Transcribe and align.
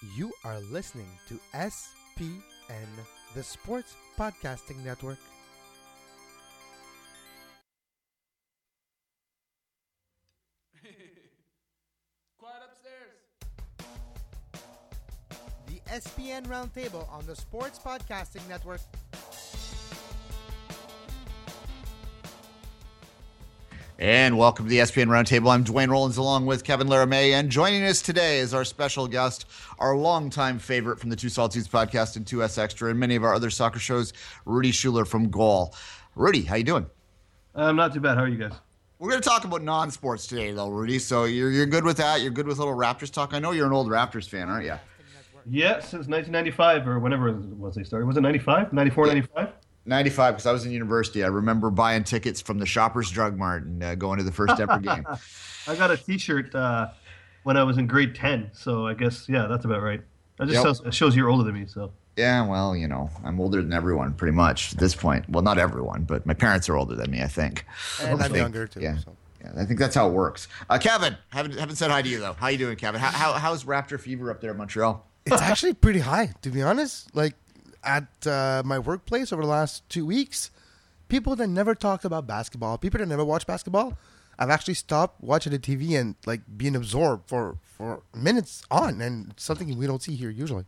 You 0.00 0.32
are 0.44 0.60
listening 0.60 1.08
to 1.28 1.40
SPN, 1.54 2.86
the 3.34 3.42
Sports 3.42 3.96
Podcasting 4.16 4.84
Network. 4.84 5.18
Quiet 12.38 12.62
upstairs. 12.70 13.16
The 15.66 15.80
SPN 15.90 16.46
Roundtable 16.46 17.10
on 17.10 17.26
the 17.26 17.34
Sports 17.34 17.80
Podcasting 17.80 18.48
Network. 18.48 18.80
And 24.00 24.38
welcome 24.38 24.66
to 24.66 24.68
the 24.68 24.78
ESPN 24.78 25.06
Roundtable. 25.06 25.50
I'm 25.50 25.64
Dwayne 25.64 25.90
Rollins 25.90 26.18
along 26.18 26.46
with 26.46 26.62
Kevin 26.62 26.86
Laramie. 26.86 27.32
And 27.32 27.50
joining 27.50 27.82
us 27.82 28.00
today 28.00 28.38
is 28.38 28.54
our 28.54 28.64
special 28.64 29.08
guest, 29.08 29.44
our 29.80 29.96
longtime 29.96 30.60
favorite 30.60 31.00
from 31.00 31.10
the 31.10 31.16
Two 31.16 31.26
Saltines 31.26 31.68
podcast 31.68 32.14
and 32.14 32.24
2S 32.24 32.58
Extra 32.58 32.90
and 32.90 33.00
many 33.00 33.16
of 33.16 33.24
our 33.24 33.34
other 33.34 33.50
soccer 33.50 33.80
shows, 33.80 34.12
Rudy 34.44 34.70
Schuler 34.70 35.04
from 35.04 35.30
Goal. 35.30 35.74
Rudy, 36.14 36.42
how 36.42 36.54
you 36.54 36.62
doing? 36.62 36.86
I'm 37.56 37.74
not 37.74 37.92
too 37.92 37.98
bad. 37.98 38.16
How 38.16 38.22
are 38.22 38.28
you 38.28 38.38
guys? 38.38 38.52
We're 39.00 39.10
going 39.10 39.20
to 39.20 39.28
talk 39.28 39.44
about 39.44 39.62
non-sports 39.62 40.28
today, 40.28 40.52
though, 40.52 40.68
Rudy. 40.68 41.00
So 41.00 41.24
you're, 41.24 41.50
you're 41.50 41.66
good 41.66 41.82
with 41.82 41.96
that? 41.96 42.20
You're 42.20 42.30
good 42.30 42.46
with 42.46 42.58
little 42.58 42.76
Raptors 42.76 43.10
talk? 43.10 43.34
I 43.34 43.40
know 43.40 43.50
you're 43.50 43.66
an 43.66 43.72
old 43.72 43.88
Raptors 43.88 44.28
fan, 44.28 44.48
aren't 44.48 44.66
you? 44.66 44.78
Yeah, 45.50 45.80
since 45.80 46.06
1995 46.06 46.86
or 46.86 47.00
whenever 47.00 47.30
it 47.30 47.36
was 47.36 47.74
they 47.74 47.82
started. 47.82 48.06
Was 48.06 48.16
it 48.16 48.20
95? 48.20 48.72
94, 48.72 49.06
95? 49.06 49.48
95, 49.88 50.34
because 50.34 50.46
I 50.46 50.52
was 50.52 50.64
in 50.64 50.70
university. 50.72 51.24
I 51.24 51.28
remember 51.28 51.70
buying 51.70 52.04
tickets 52.04 52.40
from 52.40 52.58
the 52.58 52.66
Shoppers 52.66 53.10
Drug 53.10 53.36
Mart 53.36 53.64
and 53.64 53.82
uh, 53.82 53.94
going 53.94 54.18
to 54.18 54.24
the 54.24 54.32
first 54.32 54.60
ever 54.60 54.78
game. 54.78 55.04
I 55.66 55.74
got 55.76 55.90
a 55.90 55.96
T-shirt 55.96 56.54
uh, 56.54 56.88
when 57.42 57.56
I 57.56 57.62
was 57.64 57.78
in 57.78 57.86
grade 57.86 58.14
10, 58.14 58.50
so 58.52 58.86
I 58.86 58.94
guess 58.94 59.28
yeah, 59.28 59.46
that's 59.46 59.64
about 59.64 59.82
right. 59.82 60.00
That 60.38 60.46
just 60.46 60.56
Yep. 60.56 60.64
shows, 60.64 60.80
it 60.86 60.94
shows 60.94 61.16
you're 61.16 61.28
older 61.28 61.44
than 61.44 61.54
me. 61.54 61.66
So 61.66 61.92
Yeah, 62.16 62.46
well, 62.46 62.76
you 62.76 62.86
know, 62.86 63.10
I'm 63.24 63.40
older 63.40 63.60
than 63.62 63.72
everyone 63.72 64.14
pretty 64.14 64.34
much 64.36 64.72
at 64.72 64.78
this 64.78 64.94
point. 64.94 65.28
Well, 65.28 65.42
not 65.42 65.58
everyone, 65.58 66.04
but 66.04 66.24
my 66.26 66.34
parents 66.34 66.68
are 66.68 66.76
older 66.76 66.94
than 66.94 67.10
me, 67.10 67.22
I 67.22 67.26
think. 67.28 67.64
And 68.00 68.08
I 68.08 68.12
I'm 68.12 68.18
think- 68.30 68.36
younger 68.36 68.66
too. 68.66 68.80
Yeah. 68.80 68.98
So. 68.98 69.16
Yeah, 69.40 69.52
I 69.56 69.64
think 69.64 69.78
that's 69.78 69.94
how 69.94 70.08
it 70.08 70.12
works. 70.12 70.48
Uh, 70.68 70.78
Kevin, 70.78 71.16
haven't 71.28 71.56
haven't 71.58 71.76
said 71.76 71.92
hi 71.92 72.02
to 72.02 72.08
you 72.08 72.18
though. 72.18 72.32
How 72.32 72.48
you 72.48 72.58
doing, 72.58 72.74
Kevin? 72.76 73.00
How, 73.00 73.10
how 73.12 73.32
how's 73.34 73.62
Raptor 73.64 73.98
fever 74.00 74.32
up 74.32 74.40
there 74.40 74.50
in 74.50 74.56
Montreal? 74.56 75.06
It's 75.26 75.40
actually 75.40 75.74
pretty 75.74 76.00
high, 76.00 76.32
to 76.42 76.50
be 76.50 76.60
honest. 76.60 77.14
Like 77.14 77.34
at 77.88 78.26
uh, 78.26 78.62
my 78.64 78.78
workplace 78.78 79.32
over 79.32 79.42
the 79.42 79.48
last 79.48 79.88
two 79.88 80.04
weeks, 80.04 80.50
people 81.08 81.34
that 81.36 81.46
never 81.46 81.74
talked 81.74 82.04
about 82.04 82.26
basketball, 82.26 82.76
people 82.76 82.98
that 82.98 83.06
never 83.06 83.24
watch 83.24 83.46
basketball, 83.46 83.96
I've 84.38 84.50
actually 84.50 84.74
stopped 84.74 85.22
watching 85.24 85.52
the 85.52 85.58
TV 85.58 85.98
and 85.98 86.14
like 86.26 86.42
being 86.56 86.76
absorbed 86.76 87.28
for 87.28 87.58
for 87.62 88.02
minutes 88.14 88.62
on, 88.70 89.00
and 89.00 89.34
something 89.36 89.76
we 89.76 89.86
don't 89.86 90.02
see 90.02 90.14
here 90.14 90.30
usually. 90.30 90.64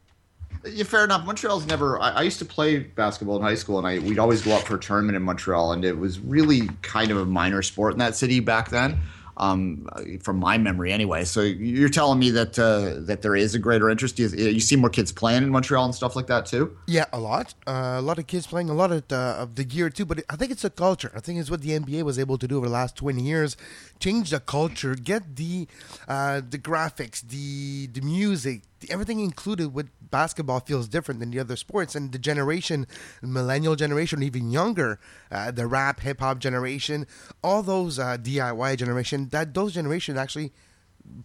Yeah, 0.65 0.85
fair 0.85 1.05
enough. 1.05 1.25
Montreal's 1.25 1.67
never. 1.67 2.01
I, 2.01 2.11
I 2.11 2.23
used 2.23 2.39
to 2.41 2.45
play 2.45 2.79
basketball 2.79 3.37
in 3.37 3.43
high 3.43 3.55
school, 3.55 3.79
and 3.79 3.87
I 3.87 3.99
we'd 3.99 4.19
always 4.19 4.43
go 4.43 4.53
up 4.53 4.63
for 4.63 4.77
a 4.77 4.81
tournament 4.81 5.15
in 5.15 5.23
Montreal, 5.23 5.73
and 5.73 5.85
it 5.85 5.97
was 5.99 6.19
really 6.19 6.69
kind 6.83 7.11
of 7.11 7.19
a 7.19 7.27
minor 7.27 7.63
sport 7.63 7.93
in 7.93 7.99
that 8.01 8.17
city 8.17 8.41
back 8.41 8.71
then. 8.71 8.99
Um, 9.41 9.89
from 10.23 10.37
my 10.37 10.59
memory, 10.59 10.93
anyway. 10.93 11.25
So 11.25 11.41
you're 11.41 11.89
telling 11.89 12.19
me 12.19 12.31
that 12.33 12.59
uh, 12.59 13.01
that 13.07 13.23
there 13.23 13.35
is 13.35 13.55
a 13.55 13.59
greater 13.59 13.89
interest. 13.89 14.19
You, 14.19 14.29
you 14.29 14.61
see 14.61 14.77
more 14.77 14.91
kids 14.91 15.13
playing 15.13 15.43
in 15.43 15.49
Montreal 15.49 15.87
and 15.87 15.95
stuff 15.95 16.15
like 16.15 16.27
that 16.27 16.45
too. 16.45 16.77
Yeah, 16.87 17.07
a 17.11 17.19
lot. 17.19 17.55
Uh, 17.67 17.97
a 17.97 18.03
lot 18.03 18.19
of 18.19 18.27
kids 18.27 18.47
playing 18.47 18.69
a 18.69 18.75
lot 18.75 18.93
of, 18.93 19.11
uh, 19.11 19.37
of 19.39 19.55
the 19.55 19.65
gear 19.65 19.89
too. 19.89 20.05
But 20.05 20.25
I 20.29 20.37
think 20.37 20.53
it's 20.53 20.65
a 20.65 20.69
culture. 20.69 21.11
I 21.17 21.21
think 21.21 21.41
it's 21.41 21.51
what 21.51 21.63
the 21.63 21.71
NBA 21.71 22.03
was 22.03 22.19
able 22.19 22.37
to 22.37 22.47
do 22.47 22.59
over 22.59 22.67
the 22.67 22.73
last 22.73 22.97
twenty 22.97 23.23
years, 23.23 23.57
change 23.99 24.29
the 24.29 24.41
culture, 24.41 24.95
get 24.95 25.37
the 25.37 25.67
uh, 26.07 26.43
the 26.47 26.59
graphics, 26.59 27.23
the 27.23 27.87
the 27.87 28.03
music, 28.03 28.61
the, 28.81 28.91
everything 28.91 29.21
included 29.21 29.73
with 29.73 29.91
basketball 30.11 30.61
feels 30.61 30.89
different 30.89 31.21
than 31.21 31.31
the 31.31 31.39
other 31.39 31.57
sports. 31.57 31.95
And 31.95 32.13
the 32.13 32.19
generation, 32.19 32.87
millennial 33.23 33.77
generation, 33.77 34.23
even 34.23 34.51
younger, 34.51 34.99
uh, 35.31 35.51
the 35.51 35.67
rap, 35.67 36.01
hip 36.01 36.21
hop 36.21 36.39
generation, 36.39 37.07
all 37.43 37.63
those 37.63 37.99
uh, 37.99 38.17
DIY 38.17 38.77
generation, 38.77 39.29
that 39.29 39.55
those 39.55 39.75
generations 39.75 40.19
actually 40.19 40.53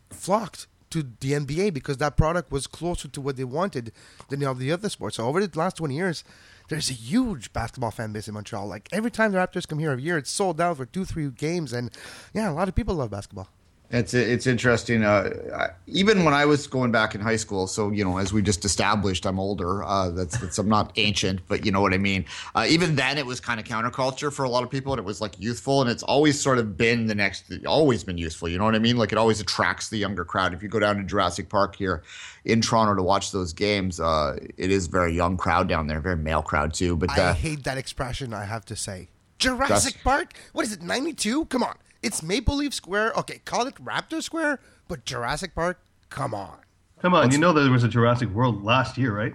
flocked 0.09 0.67
to 0.91 1.03
the 1.19 1.33
NBA 1.33 1.73
because 1.73 1.97
that 1.97 2.15
product 2.15 2.51
was 2.51 2.67
closer 2.67 3.07
to 3.07 3.21
what 3.21 3.35
they 3.35 3.43
wanted 3.43 3.91
than 4.29 4.43
all 4.45 4.55
the 4.55 4.71
other 4.71 4.89
sports. 4.89 5.17
So 5.17 5.25
over 5.25 5.45
the 5.45 5.59
last 5.59 5.77
20 5.77 5.95
years, 5.95 6.23
there's 6.69 6.89
a 6.89 6.93
huge 6.93 7.53
basketball 7.53 7.91
fan 7.91 8.11
base 8.11 8.27
in 8.27 8.33
Montreal. 8.33 8.67
Like 8.67 8.89
every 8.91 9.11
time 9.11 9.31
the 9.31 9.37
Raptors 9.37 9.67
come 9.67 9.79
here 9.79 9.91
every 9.91 10.03
year, 10.03 10.17
it's 10.17 10.31
sold 10.31 10.59
out 10.61 10.77
for 10.77 10.85
two, 10.85 11.05
three 11.05 11.29
games, 11.29 11.73
and 11.73 11.91
yeah, 12.33 12.49
a 12.49 12.53
lot 12.53 12.67
of 12.67 12.75
people 12.75 12.95
love 12.95 13.11
basketball. 13.11 13.49
It's 13.95 14.13
it's 14.13 14.45
interesting. 14.45 15.03
Uh, 15.03 15.69
even 15.87 16.25
when 16.25 16.33
I 16.33 16.45
was 16.45 16.67
going 16.67 16.91
back 16.91 17.15
in 17.15 17.21
high 17.21 17.37
school, 17.37 17.65
so 17.65 17.91
you 17.91 18.03
know, 18.03 18.17
as 18.17 18.33
we 18.33 18.41
just 18.41 18.65
established, 18.65 19.25
I'm 19.25 19.39
older. 19.39 19.85
Uh, 19.85 20.09
that's, 20.09 20.37
that's 20.37 20.57
I'm 20.57 20.67
not 20.67 20.91
ancient, 20.97 21.39
but 21.47 21.65
you 21.65 21.71
know 21.71 21.79
what 21.79 21.93
I 21.93 21.97
mean. 21.97 22.25
Uh, 22.53 22.65
even 22.67 22.97
then, 22.97 23.17
it 23.17 23.25
was 23.25 23.39
kind 23.39 23.57
of 23.57 23.65
counterculture 23.65 24.33
for 24.33 24.43
a 24.43 24.49
lot 24.49 24.63
of 24.63 24.69
people, 24.69 24.91
and 24.91 24.99
it 24.99 25.05
was 25.05 25.21
like 25.21 25.39
youthful, 25.39 25.79
and 25.79 25.89
it's 25.89 26.03
always 26.03 26.37
sort 26.37 26.57
of 26.57 26.75
been 26.75 27.07
the 27.07 27.15
next, 27.15 27.45
always 27.65 28.03
been 28.03 28.17
useful. 28.17 28.49
You 28.49 28.57
know 28.57 28.65
what 28.65 28.75
I 28.75 28.79
mean? 28.79 28.97
Like 28.97 29.13
it 29.13 29.17
always 29.17 29.39
attracts 29.39 29.87
the 29.87 29.97
younger 29.97 30.25
crowd. 30.25 30.53
If 30.53 30.61
you 30.61 30.67
go 30.67 30.79
down 30.79 30.97
to 30.97 31.03
Jurassic 31.03 31.47
Park 31.47 31.77
here 31.77 32.03
in 32.43 32.59
Toronto 32.59 32.95
to 32.95 33.03
watch 33.03 33.31
those 33.31 33.53
games, 33.53 34.01
uh, 34.01 34.37
it 34.57 34.71
is 34.71 34.87
a 34.87 34.89
very 34.89 35.13
young 35.13 35.37
crowd 35.37 35.69
down 35.69 35.87
there, 35.87 36.01
very 36.01 36.17
male 36.17 36.41
crowd 36.41 36.73
too. 36.73 36.97
But 36.97 37.11
I 37.11 37.21
uh, 37.21 37.33
hate 37.33 37.63
that 37.63 37.77
expression, 37.77 38.33
I 38.33 38.43
have 38.43 38.65
to 38.65 38.75
say. 38.75 39.07
Jurassic 39.39 39.99
Park? 40.03 40.33
What 40.51 40.65
is 40.65 40.73
it, 40.73 40.81
92? 40.81 41.45
Come 41.45 41.63
on. 41.63 41.75
It's 42.01 42.21
Maple 42.21 42.57
Leaf 42.57 42.73
Square. 42.73 43.13
Okay, 43.17 43.39
call 43.45 43.67
it 43.67 43.75
Raptor 43.75 44.21
Square, 44.21 44.59
but 44.87 45.05
Jurassic 45.05 45.55
Park? 45.55 45.79
Come 46.09 46.33
on. 46.33 46.57
come 46.99 47.13
on, 47.13 47.31
you 47.31 47.37
know 47.37 47.51
there 47.53 47.69
was 47.69 47.83
a 47.83 47.87
Jurassic 47.87 48.29
World 48.29 48.63
last 48.63 48.97
year, 48.97 49.15
right? 49.15 49.33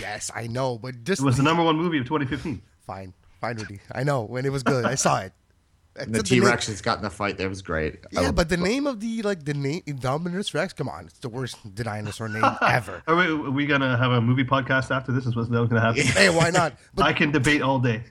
Yes, 0.00 0.30
I 0.34 0.46
know, 0.46 0.78
but 0.78 1.04
just 1.04 1.20
It 1.20 1.24
was 1.24 1.36
the 1.36 1.42
number 1.42 1.62
one 1.62 1.76
movie 1.76 1.98
of 1.98 2.04
2015. 2.06 2.62
fine. 2.86 3.12
Fine, 3.40 3.56
Rudy. 3.56 3.80
I 3.92 4.02
know 4.02 4.22
when 4.22 4.46
it 4.46 4.52
was 4.52 4.62
good. 4.62 4.86
I 4.86 4.94
saw 4.94 5.20
it. 5.20 5.32
the 6.08 6.22
T 6.22 6.40
Rex 6.40 6.66
has 6.66 6.80
got 6.82 6.98
in 6.98 7.04
the 7.04 7.10
fight. 7.10 7.38
That 7.38 7.48
was 7.48 7.62
great. 7.62 8.00
Yeah, 8.10 8.30
but 8.30 8.48
the 8.48 8.56
name 8.56 8.86
of 8.86 9.00
the 9.00 9.22
like 9.22 9.44
the 9.44 9.54
name 9.54 9.82
Indominus 9.86 10.52
Rex, 10.52 10.72
come 10.72 10.88
on, 10.88 11.06
it's 11.06 11.18
the 11.18 11.28
worst 11.28 11.56
dinosaur 11.74 12.28
name 12.28 12.44
ever. 12.62 13.02
Are 13.06 13.16
we, 13.16 13.24
are 13.26 13.50
we 13.50 13.66
gonna 13.66 13.96
have 13.96 14.12
a 14.12 14.20
movie 14.20 14.44
podcast 14.44 14.94
after 14.94 15.12
this? 15.12 15.26
Is 15.26 15.34
what's 15.34 15.48
that 15.48 15.68
gonna 15.68 15.80
happen? 15.80 16.02
hey, 16.06 16.28
why 16.28 16.50
not? 16.50 16.74
I 16.98 17.12
can 17.12 17.30
debate 17.30 17.62
all 17.62 17.78
day. 17.78 18.04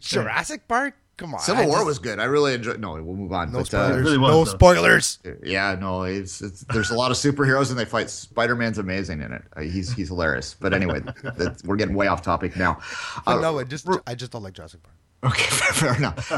Jurassic 0.00 0.68
Park, 0.68 0.94
come 1.16 1.34
on. 1.34 1.40
Civil 1.40 1.62
I 1.64 1.66
War 1.66 1.76
just- 1.78 1.86
was 1.86 1.98
good. 1.98 2.18
I 2.18 2.24
really 2.24 2.54
enjoyed. 2.54 2.80
No, 2.80 2.92
we'll 2.92 3.16
move 3.16 3.32
on. 3.32 3.52
no 3.52 3.58
But, 3.58 3.74
uh, 3.74 3.86
spoilers. 3.88 4.04
really 4.04 4.18
was, 4.18 4.30
no 4.30 4.44
though. 4.44 4.50
spoilers. 4.50 5.18
Yeah, 5.42 5.76
no, 5.80 6.02
it's, 6.02 6.40
it's 6.42 6.64
there's 6.72 6.90
a 6.90 6.94
lot 6.94 7.10
of 7.10 7.16
superheroes 7.16 7.70
and 7.70 7.78
they 7.78 7.84
fight. 7.84 8.10
Spider 8.10 8.54
Man's 8.56 8.78
amazing 8.78 9.22
in 9.22 9.32
it. 9.32 9.42
Uh, 9.56 9.62
he's 9.62 9.92
he's 9.92 10.08
hilarious. 10.08 10.54
But 10.58 10.74
anyway, 10.74 11.00
that's, 11.36 11.62
we're 11.64 11.76
getting 11.76 11.94
way 11.94 12.06
off 12.08 12.22
topic 12.22 12.56
now. 12.56 12.78
Uh, 13.26 13.36
no, 13.36 13.58
I 13.58 13.64
just 13.64 13.88
I 14.06 14.14
just 14.14 14.32
don't 14.32 14.42
like 14.42 14.54
Jurassic 14.54 14.80
Park. 14.82 15.32
Okay, 15.32 15.44
fair 15.50 15.96
enough. 15.96 16.32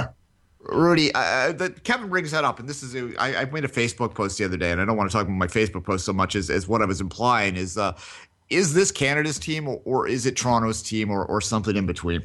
Rudy, 0.60 1.12
uh, 1.14 1.52
the, 1.52 1.70
Kevin 1.84 2.08
brings 2.08 2.32
that 2.32 2.42
up, 2.44 2.58
and 2.58 2.68
this 2.68 2.82
is 2.82 2.94
a, 2.96 3.14
I, 3.20 3.42
I 3.42 3.44
made 3.44 3.64
a 3.64 3.68
Facebook 3.68 4.14
post 4.14 4.36
the 4.38 4.44
other 4.44 4.56
day, 4.56 4.72
and 4.72 4.80
I 4.80 4.84
don't 4.84 4.96
want 4.96 5.08
to 5.08 5.16
talk 5.16 5.26
about 5.26 5.36
my 5.36 5.46
Facebook 5.46 5.84
post 5.84 6.04
so 6.04 6.12
much 6.12 6.34
as, 6.34 6.50
as 6.50 6.66
what 6.66 6.82
I 6.82 6.86
was 6.86 7.00
implying 7.00 7.54
is 7.56 7.78
uh, 7.78 7.96
is 8.50 8.74
this 8.74 8.90
Canada's 8.90 9.38
team 9.38 9.68
or, 9.68 9.80
or 9.84 10.08
is 10.08 10.26
it 10.26 10.36
Toronto's 10.36 10.82
team 10.82 11.10
or, 11.10 11.24
or 11.24 11.40
something 11.40 11.76
in 11.76 11.86
between? 11.86 12.22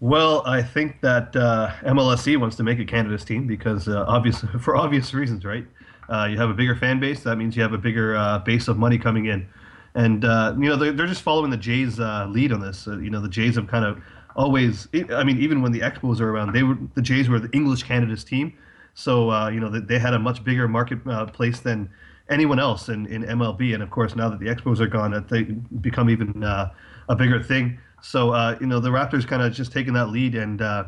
Well, 0.00 0.42
I 0.46 0.62
think 0.62 1.02
that 1.02 1.36
uh, 1.36 1.72
MLSE 1.82 2.38
wants 2.38 2.56
to 2.56 2.62
make 2.62 2.78
a 2.78 2.86
Canada's 2.86 3.22
team 3.22 3.46
because 3.46 3.86
uh, 3.86 4.04
obvious 4.08 4.42
for 4.60 4.74
obvious 4.74 5.12
reasons, 5.12 5.44
right? 5.44 5.66
Uh, 6.08 6.24
you 6.24 6.38
have 6.38 6.48
a 6.48 6.54
bigger 6.54 6.74
fan 6.74 6.98
base. 6.98 7.22
That 7.22 7.36
means 7.36 7.54
you 7.54 7.62
have 7.62 7.74
a 7.74 7.78
bigger 7.78 8.16
uh, 8.16 8.38
base 8.38 8.66
of 8.66 8.78
money 8.78 8.98
coming 8.98 9.26
in, 9.26 9.46
and 9.94 10.24
uh, 10.24 10.54
you 10.58 10.70
know 10.70 10.76
they're, 10.76 10.92
they're 10.92 11.06
just 11.06 11.22
following 11.22 11.50
the 11.50 11.56
Jays' 11.56 12.00
uh, 12.00 12.26
lead 12.30 12.50
on 12.50 12.60
this. 12.60 12.88
Uh, 12.88 12.98
you 12.98 13.10
know 13.10 13.20
the 13.20 13.28
Jays 13.28 13.56
have 13.56 13.68
kind 13.68 13.84
of 13.84 14.02
always. 14.34 14.88
I 15.10 15.22
mean, 15.22 15.38
even 15.38 15.60
when 15.60 15.70
the 15.70 15.80
Expos 15.80 16.18
are 16.20 16.30
around, 16.30 16.54
they 16.54 16.62
were 16.62 16.78
the 16.94 17.02
Jays 17.02 17.28
were 17.28 17.38
the 17.38 17.50
English 17.52 17.82
Canada's 17.82 18.24
team. 18.24 18.54
So 18.94 19.48
you 19.48 19.60
know 19.60 19.68
they, 19.68 19.80
they 19.80 19.98
had 19.98 20.14
a 20.14 20.18
much 20.18 20.42
bigger 20.42 20.66
marketplace 20.66 21.60
than 21.60 21.90
anyone 22.30 22.58
else 22.58 22.88
in, 22.88 23.06
in 23.06 23.22
MLB. 23.22 23.74
And 23.74 23.82
of 23.82 23.90
course, 23.90 24.16
now 24.16 24.30
that 24.30 24.40
the 24.40 24.46
Expos 24.46 24.80
are 24.80 24.86
gone, 24.86 25.24
they 25.28 25.42
become 25.42 26.08
even 26.08 26.42
a 26.42 27.14
bigger 27.16 27.42
thing. 27.42 27.78
So 28.02 28.30
uh, 28.30 28.56
you 28.60 28.66
know 28.66 28.80
the 28.80 28.90
Raptors 28.90 29.26
kind 29.26 29.42
of 29.42 29.52
just 29.52 29.72
taking 29.72 29.92
that 29.94 30.08
lead 30.08 30.34
and 30.34 30.60
uh, 30.60 30.84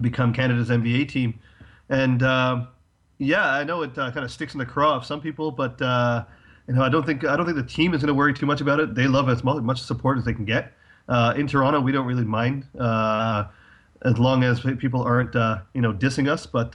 become 0.00 0.32
Canada's 0.32 0.68
NBA 0.68 1.08
team. 1.08 1.38
And 1.88 2.22
uh, 2.22 2.66
yeah, 3.18 3.52
I 3.52 3.64
know 3.64 3.82
it 3.82 3.96
uh, 3.98 4.10
kind 4.10 4.24
of 4.24 4.30
sticks 4.30 4.54
in 4.54 4.58
the 4.58 4.66
craw 4.66 4.96
of 4.96 5.04
some 5.04 5.20
people, 5.20 5.50
but 5.50 5.80
uh, 5.80 6.24
you 6.66 6.74
know 6.74 6.82
I 6.82 6.88
don't 6.88 7.04
think 7.04 7.24
I 7.24 7.36
don't 7.36 7.46
think 7.46 7.56
the 7.56 7.62
team 7.62 7.94
is 7.94 8.00
going 8.00 8.08
to 8.08 8.14
worry 8.14 8.34
too 8.34 8.46
much 8.46 8.60
about 8.60 8.80
it. 8.80 8.94
They 8.94 9.06
love 9.06 9.28
as 9.28 9.42
much, 9.44 9.80
support 9.80 10.18
as 10.18 10.24
they 10.24 10.34
can 10.34 10.44
get. 10.44 10.72
Uh, 11.08 11.32
in 11.36 11.46
Toronto, 11.46 11.80
we 11.80 11.92
don't 11.92 12.06
really 12.06 12.24
mind 12.24 12.66
as 14.04 14.16
long 14.16 14.44
as 14.44 14.60
people 14.78 15.02
aren't 15.02 15.34
you 15.74 15.80
know 15.80 15.92
dissing 15.92 16.28
us, 16.28 16.46
but. 16.46 16.74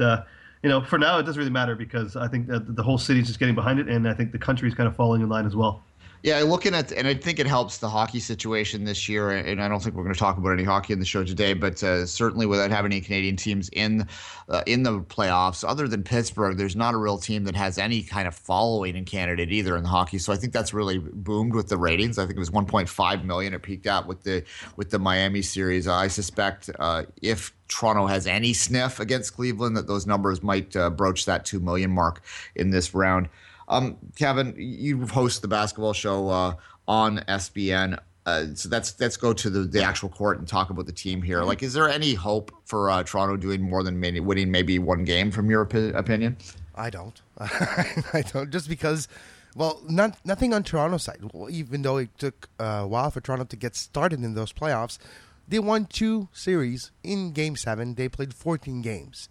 You 0.66 0.70
know, 0.70 0.82
for 0.82 0.98
now, 0.98 1.20
it 1.20 1.24
doesn't 1.24 1.38
really 1.38 1.52
matter 1.52 1.76
because 1.76 2.16
I 2.16 2.30
think 2.30 2.48
the 2.48 2.84
whole 2.84 2.98
city's 2.98 3.28
just 3.28 3.38
getting 3.38 3.54
behind 3.54 3.82
it, 3.82 3.90
and 3.90 4.08
I 4.08 4.14
think 4.14 4.32
the 4.32 4.40
country's 4.40 4.74
kind 4.74 4.88
of 4.88 4.96
falling 4.96 5.22
in 5.22 5.28
line 5.28 5.46
as 5.46 5.58
well. 5.58 5.84
Yeah, 6.24 6.40
looking 6.40 6.74
at, 6.74 6.94
and 6.94 7.06
I 7.06 7.16
think 7.16 7.40
it 7.40 7.48
helps 7.48 7.80
the 7.80 7.90
hockey 7.90 8.22
situation 8.22 8.86
this 8.86 9.10
year. 9.10 9.32
And 9.32 9.62
I 9.62 9.68
don't 9.68 9.84
think 9.84 9.94
we're 9.94 10.04
going 10.04 10.14
to 10.14 10.20
talk 10.20 10.38
about 10.38 10.52
any 10.52 10.64
hockey 10.64 10.94
in 10.94 11.00
the 11.00 11.06
show 11.06 11.26
today, 11.26 11.54
but 11.54 11.84
uh, 11.84 12.06
certainly 12.06 12.46
without 12.46 12.72
having 12.72 12.94
any 12.94 13.02
Canadian 13.02 13.36
teams 13.36 13.70
in 13.74 14.08
uh, 14.48 14.64
in 14.66 14.84
the 14.84 15.02
playoffs, 15.02 15.68
other 15.68 15.86
than 15.86 16.02
Pittsburgh, 16.02 16.56
there's 16.56 16.78
not 16.78 16.94
a 16.94 16.98
real 16.98 17.18
team 17.18 17.44
that 17.44 17.58
has 17.58 17.78
any 17.78 18.04
kind 18.04 18.26
of 18.26 18.34
following 18.34 18.96
in 18.96 19.04
Canada 19.04 19.44
either 19.44 19.76
in 19.76 19.84
the 19.84 19.90
hockey. 19.90 20.18
So 20.18 20.32
I 20.32 20.38
think 20.38 20.54
that's 20.54 20.74
really 20.74 20.98
boomed 20.98 21.56
with 21.56 21.68
the 21.68 21.76
ratings. 21.76 22.18
I 22.18 22.26
think 22.26 22.38
it 22.38 22.40
was 22.40 22.52
1.5 22.52 23.26
million 23.26 23.54
it 23.54 23.62
peaked 23.62 23.86
out 23.86 24.08
with 24.08 24.24
the 24.24 24.46
with 24.78 24.92
the 24.92 25.00
Miami 25.00 25.42
series. 25.42 25.90
I 25.90 26.08
suspect 26.08 26.70
uh, 26.80 27.04
if 27.22 27.54
Toronto 27.68 28.08
has 28.08 28.28
any 28.28 28.54
sniff 28.54 29.02
against 29.02 29.36
Cleveland, 29.36 29.76
that 29.76 29.88
those 29.88 30.08
numbers 30.08 30.42
might 30.42 30.74
uh, 30.78 30.90
broach 30.90 31.26
that 31.26 31.44
two 31.44 31.60
million 31.60 31.92
mark 31.92 32.22
in 32.56 32.70
this 32.70 32.94
round. 32.94 33.28
Um, 33.74 33.98
Kevin, 34.16 34.54
you 34.56 35.08
host 35.08 35.42
the 35.42 35.48
basketball 35.48 35.94
show 35.94 36.30
uh, 36.30 36.56
on 36.88 37.20
SPN. 37.28 37.98
Uh, 38.26 38.46
so 38.54 38.70
let's 38.70 38.98
let's 39.00 39.18
go 39.18 39.34
to 39.34 39.50
the, 39.50 39.62
the 39.62 39.84
actual 39.84 40.10
court 40.10 40.38
and 40.38 40.48
talk 40.48 40.70
about 40.70 40.86
the 40.86 40.94
team 40.94 41.22
here. 41.22 41.44
Like, 41.44 41.64
is 41.64 41.74
there 41.74 41.90
any 41.90 42.14
hope 42.14 42.52
for 42.66 42.90
uh, 42.90 43.04
Toronto 43.04 43.36
doing 43.36 43.62
more 43.62 43.84
than 43.84 44.00
maybe 44.00 44.20
winning 44.20 44.52
maybe 44.52 44.80
one 44.80 45.04
game, 45.04 45.32
from 45.32 45.50
your 45.50 45.66
opi- 45.66 45.94
opinion? 45.94 46.38
I 46.76 46.90
don't. 46.90 47.20
I 47.40 48.24
don't. 48.32 48.50
Just 48.52 48.70
because, 48.70 49.08
well, 49.56 49.82
not 49.90 50.18
nothing 50.24 50.54
on 50.54 50.64
Toronto's 50.64 51.04
side. 51.04 51.20
Well, 51.34 51.50
even 51.50 51.82
though 51.82 51.98
it 51.98 52.18
took 52.18 52.48
a 52.60 52.88
while 52.88 53.10
for 53.10 53.22
Toronto 53.22 53.46
to 53.46 53.56
get 53.56 53.76
started 53.76 54.24
in 54.24 54.36
those 54.36 54.54
playoffs, 54.54 55.00
they 55.48 55.60
won 55.60 55.86
two 55.88 56.30
series 56.32 56.92
in 57.04 57.32
Game 57.32 57.56
Seven. 57.56 57.96
They 57.96 58.08
played 58.08 58.34
14 58.34 58.82
games 58.82 59.28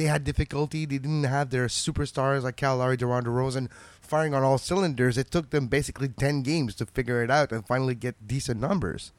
they 0.00 0.06
had 0.06 0.24
difficulty. 0.24 0.86
They 0.86 0.96
didn't 0.96 1.24
have 1.24 1.50
their 1.50 1.66
superstars 1.66 2.42
like 2.42 2.62
Lowry, 2.62 2.96
DeRon 2.96 3.24
DeRozan 3.24 3.68
firing 4.00 4.32
on 4.32 4.42
all 4.42 4.56
cylinders. 4.56 5.18
It 5.18 5.30
took 5.30 5.50
them 5.50 5.66
basically 5.66 6.08
10 6.08 6.42
games 6.42 6.74
to 6.76 6.86
figure 6.86 7.22
it 7.22 7.30
out 7.30 7.52
and 7.52 7.66
finally 7.66 7.94
get 7.94 8.26
decent 8.26 8.60
numbers. 8.60 9.12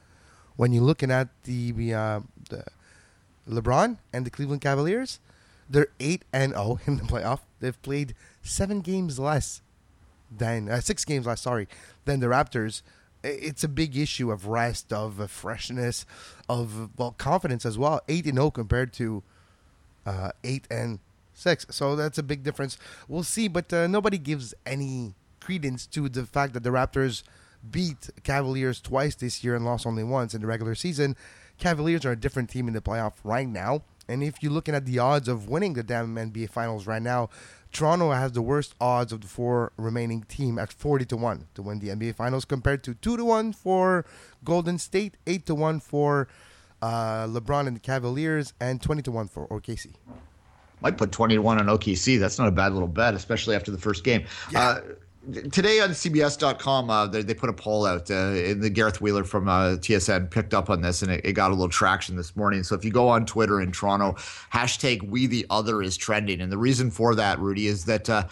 When 0.56 0.72
you're 0.72 0.82
looking 0.82 1.12
at 1.12 1.28
the, 1.44 1.94
uh, 1.94 2.20
the 2.50 2.64
LeBron 3.48 3.98
and 4.12 4.26
the 4.26 4.30
Cleveland 4.30 4.60
Cavaliers, 4.60 5.20
they're 5.70 5.86
8 6.00 6.24
and 6.32 6.52
0 6.52 6.80
in 6.86 6.96
the 6.96 7.04
playoff. 7.04 7.40
They've 7.60 7.80
played 7.82 8.16
7 8.42 8.80
games 8.80 9.20
less 9.20 9.62
than 10.36 10.68
uh, 10.68 10.80
6 10.80 11.04
games 11.04 11.26
less, 11.26 11.42
sorry, 11.42 11.68
than 12.06 12.18
the 12.18 12.26
Raptors. 12.26 12.82
It's 13.22 13.62
a 13.62 13.68
big 13.68 13.96
issue 13.96 14.32
of 14.32 14.48
rest, 14.48 14.92
of 14.92 15.30
freshness, 15.30 16.04
of 16.48 16.98
well 16.98 17.12
confidence 17.12 17.64
as 17.64 17.78
well. 17.78 18.00
8 18.08 18.26
and 18.26 18.34
0 18.34 18.50
compared 18.50 18.92
to 18.94 19.22
uh, 20.06 20.32
eight 20.44 20.66
and 20.70 20.98
six. 21.34 21.66
So 21.70 21.96
that's 21.96 22.18
a 22.18 22.22
big 22.22 22.42
difference. 22.42 22.78
We'll 23.08 23.22
see, 23.22 23.48
but 23.48 23.72
uh, 23.72 23.86
nobody 23.86 24.18
gives 24.18 24.54
any 24.66 25.14
credence 25.40 25.86
to 25.88 26.08
the 26.08 26.24
fact 26.24 26.54
that 26.54 26.62
the 26.62 26.70
Raptors 26.70 27.22
beat 27.68 28.10
Cavaliers 28.22 28.80
twice 28.80 29.14
this 29.14 29.44
year 29.44 29.54
and 29.54 29.64
lost 29.64 29.86
only 29.86 30.04
once 30.04 30.34
in 30.34 30.40
the 30.40 30.46
regular 30.46 30.74
season. 30.74 31.16
Cavaliers 31.58 32.04
are 32.04 32.12
a 32.12 32.16
different 32.16 32.50
team 32.50 32.66
in 32.68 32.74
the 32.74 32.80
playoff 32.80 33.14
right 33.24 33.48
now. 33.48 33.82
And 34.08 34.22
if 34.22 34.42
you're 34.42 34.52
looking 34.52 34.74
at 34.74 34.84
the 34.84 34.98
odds 34.98 35.28
of 35.28 35.48
winning 35.48 35.74
the 35.74 35.82
damn 35.82 36.14
NBA 36.14 36.50
Finals 36.50 36.86
right 36.86 37.02
now, 37.02 37.30
Toronto 37.72 38.10
has 38.10 38.32
the 38.32 38.42
worst 38.42 38.74
odds 38.80 39.12
of 39.12 39.20
the 39.20 39.28
four 39.28 39.72
remaining 39.76 40.22
team 40.22 40.58
at 40.58 40.72
40 40.72 41.04
to 41.06 41.16
1 41.16 41.46
to 41.54 41.62
win 41.62 41.78
the 41.78 41.88
NBA 41.88 42.16
Finals 42.16 42.44
compared 42.44 42.82
to 42.84 42.94
2 42.94 43.16
to 43.16 43.24
1 43.24 43.52
for 43.52 44.04
Golden 44.44 44.78
State, 44.78 45.16
8 45.26 45.46
to 45.46 45.54
1 45.54 45.80
for 45.80 46.28
uh, 46.82 47.26
LeBron 47.28 47.66
and 47.66 47.76
the 47.76 47.80
Cavaliers, 47.80 48.52
and 48.60 48.82
20 48.82 49.02
to 49.02 49.12
1 49.12 49.28
for 49.28 49.46
OKC. 49.48 49.92
Might 50.80 50.98
put 50.98 51.12
20 51.12 51.36
to 51.36 51.42
1 51.42 51.60
on 51.60 51.66
OKC. 51.66 52.18
That's 52.18 52.38
not 52.38 52.48
a 52.48 52.52
bad 52.52 52.72
little 52.72 52.88
bet, 52.88 53.14
especially 53.14 53.54
after 53.54 53.70
the 53.70 53.78
first 53.78 54.02
game. 54.02 54.24
Yeah. 54.50 54.60
Uh, 54.60 54.80
today 55.52 55.80
on 55.80 55.90
CBS.com, 55.90 56.90
uh, 56.90 57.06
they, 57.06 57.22
they, 57.22 57.34
put 57.34 57.48
a 57.48 57.52
poll 57.52 57.86
out. 57.86 58.10
Uh, 58.10 58.54
the 58.54 58.70
Gareth 58.72 59.00
Wheeler 59.00 59.22
from 59.22 59.48
uh, 59.48 59.76
TSN 59.76 60.30
picked 60.30 60.54
up 60.54 60.68
on 60.68 60.80
this, 60.82 61.02
and 61.02 61.12
it, 61.12 61.24
it, 61.24 61.32
got 61.34 61.50
a 61.50 61.54
little 61.54 61.68
traction 61.68 62.16
this 62.16 62.34
morning. 62.34 62.64
So 62.64 62.74
if 62.74 62.84
you 62.84 62.90
go 62.90 63.08
on 63.08 63.26
Twitter 63.26 63.60
in 63.60 63.70
Toronto, 63.70 64.14
hashtag 64.52 65.08
We 65.08 65.26
the 65.26 65.46
Other 65.50 65.82
is 65.82 65.96
trending, 65.96 66.40
and 66.40 66.50
the 66.50 66.58
reason 66.58 66.90
for 66.90 67.14
that, 67.14 67.38
Rudy, 67.38 67.68
is 67.68 67.84
that 67.84 68.10
uh, 68.10 68.26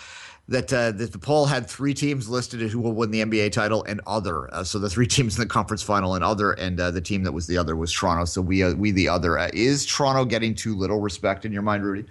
that, 0.51 0.73
uh, 0.73 0.91
that 0.91 1.13
the 1.13 1.19
poll 1.19 1.47
had 1.47 1.71
three 1.71 1.95
teams 1.95 2.29
listed 2.29 2.61
who 2.61 2.81
will 2.81 2.93
win 2.93 3.13
the 3.13 3.23
NBA 3.23 3.53
title 3.53 3.85
and 3.85 4.01
other. 4.07 4.53
Uh, 4.53 4.65
so 4.65 4.79
the 4.79 4.91
three 4.91 5.07
teams 5.07 5.37
in 5.37 5.41
the 5.41 5.49
conference 5.49 5.83
final 5.83 6.17
and 6.17 6.25
other, 6.25 6.53
and 6.53 6.79
uh, 6.79 6.91
the 6.91 7.01
team 7.01 7.23
that 7.23 7.33
was 7.33 7.47
the 7.47 7.57
other 7.57 7.77
was 7.77 7.93
Toronto. 7.93 8.25
So 8.25 8.43
we 8.43 8.63
uh, 8.63 8.75
we 8.75 8.91
the 8.91 9.09
other. 9.09 9.39
Uh, 9.39 9.49
is 9.55 9.87
Toronto 9.87 10.25
getting 10.25 10.55
too 10.55 10.77
little 10.77 11.01
respect 11.01 11.45
in 11.45 11.53
your 11.53 11.63
mind, 11.63 11.85
Rudy? 11.85 12.05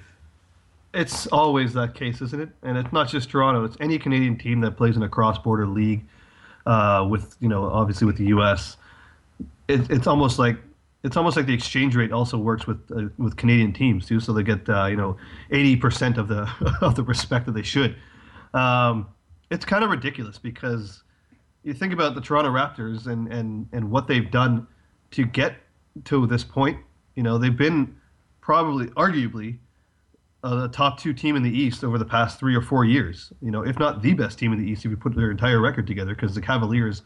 It's 0.94 1.27
always 1.27 1.74
that 1.74 1.94
case, 1.94 2.21
isn't 2.21 2.41
it? 2.41 2.50
And 2.63 2.77
it's 2.77 2.91
not 2.91 3.09
just 3.09 3.30
Toronto. 3.30 3.63
It's 3.63 3.77
any 3.80 4.00
Canadian 4.00 4.38
team 4.38 4.62
that 4.62 4.71
plays 4.71 4.95
in 4.95 5.03
a 5.03 5.09
cross-border 5.09 5.68
league 5.68 6.03
uh, 6.65 7.06
with 7.09 7.36
you 7.41 7.50
know 7.50 7.65
obviously 7.65 8.07
with 8.07 8.18
the 8.18 8.25
U.S. 8.27 8.77
It, 9.68 9.91
it's 9.91 10.07
almost 10.07 10.39
like 10.39 10.57
it's 11.03 11.18
almost 11.18 11.36
like 11.36 11.45
the 11.45 11.53
exchange 11.53 11.95
rate 11.95 12.13
also 12.13 12.38
works 12.38 12.65
with 12.65 12.80
uh, 12.95 13.09
with 13.18 13.36
Canadian 13.36 13.74
teams 13.74 14.06
too, 14.06 14.21
so 14.21 14.31
they 14.31 14.44
get 14.44 14.68
uh, 14.69 14.86
you 14.86 14.95
know 14.95 15.18
eighty 15.51 15.75
percent 15.75 16.18
of 16.18 16.30
the 16.30 16.50
of 16.81 16.95
the 16.95 17.03
respect 17.03 17.45
that 17.45 17.51
they 17.51 17.63
should. 17.63 17.97
Um, 18.54 19.07
it's 19.50 19.66
kind 19.66 19.84
of 19.84 19.90
ridiculous 19.90 20.38
because 20.38 21.04
you 21.63 21.74
think 21.74 21.94
about 21.94 22.16
the 22.16 22.22
Toronto 22.22 22.51
Raptors 22.51 23.07
and, 23.07 23.31
and, 23.31 23.68
and 23.72 23.92
what 23.92 24.07
they've 24.07 24.30
done 24.30 24.68
to 25.12 25.25
get 25.25 25.56
to 26.06 26.25
this 26.28 26.44
point. 26.44 26.78
You 27.16 27.24
know, 27.24 27.38
they've 27.38 27.56
been 27.56 27.96
probably, 28.42 28.88
arguably, 28.88 29.57
uh, 30.44 30.62
the 30.62 30.68
top 30.69 31.00
two 31.00 31.13
team 31.13 31.36
in 31.36 31.44
the 31.44 31.50
East 31.51 31.84
over 31.84 31.98
the 31.98 32.06
past 32.06 32.40
three 32.40 32.56
or 32.56 32.62
four 32.62 32.86
years. 32.86 33.34
You 33.42 33.51
know, 33.51 33.63
if 33.63 33.78
not 33.78 34.01
the 34.01 34.13
best 34.13 34.40
team 34.40 34.54
in 34.54 34.60
the 34.63 34.69
East, 34.69 34.86
if 34.86 34.92
you 34.92 34.98
put 34.98 35.16
their 35.16 35.31
entire 35.31 35.60
record 35.60 35.86
together, 35.86 36.16
because 36.16 36.34
the 36.34 36.42
Cavaliers, 36.42 37.01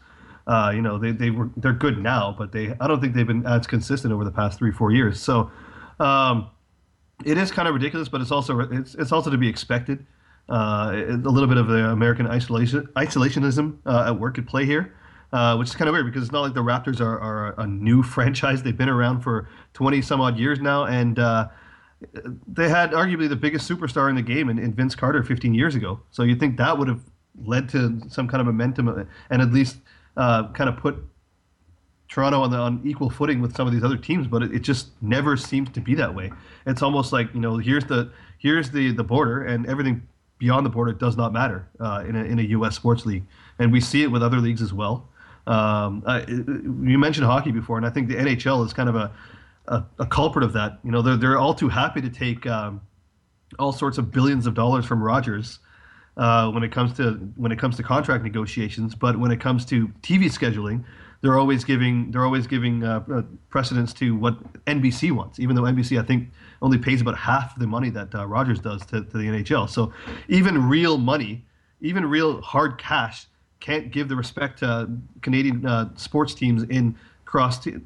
uh, 0.46 0.70
you 0.72 0.82
know, 0.82 0.98
they 0.98 1.10
they 1.10 1.30
were 1.30 1.50
they're 1.56 1.72
good 1.72 1.98
now, 1.98 2.34
but 2.38 2.52
they 2.52 2.74
I 2.80 2.86
don't 2.86 3.00
think 3.00 3.14
they've 3.14 3.26
been 3.26 3.44
as 3.44 3.66
consistent 3.66 4.12
over 4.12 4.24
the 4.24 4.30
past 4.30 4.58
three 4.58 4.72
four 4.72 4.92
years. 4.92 5.20
So. 5.20 5.50
Um, 6.00 6.50
it 7.24 7.38
is 7.38 7.52
kind 7.52 7.68
of 7.68 7.74
ridiculous, 7.74 8.08
but 8.08 8.20
it's 8.20 8.32
also 8.32 8.58
it's, 8.58 8.96
it's 8.96 9.12
also 9.12 9.30
to 9.30 9.38
be 9.38 9.48
expected 9.48 10.04
uh, 10.48 10.92
a 10.94 11.16
little 11.16 11.48
bit 11.48 11.56
of 11.56 11.68
the 11.68 11.90
American 11.90 12.26
isolation 12.26 12.86
isolationism 12.96 13.78
uh, 13.86 14.04
at 14.08 14.18
work 14.18 14.38
at 14.38 14.46
play 14.46 14.66
here, 14.66 14.94
uh, 15.32 15.56
which 15.56 15.68
is 15.68 15.74
kind 15.74 15.88
of 15.88 15.92
weird 15.92 16.06
because 16.06 16.22
it's 16.22 16.32
not 16.32 16.42
like 16.42 16.54
the 16.54 16.62
Raptors 16.62 17.00
are, 17.00 17.18
are 17.18 17.54
a 17.58 17.66
new 17.66 18.02
franchise. 18.14 18.62
They've 18.62 18.76
been 18.76 18.88
around 18.88 19.20
for 19.20 19.48
20 19.72 20.02
some 20.02 20.20
odd 20.20 20.38
years 20.38 20.60
now, 20.60 20.84
and 20.84 21.18
uh, 21.18 21.48
they 22.46 22.68
had 22.68 22.92
arguably 22.92 23.28
the 23.28 23.36
biggest 23.36 23.70
superstar 23.70 24.10
in 24.10 24.16
the 24.16 24.22
game 24.22 24.48
in, 24.48 24.58
in, 24.58 24.74
Vince 24.74 24.94
Carter 24.94 25.22
15 25.22 25.54
years 25.54 25.74
ago. 25.74 26.00
So 26.10 26.22
you'd 26.22 26.40
think 26.40 26.58
that 26.58 26.78
would 26.78 26.88
have 26.88 27.00
led 27.42 27.68
to 27.70 28.00
some 28.08 28.28
kind 28.28 28.40
of 28.40 28.46
momentum 28.46 29.08
and 29.30 29.42
at 29.42 29.52
least 29.52 29.78
uh, 30.16 30.48
kind 30.52 30.68
of 30.68 30.76
put 30.76 31.02
Toronto 32.08 32.42
on 32.42 32.50
the 32.50 32.58
on 32.58 32.80
equal 32.84 33.10
footing 33.10 33.40
with 33.40 33.56
some 33.56 33.66
of 33.66 33.72
these 33.72 33.82
other 33.82 33.96
teams, 33.96 34.26
but 34.26 34.42
it, 34.42 34.54
it, 34.54 34.60
just 34.60 34.90
never 35.00 35.36
seems 35.36 35.70
to 35.70 35.80
be 35.80 35.94
that 35.94 36.14
way. 36.14 36.30
It's 36.66 36.82
almost 36.82 37.12
like 37.12 37.32
you 37.34 37.40
know 37.40 37.56
here's 37.56 37.84
the 37.86 38.12
here's 38.38 38.70
the 38.70 38.92
the 38.92 39.02
border 39.02 39.42
and 39.42 39.66
everything 39.66 40.06
beyond 40.44 40.66
the 40.66 40.70
border 40.70 40.92
does 40.92 41.16
not 41.16 41.32
matter 41.32 41.66
uh, 41.80 42.04
in, 42.06 42.14
a, 42.14 42.22
in 42.22 42.38
a 42.38 42.42
U.S. 42.42 42.76
sports 42.76 43.06
league, 43.06 43.24
and 43.58 43.72
we 43.72 43.80
see 43.80 44.02
it 44.02 44.08
with 44.08 44.22
other 44.22 44.40
leagues 44.40 44.60
as 44.60 44.74
well. 44.74 45.08
Um, 45.46 46.02
uh, 46.04 46.20
you 46.28 46.98
mentioned 46.98 47.24
hockey 47.24 47.50
before, 47.50 47.78
and 47.78 47.86
I 47.86 47.88
think 47.88 48.08
the 48.08 48.16
NHL 48.16 48.64
is 48.66 48.74
kind 48.74 48.90
of 48.90 48.94
a, 48.94 49.10
a, 49.68 49.84
a 50.00 50.06
culprit 50.06 50.44
of 50.44 50.52
that. 50.52 50.80
You 50.84 50.90
know, 50.90 51.00
they're 51.00 51.16
they're 51.16 51.38
all 51.38 51.54
too 51.54 51.70
happy 51.70 52.02
to 52.02 52.10
take 52.10 52.46
um, 52.46 52.82
all 53.58 53.72
sorts 53.72 53.96
of 53.96 54.12
billions 54.12 54.46
of 54.46 54.52
dollars 54.52 54.84
from 54.84 55.02
Rogers 55.02 55.60
uh, 56.18 56.50
when 56.50 56.62
it 56.62 56.72
comes 56.72 56.92
to 56.98 57.12
when 57.36 57.50
it 57.50 57.58
comes 57.58 57.76
to 57.76 57.82
contract 57.82 58.22
negotiations, 58.22 58.94
but 58.94 59.18
when 59.18 59.30
it 59.30 59.40
comes 59.40 59.64
to 59.66 59.88
TV 60.02 60.24
scheduling, 60.24 60.84
they're 61.24 61.38
always 61.38 61.64
giving 61.64 62.10
they're 62.10 62.26
always 62.26 62.46
giving 62.46 62.84
uh, 62.84 63.02
uh 63.10 63.22
precedence 63.48 63.94
to 63.94 64.14
what 64.14 64.36
NBC 64.66 65.10
wants, 65.10 65.40
even 65.40 65.56
though 65.56 65.62
NBC 65.62 65.98
I 65.98 66.04
think 66.04 66.28
only 66.60 66.76
pays 66.76 67.00
about 67.00 67.16
half 67.16 67.58
the 67.58 67.66
money 67.66 67.88
that 67.90 68.14
uh, 68.14 68.26
Rogers 68.26 68.60
does 68.60 68.84
to, 68.86 69.02
to 69.04 69.16
the 69.16 69.24
NHL. 69.24 69.70
So 69.70 69.90
even 70.28 70.68
real 70.68 70.98
money, 70.98 71.46
even 71.80 72.04
real 72.04 72.42
hard 72.42 72.76
cash, 72.76 73.26
can't 73.60 73.90
give 73.90 74.10
the 74.10 74.16
respect 74.16 74.58
to 74.58 74.90
Canadian 75.22 75.64
uh, 75.64 75.96
sports 75.96 76.34
teams 76.34 76.64
in 76.64 76.94
cross 77.24 77.58
t- 77.58 77.76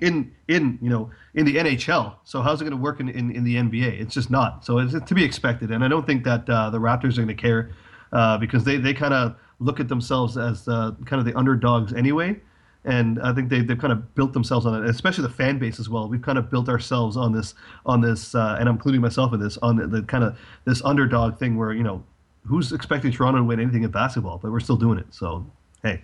in 0.00 0.32
in 0.46 0.78
you 0.80 0.88
know 0.88 1.10
in 1.34 1.46
the 1.46 1.56
NHL. 1.56 2.14
So 2.22 2.42
how's 2.42 2.60
it 2.60 2.64
going 2.64 2.76
to 2.78 2.82
work 2.82 3.00
in, 3.00 3.08
in, 3.08 3.32
in, 3.32 3.42
the 3.42 3.56
NBA? 3.56 4.00
It's 4.00 4.14
just 4.14 4.30
not. 4.30 4.64
So 4.64 4.78
it's 4.78 4.92
to 4.92 5.14
be 5.16 5.24
expected, 5.24 5.72
and 5.72 5.84
I 5.84 5.88
don't 5.88 6.06
think 6.06 6.22
that 6.26 6.48
uh, 6.48 6.70
the 6.70 6.78
Raptors 6.78 7.14
are 7.14 7.24
going 7.24 7.26
to 7.26 7.34
care 7.34 7.72
uh, 8.12 8.38
because 8.38 8.62
they 8.62 8.76
they 8.76 8.94
kind 8.94 9.14
of 9.14 9.34
look 9.58 9.80
at 9.80 9.88
themselves 9.88 10.38
as 10.38 10.68
uh, 10.68 10.92
kind 11.06 11.18
of 11.18 11.26
the 11.26 11.36
underdogs 11.36 11.92
anyway 11.92 12.40
and 12.84 13.20
I 13.22 13.32
think 13.32 13.48
they 13.48 13.60
they've 13.62 13.78
kind 13.78 13.92
of 13.92 14.14
built 14.14 14.32
themselves 14.32 14.66
on 14.66 14.82
it, 14.82 14.88
especially 14.88 15.22
the 15.22 15.32
fan 15.32 15.58
base 15.58 15.80
as 15.80 15.88
well. 15.88 16.08
We've 16.08 16.22
kind 16.22 16.38
of 16.38 16.50
built 16.50 16.68
ourselves 16.68 17.16
on 17.16 17.32
this 17.32 17.54
on 17.86 18.00
this, 18.00 18.34
uh, 18.34 18.56
and 18.58 18.68
I'm 18.68 18.76
including 18.76 19.00
myself 19.00 19.32
in 19.32 19.40
this 19.40 19.56
on 19.58 19.76
the, 19.76 19.86
the, 19.86 20.02
kind 20.02 20.24
of 20.24 20.38
this 20.64 20.82
underdog 20.84 21.38
thing 21.38 21.56
where 21.56 21.72
you 21.72 21.82
know 21.82 22.02
who's 22.46 22.72
expecting 22.72 23.10
Toronto 23.10 23.38
to 23.38 23.44
win 23.44 23.60
anything 23.60 23.84
in 23.84 23.90
basketball, 23.90 24.38
but 24.38 24.52
we're 24.52 24.60
still 24.60 24.76
doing 24.76 24.98
it. 24.98 25.06
So 25.10 25.46
hey. 25.82 26.02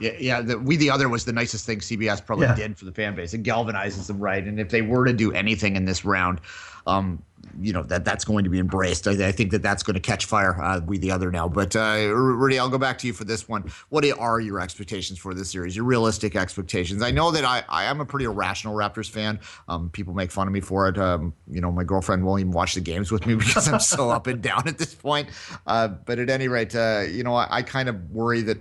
Yeah, 0.00 0.12
yeah. 0.18 0.40
The, 0.42 0.58
we 0.58 0.76
the 0.76 0.90
other 0.90 1.08
was 1.08 1.24
the 1.24 1.32
nicest 1.32 1.66
thing 1.66 1.78
CBS 1.80 2.24
probably 2.24 2.46
Yeah. 2.46 2.54
did 2.54 2.76
for 2.78 2.84
the 2.84 2.92
fan 2.92 3.14
base. 3.14 3.32
It 3.34 3.42
galvanizes 3.42 4.06
them 4.06 4.18
right. 4.18 4.44
And 4.44 4.60
if 4.60 4.68
they 4.70 4.82
were 4.82 5.04
to 5.04 5.12
do 5.12 5.32
anything 5.32 5.76
in 5.76 5.84
this 5.84 6.04
round, 6.04 6.40
um, 6.86 7.22
you 7.60 7.72
know 7.72 7.82
that 7.84 8.04
that's 8.04 8.24
going 8.24 8.44
to 8.44 8.50
be 8.50 8.58
embraced. 8.58 9.06
I, 9.08 9.28
I 9.28 9.32
think 9.32 9.50
that 9.52 9.62
that's 9.62 9.82
going 9.82 9.94
to 9.94 10.00
catch 10.00 10.26
fire. 10.26 10.60
Uh, 10.62 10.80
we 10.84 10.98
the 10.98 11.10
other 11.10 11.30
now, 11.30 11.48
but 11.48 11.74
uh, 11.74 12.10
Rudy, 12.12 12.58
I'll 12.58 12.68
go 12.68 12.76
back 12.78 12.98
to 12.98 13.06
you 13.06 13.12
for 13.12 13.24
this 13.24 13.48
one. 13.48 13.70
What 13.88 14.04
are 14.18 14.40
your 14.40 14.60
expectations 14.60 15.18
for 15.18 15.32
this 15.32 15.50
series? 15.50 15.74
Your 15.74 15.84
realistic 15.86 16.36
expectations? 16.36 17.02
I 17.02 17.10
know 17.12 17.30
that 17.30 17.44
I, 17.44 17.64
I 17.68 17.84
am 17.84 18.00
a 18.00 18.04
pretty 18.04 18.26
irrational 18.26 18.74
Raptors 18.74 19.08
fan. 19.08 19.40
Um, 19.68 19.88
people 19.90 20.12
make 20.12 20.30
fun 20.30 20.46
of 20.46 20.52
me 20.52 20.60
for 20.60 20.88
it. 20.88 20.98
Um, 20.98 21.32
you 21.50 21.60
know, 21.60 21.72
my 21.72 21.84
girlfriend 21.84 22.24
won't 22.24 22.40
even 22.40 22.52
watch 22.52 22.74
the 22.74 22.80
games 22.80 23.10
with 23.10 23.26
me 23.26 23.34
because 23.36 23.68
I'm 23.68 23.80
so 23.80 24.10
up 24.10 24.26
and 24.26 24.42
down 24.42 24.68
at 24.68 24.76
this 24.78 24.94
point. 24.94 25.28
Uh, 25.66 25.88
but 25.88 26.18
at 26.18 26.28
any 26.28 26.48
rate, 26.48 26.74
uh, 26.74 27.04
you 27.08 27.22
know, 27.24 27.34
I, 27.34 27.46
I 27.50 27.62
kind 27.62 27.88
of 27.88 28.10
worry 28.10 28.42
that 28.42 28.58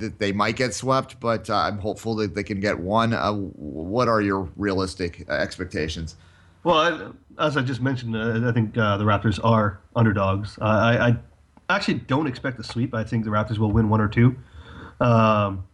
that 0.00 0.18
they 0.18 0.32
might 0.32 0.56
get 0.56 0.74
swept, 0.74 1.20
but 1.20 1.48
uh, 1.48 1.56
I'm 1.56 1.78
hopeful 1.78 2.14
that 2.16 2.34
they 2.34 2.42
can 2.42 2.60
get 2.60 2.78
one. 2.78 3.12
Uh, 3.12 3.32
what 3.32 4.08
are 4.08 4.20
your 4.20 4.48
realistic 4.56 5.28
expectations? 5.28 6.16
Well, 6.64 6.76
I, 6.76 7.46
as 7.46 7.56
I 7.56 7.62
just 7.62 7.80
mentioned, 7.80 8.16
uh, 8.16 8.48
I 8.48 8.52
think 8.52 8.76
uh, 8.76 8.96
the 8.96 9.04
Raptors 9.04 9.38
are 9.42 9.80
underdogs. 9.96 10.58
I, 10.60 11.08
I 11.08 11.16
actually 11.68 12.00
don't 12.00 12.26
expect 12.26 12.58
a 12.58 12.64
sweep. 12.64 12.94
I 12.94 13.04
think 13.04 13.24
the 13.24 13.30
Raptors 13.30 13.58
will 13.58 13.72
win 13.72 13.88
one 13.88 14.00
or 14.00 14.08
two. 14.08 14.36
Um, 15.00 15.64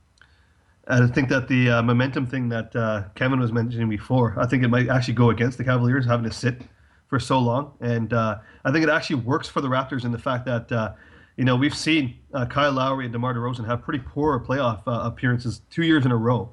I 0.89 1.07
think 1.09 1.29
that 1.31 1.49
the 1.49 1.71
uh, 1.71 1.83
momentum 1.83 2.27
thing 2.27 2.49
that 2.51 2.77
uh, 2.77 3.05
Kevin 3.17 3.41
was 3.41 3.53
mentioning 3.53 3.89
before, 3.89 4.35
I 4.39 4.47
think 4.47 4.63
it 4.63 4.69
might 4.69 4.89
actually 4.89 5.15
go 5.15 5.31
against 5.31 5.59
the 5.59 5.65
Cavaliers 5.65 6.07
having 6.07 6.25
to 6.25 6.33
sit 6.33 6.63
for 7.09 7.19
so 7.19 7.39
long, 7.39 7.73
and 7.81 8.13
I 8.13 8.39
think 8.73 8.85
it 8.85 8.89
actually 8.89 9.17
works 9.17 9.49
for 9.49 9.61
the 9.61 9.69
Raptors 9.69 10.05
in 10.05 10.13
the 10.13 10.19
fact 10.19 10.45
that 10.47 10.97
you 11.37 11.45
know 11.45 11.57
we've 11.57 11.75
seen 11.75 12.17
uh, 12.35 12.47
Kyle 12.47 12.73
Lowry 12.73 13.05
and 13.05 13.13
DeMar 13.13 13.35
DeRozan 13.35 13.67
have 13.67 13.83
pretty 13.83 14.03
poor 14.07 14.41
playoff 14.41 14.83
uh, 14.87 15.01
appearances 15.05 15.63
two 15.71 15.83
years 15.83 16.05
in 16.05 16.13
a 16.13 16.17
row. 16.17 16.53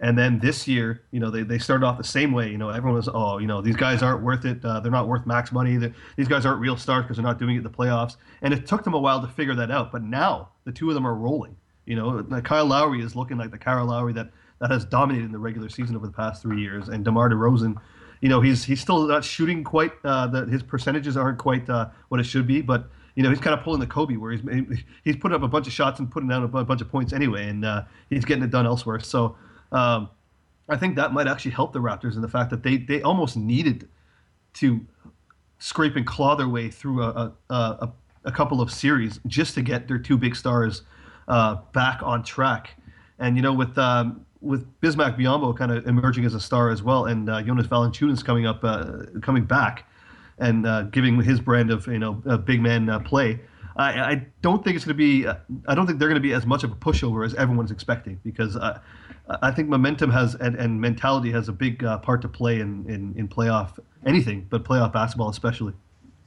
And 0.00 0.16
then 0.16 0.38
this 0.38 0.68
year, 0.68 1.02
you 1.10 1.18
know, 1.18 1.28
they, 1.28 1.42
they 1.42 1.58
started 1.58 1.84
off 1.84 1.98
the 1.98 2.04
same 2.04 2.32
way. 2.32 2.50
You 2.50 2.58
know, 2.58 2.68
everyone 2.68 2.94
was, 2.94 3.08
oh, 3.12 3.38
you 3.38 3.48
know, 3.48 3.60
these 3.60 3.74
guys 3.74 4.00
aren't 4.00 4.22
worth 4.22 4.44
it. 4.44 4.64
Uh, 4.64 4.78
they're 4.78 4.92
not 4.92 5.08
worth 5.08 5.26
max 5.26 5.50
money. 5.50 5.76
they 5.76 5.92
these 6.16 6.28
guys 6.28 6.46
aren't 6.46 6.60
real 6.60 6.76
stars 6.76 7.02
because 7.02 7.16
they're 7.16 7.26
not 7.26 7.38
doing 7.38 7.56
it 7.56 7.58
in 7.58 7.64
the 7.64 7.70
playoffs. 7.70 8.16
And 8.42 8.54
it 8.54 8.64
took 8.64 8.84
them 8.84 8.94
a 8.94 8.98
while 8.98 9.20
to 9.20 9.26
figure 9.26 9.56
that 9.56 9.72
out. 9.72 9.90
But 9.90 10.04
now 10.04 10.50
the 10.64 10.70
two 10.70 10.88
of 10.88 10.94
them 10.94 11.06
are 11.06 11.16
rolling. 11.16 11.56
You 11.84 11.96
know, 11.96 12.22
Kyle 12.42 12.66
Lowry 12.66 13.02
is 13.02 13.16
looking 13.16 13.38
like 13.38 13.50
the 13.50 13.58
Kyle 13.58 13.86
Lowry 13.86 14.12
that, 14.12 14.30
that 14.60 14.70
has 14.70 14.84
dominated 14.84 15.24
in 15.24 15.32
the 15.32 15.38
regular 15.38 15.68
season 15.68 15.96
over 15.96 16.06
the 16.06 16.12
past 16.12 16.42
three 16.42 16.60
years. 16.60 16.88
And 16.88 17.04
DeMar 17.04 17.30
DeRozan, 17.30 17.74
you 18.20 18.28
know, 18.28 18.40
he's 18.40 18.62
he's 18.62 18.80
still 18.80 19.06
not 19.06 19.24
shooting 19.24 19.64
quite. 19.64 19.92
Uh, 20.04 20.26
the, 20.28 20.44
his 20.46 20.62
percentages 20.62 21.16
aren't 21.16 21.38
quite 21.38 21.68
uh, 21.68 21.88
what 22.08 22.20
it 22.20 22.24
should 22.24 22.46
be, 22.46 22.60
but 22.60 22.88
you 23.18 23.24
know, 23.24 23.30
he's 23.30 23.40
kind 23.40 23.52
of 23.52 23.64
pulling 23.64 23.80
the 23.80 23.86
Kobe, 23.86 24.14
where 24.14 24.30
he's 24.30 24.42
he's 25.02 25.16
putting 25.16 25.34
up 25.34 25.42
a 25.42 25.48
bunch 25.48 25.66
of 25.66 25.72
shots 25.72 25.98
and 25.98 26.08
putting 26.08 26.28
down 26.28 26.44
a 26.44 26.46
bunch 26.46 26.80
of 26.80 26.88
points 26.88 27.12
anyway, 27.12 27.48
and 27.48 27.64
uh, 27.64 27.82
he's 28.08 28.24
getting 28.24 28.44
it 28.44 28.50
done 28.50 28.64
elsewhere. 28.64 29.00
So 29.00 29.36
um, 29.72 30.08
I 30.68 30.76
think 30.76 30.94
that 30.94 31.12
might 31.12 31.26
actually 31.26 31.50
help 31.50 31.72
the 31.72 31.80
Raptors 31.80 32.14
in 32.14 32.22
the 32.22 32.28
fact 32.28 32.48
that 32.50 32.62
they 32.62 32.76
they 32.76 33.02
almost 33.02 33.36
needed 33.36 33.88
to 34.54 34.86
scrape 35.58 35.96
and 35.96 36.06
claw 36.06 36.36
their 36.36 36.48
way 36.48 36.70
through 36.70 37.02
a 37.02 37.32
a, 37.50 37.54
a, 37.54 37.92
a 38.26 38.30
couple 38.30 38.60
of 38.60 38.70
series 38.70 39.18
just 39.26 39.54
to 39.54 39.62
get 39.62 39.88
their 39.88 39.98
two 39.98 40.16
big 40.16 40.36
stars 40.36 40.82
uh, 41.26 41.56
back 41.72 42.00
on 42.04 42.22
track. 42.22 42.80
And 43.18 43.34
you 43.34 43.42
know, 43.42 43.52
with 43.52 43.76
um, 43.78 44.24
with 44.40 44.64
Bismack 44.80 45.18
Biyombo 45.18 45.58
kind 45.58 45.72
of 45.72 45.84
emerging 45.88 46.24
as 46.24 46.34
a 46.34 46.40
star 46.40 46.70
as 46.70 46.84
well, 46.84 47.06
and 47.06 47.28
uh, 47.28 47.42
Jonas 47.42 47.66
Valanciunas 47.66 48.24
coming 48.24 48.46
up, 48.46 48.60
uh, 48.62 49.06
coming 49.22 49.44
back, 49.44 49.90
and 50.38 50.66
uh, 50.66 50.82
giving 50.84 51.20
his 51.22 51.40
brand 51.40 51.70
of 51.70 51.86
you 51.86 51.98
know 51.98 52.22
a 52.26 52.38
big 52.38 52.60
man 52.60 52.88
uh, 52.88 52.98
play. 53.00 53.40
I, 53.76 54.00
I 54.12 54.26
don't 54.42 54.64
think 54.64 54.74
it's 54.74 54.84
going 54.84 54.96
to 54.96 54.98
be. 54.98 55.26
I 55.68 55.74
don't 55.74 55.86
think 55.86 55.98
they're 56.00 56.08
going 56.08 56.20
to 56.20 56.28
be 56.28 56.32
as 56.32 56.44
much 56.46 56.64
of 56.64 56.72
a 56.72 56.74
pushover 56.74 57.24
as 57.24 57.34
everyone's 57.36 57.70
expecting 57.70 58.18
because 58.24 58.56
uh, 58.56 58.80
I 59.40 59.52
think 59.52 59.68
momentum 59.68 60.10
has 60.10 60.34
and, 60.34 60.56
and 60.56 60.80
mentality 60.80 61.30
has 61.30 61.48
a 61.48 61.52
big 61.52 61.84
uh, 61.84 61.98
part 61.98 62.20
to 62.22 62.28
play 62.28 62.58
in, 62.60 62.84
in 62.90 63.14
in 63.16 63.28
playoff 63.28 63.78
anything, 64.04 64.46
but 64.50 64.64
playoff 64.64 64.92
basketball 64.92 65.28
especially. 65.28 65.74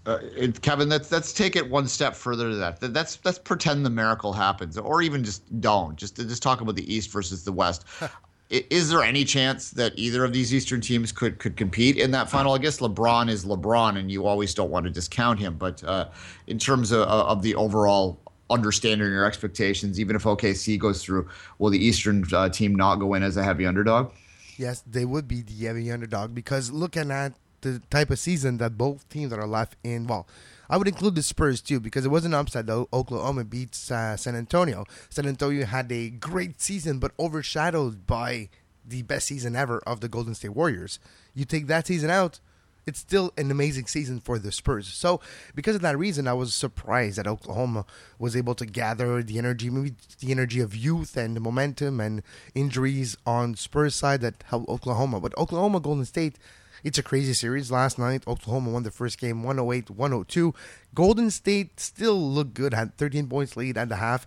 Uh, 0.05 0.17
it, 0.35 0.61
Kevin, 0.61 0.89
let's 0.89 1.11
let's 1.11 1.33
take 1.33 1.55
it 1.55 1.69
one 1.69 1.87
step 1.87 2.15
further 2.15 2.49
to 2.49 2.55
that. 2.55 2.79
That- 2.79 2.93
That's 2.93 3.19
let's 3.25 3.37
pretend 3.37 3.85
the 3.85 3.89
miracle 3.89 4.33
happens, 4.33 4.77
or 4.77 5.01
even 5.01 5.23
just 5.23 5.43
don't. 5.59 5.95
Just 5.97 6.15
just 6.15 6.41
talk 6.41 6.61
about 6.61 6.75
the 6.75 6.91
East 6.93 7.11
versus 7.11 7.43
the 7.43 7.51
West. 7.51 7.85
Is 8.51 8.89
there 8.89 9.01
any 9.01 9.24
chance 9.24 9.72
that 9.72 9.93
either 9.96 10.25
of 10.25 10.34
these 10.34 10.53
Eastern 10.53 10.81
teams 10.81 11.13
could 11.13 11.39
could 11.39 11.55
compete 11.55 11.96
in 11.96 12.12
that 12.12 12.29
final? 12.29 12.53
I 12.53 12.58
guess 12.58 12.79
LeBron 12.79 13.29
is 13.29 13.46
LeBron, 13.46 13.98
and 13.98 14.12
you 14.12 14.27
always 14.27 14.53
don't 14.53 14.70
want 14.70 14.84
to 14.84 14.89
discount 14.89 15.39
him. 15.39 15.55
But 15.55 15.81
uh, 15.86 16.10
in 16.48 16.60
terms 16.60 16.91
of, 16.91 17.03
of 17.08 17.43
the 17.43 17.55
overall 17.55 18.20
understanding 18.50 19.08
your 19.08 19.24
expectations, 19.24 20.01
even 20.01 20.17
if 20.17 20.24
OKC 20.24 20.77
goes 20.77 21.01
through, 21.01 21.29
will 21.60 21.70
the 21.70 21.79
Eastern 21.79 22.25
uh, 22.34 22.50
team 22.50 22.75
not 22.75 22.98
go 22.98 23.13
in 23.13 23.24
as 23.24 23.38
a 23.38 23.43
heavy 23.43 23.65
underdog? 23.65 24.12
Yes, 24.58 24.84
they 24.86 25.05
would 25.05 25.29
be 25.29 25.41
the 25.41 25.65
heavy 25.65 25.89
underdog 25.89 26.36
because 26.36 26.72
looking 26.72 27.10
at 27.10 27.34
the 27.62 27.81
type 27.89 28.10
of 28.10 28.20
season 28.20 28.58
that 28.58 28.77
both 28.77 29.08
teams 29.08 29.31
are 29.31 29.48
left 29.48 29.77
in, 29.84 30.08
well, 30.08 30.27
I 30.71 30.77
would 30.77 30.87
include 30.87 31.15
the 31.15 31.21
Spurs 31.21 31.61
too 31.61 31.81
because 31.81 32.05
it 32.05 32.09
was 32.09 32.23
an 32.23 32.33
upset 32.33 32.65
though. 32.65 32.87
Oklahoma 32.93 33.43
beats 33.43 33.91
uh, 33.91 34.15
San 34.15 34.35
Antonio. 34.35 34.85
San 35.09 35.27
Antonio 35.27 35.65
had 35.65 35.91
a 35.91 36.09
great 36.09 36.61
season, 36.61 36.97
but 36.97 37.11
overshadowed 37.19 38.07
by 38.07 38.47
the 38.87 39.01
best 39.01 39.27
season 39.27 39.55
ever 39.55 39.79
of 39.79 39.99
the 39.99 40.07
Golden 40.07 40.33
State 40.33 40.55
Warriors. 40.55 40.97
You 41.35 41.43
take 41.43 41.67
that 41.67 41.87
season 41.87 42.09
out, 42.09 42.39
it's 42.87 42.99
still 42.99 43.31
an 43.37 43.51
amazing 43.51 43.85
season 43.85 44.19
for 44.19 44.39
the 44.39 44.51
Spurs. 44.51 44.87
So, 44.87 45.19
because 45.53 45.75
of 45.75 45.81
that 45.81 45.97
reason, 45.97 46.27
I 46.27 46.33
was 46.33 46.55
surprised 46.55 47.17
that 47.17 47.27
Oklahoma 47.27 47.85
was 48.17 48.35
able 48.35 48.55
to 48.55 48.65
gather 48.65 49.21
the 49.21 49.37
energy, 49.37 49.69
maybe 49.69 49.95
the 50.19 50.31
energy 50.31 50.61
of 50.61 50.75
youth 50.75 51.15
and 51.15 51.39
momentum 51.39 51.99
and 51.99 52.23
injuries 52.55 53.17
on 53.25 53.55
Spurs 53.55 53.93
side 53.95 54.21
that 54.21 54.43
helped 54.47 54.69
Oklahoma. 54.69 55.19
But 55.19 55.37
Oklahoma 55.37 55.79
Golden 55.79 56.05
State, 56.05 56.37
it's 56.83 56.97
a 56.97 57.03
crazy 57.03 57.33
series. 57.33 57.71
Last 57.71 57.97
night, 58.00 58.23
Oklahoma 58.27 58.71
won 58.71 58.83
the 58.83 58.91
first 58.91 59.19
game 59.19 59.43
108 59.43 59.89
102. 59.89 60.53
Golden 60.93 61.29
State 61.29 61.79
still 61.79 62.19
looked 62.19 62.53
good, 62.53 62.73
had 62.73 62.97
13 62.97 63.27
points 63.27 63.55
lead 63.55 63.77
at 63.77 63.89
the 63.89 63.97
half. 63.97 64.25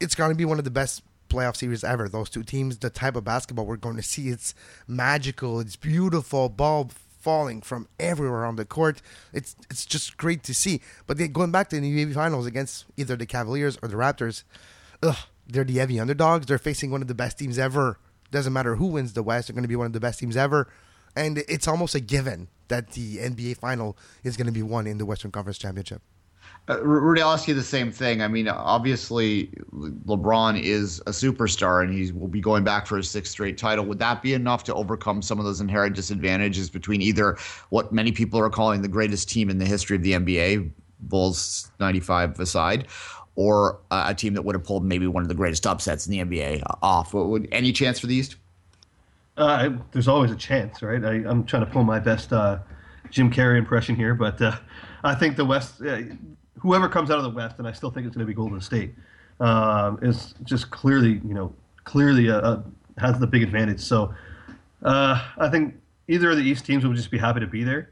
It's 0.00 0.14
going 0.14 0.30
to 0.30 0.36
be 0.36 0.44
one 0.44 0.58
of 0.58 0.64
the 0.64 0.70
best 0.70 1.02
playoff 1.28 1.56
series 1.56 1.84
ever. 1.84 2.08
Those 2.08 2.30
two 2.30 2.42
teams, 2.42 2.78
the 2.78 2.90
type 2.90 3.16
of 3.16 3.24
basketball 3.24 3.66
we're 3.66 3.76
going 3.76 3.96
to 3.96 4.02
see, 4.02 4.28
it's 4.28 4.54
magical, 4.86 5.60
it's 5.60 5.76
beautiful, 5.76 6.48
ball 6.48 6.90
falling 7.20 7.60
from 7.60 7.88
everywhere 7.98 8.44
on 8.44 8.56
the 8.56 8.64
court. 8.64 9.02
It's 9.32 9.56
it's 9.70 9.84
just 9.84 10.16
great 10.16 10.42
to 10.44 10.54
see. 10.54 10.80
But 11.06 11.18
then 11.18 11.32
going 11.32 11.50
back 11.50 11.68
to 11.70 11.80
the 11.80 12.06
NBA 12.06 12.14
Finals 12.14 12.46
against 12.46 12.86
either 12.96 13.16
the 13.16 13.26
Cavaliers 13.26 13.78
or 13.82 13.88
the 13.88 13.96
Raptors, 13.96 14.44
ugh, 15.02 15.16
they're 15.46 15.64
the 15.64 15.74
heavy 15.74 15.98
underdogs. 16.00 16.46
They're 16.46 16.58
facing 16.58 16.90
one 16.90 17.02
of 17.02 17.08
the 17.08 17.14
best 17.14 17.38
teams 17.38 17.58
ever. 17.58 17.98
Doesn't 18.30 18.52
matter 18.52 18.76
who 18.76 18.86
wins 18.86 19.14
the 19.14 19.22
West, 19.22 19.48
they're 19.48 19.54
going 19.54 19.62
to 19.62 19.68
be 19.68 19.76
one 19.76 19.86
of 19.86 19.92
the 19.92 20.00
best 20.00 20.20
teams 20.20 20.36
ever. 20.36 20.68
And 21.18 21.38
it's 21.48 21.66
almost 21.66 21.96
a 21.96 22.00
given 22.00 22.46
that 22.68 22.92
the 22.92 23.16
NBA 23.16 23.56
final 23.56 23.98
is 24.22 24.36
going 24.36 24.46
to 24.46 24.52
be 24.52 24.62
won 24.62 24.86
in 24.86 24.98
the 24.98 25.04
Western 25.04 25.32
Conference 25.32 25.58
Championship. 25.58 26.00
Uh, 26.68 26.80
Rudy, 26.80 27.20
I'll 27.20 27.32
ask 27.32 27.48
you 27.48 27.54
the 27.54 27.62
same 27.62 27.90
thing. 27.90 28.22
I 28.22 28.28
mean, 28.28 28.46
obviously, 28.46 29.46
LeBron 29.72 30.62
is 30.62 31.00
a 31.00 31.10
superstar, 31.10 31.82
and 31.82 31.92
he 31.92 32.12
will 32.12 32.28
be 32.28 32.40
going 32.40 32.62
back 32.62 32.86
for 32.86 32.98
his 32.98 33.10
sixth 33.10 33.32
straight 33.32 33.58
title. 33.58 33.84
Would 33.86 33.98
that 33.98 34.22
be 34.22 34.32
enough 34.32 34.62
to 34.64 34.74
overcome 34.74 35.20
some 35.20 35.40
of 35.40 35.44
those 35.44 35.60
inherent 35.60 35.96
disadvantages 35.96 36.70
between 36.70 37.02
either 37.02 37.36
what 37.70 37.92
many 37.92 38.12
people 38.12 38.38
are 38.38 38.50
calling 38.50 38.82
the 38.82 38.88
greatest 38.88 39.28
team 39.28 39.50
in 39.50 39.58
the 39.58 39.64
history 39.64 39.96
of 39.96 40.02
the 40.02 40.12
NBA, 40.12 40.70
Bulls 41.00 41.72
'95 41.80 42.38
aside, 42.38 42.86
or 43.34 43.80
a 43.90 44.14
team 44.14 44.34
that 44.34 44.42
would 44.42 44.54
have 44.54 44.64
pulled 44.64 44.84
maybe 44.84 45.08
one 45.08 45.22
of 45.24 45.28
the 45.28 45.34
greatest 45.34 45.66
upsets 45.66 46.06
in 46.06 46.12
the 46.12 46.18
NBA 46.18 46.62
off? 46.82 47.12
Would 47.12 47.48
any 47.50 47.72
chance 47.72 47.98
for 47.98 48.06
the 48.06 48.14
East? 48.14 48.36
Uh, 49.38 49.44
I, 49.44 49.78
there's 49.92 50.08
always 50.08 50.32
a 50.32 50.36
chance, 50.36 50.82
right? 50.82 51.04
I, 51.04 51.12
I'm 51.28 51.44
trying 51.44 51.64
to 51.64 51.70
pull 51.70 51.84
my 51.84 52.00
best 52.00 52.32
uh, 52.32 52.58
Jim 53.10 53.30
Carrey 53.30 53.56
impression 53.56 53.94
here, 53.94 54.14
but 54.14 54.42
uh, 54.42 54.56
I 55.04 55.14
think 55.14 55.36
the 55.36 55.44
West, 55.44 55.80
uh, 55.80 56.00
whoever 56.58 56.88
comes 56.88 57.10
out 57.10 57.18
of 57.18 57.24
the 57.24 57.30
West, 57.30 57.56
and 57.58 57.68
I 57.68 57.72
still 57.72 57.90
think 57.90 58.06
it's 58.06 58.16
going 58.16 58.26
to 58.26 58.30
be 58.30 58.34
Golden 58.34 58.60
State, 58.60 58.94
um, 59.38 60.00
is 60.02 60.34
just 60.42 60.70
clearly, 60.70 61.20
you 61.24 61.34
know, 61.34 61.54
clearly 61.84 62.26
a, 62.26 62.38
a, 62.38 62.64
has 62.98 63.20
the 63.20 63.28
big 63.28 63.44
advantage. 63.44 63.80
So 63.80 64.12
uh, 64.82 65.24
I 65.38 65.48
think 65.48 65.76
either 66.08 66.30
of 66.30 66.36
the 66.36 66.42
East 66.42 66.66
teams 66.66 66.84
would 66.84 66.96
just 66.96 67.12
be 67.12 67.18
happy 67.18 67.38
to 67.38 67.46
be 67.46 67.62
there. 67.62 67.90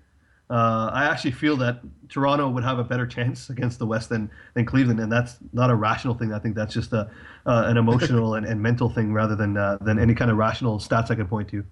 Uh, 0.49 0.91
I 0.93 1.07
actually 1.07 1.33
feel 1.33 1.57
that 1.57 1.81
Toronto 2.09 2.49
would 2.49 2.63
have 2.63 2.79
a 2.79 2.85
better 2.85 3.07
chance 3.07 3.51
against 3.51 3.81
the 3.81 3.87
West 3.87 4.11
than, 4.11 4.31
than 4.55 4.65
Cleveland, 4.65 5.01
and 5.01 5.11
that's 5.11 5.39
not 5.53 5.71
a 5.71 5.75
rational 5.75 6.15
thing. 6.15 6.33
I 6.33 6.39
think 6.39 6.55
that's 6.55 6.73
just 6.73 6.93
a 6.93 7.11
uh, 7.47 7.65
an 7.67 7.77
emotional 7.77 8.35
and, 8.35 8.47
and 8.47 8.61
mental 8.61 8.89
thing 8.89 9.13
rather 9.13 9.35
than 9.35 9.57
uh, 9.57 9.79
than 9.81 9.99
any 9.99 10.15
kind 10.15 10.31
of 10.31 10.37
rational 10.37 10.79
stats 10.79 11.11
I 11.11 11.17
can 11.17 11.27
point 11.27 11.49
to. 11.49 11.65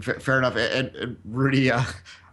Fair, 0.00 0.38
enough. 0.38 0.56
And, 0.56 0.88
and 0.96 1.16
Rudy, 1.24 1.70
uh, 1.70 1.84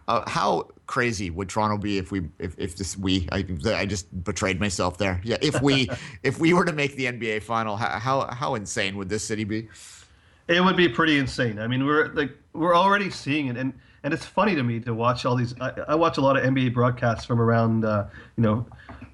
uh, 0.08 0.28
how 0.28 0.68
crazy 0.86 1.30
would 1.30 1.48
Toronto 1.48 1.78
be 1.78 1.98
if 1.98 2.10
we 2.10 2.22
if, 2.40 2.58
if 2.58 2.76
this 2.76 2.96
we 2.96 3.28
I, 3.30 3.44
I 3.66 3.86
just 3.86 4.24
betrayed 4.24 4.58
myself 4.58 4.98
there. 4.98 5.20
Yeah, 5.24 5.36
if 5.40 5.62
we 5.62 5.88
if 6.24 6.38
we 6.40 6.52
were 6.52 6.64
to 6.64 6.72
make 6.72 6.96
the 6.96 7.04
NBA 7.04 7.42
final, 7.44 7.76
how 7.76 7.98
how, 8.00 8.26
how 8.34 8.54
insane 8.56 8.96
would 8.96 9.08
this 9.08 9.22
city 9.22 9.44
be? 9.44 9.68
It 10.48 10.62
would 10.62 10.76
be 10.76 10.88
pretty 10.88 11.18
insane. 11.18 11.58
I 11.58 11.68
mean, 11.68 11.86
we're 11.86 12.08
like 12.14 12.32
we're 12.52 12.76
already 12.76 13.10
seeing 13.10 13.46
it, 13.46 13.56
and 13.56 13.72
and 14.04 14.12
it's 14.12 14.24
funny 14.24 14.54
to 14.54 14.62
me 14.62 14.78
to 14.80 14.94
watch 14.94 15.24
all 15.24 15.34
these. 15.34 15.54
I, 15.60 15.72
I 15.88 15.94
watch 15.94 16.18
a 16.18 16.20
lot 16.20 16.36
of 16.36 16.44
NBA 16.44 16.74
broadcasts 16.74 17.24
from 17.24 17.40
around, 17.40 17.84
uh, 17.84 18.06
you 18.36 18.42
know, 18.42 18.66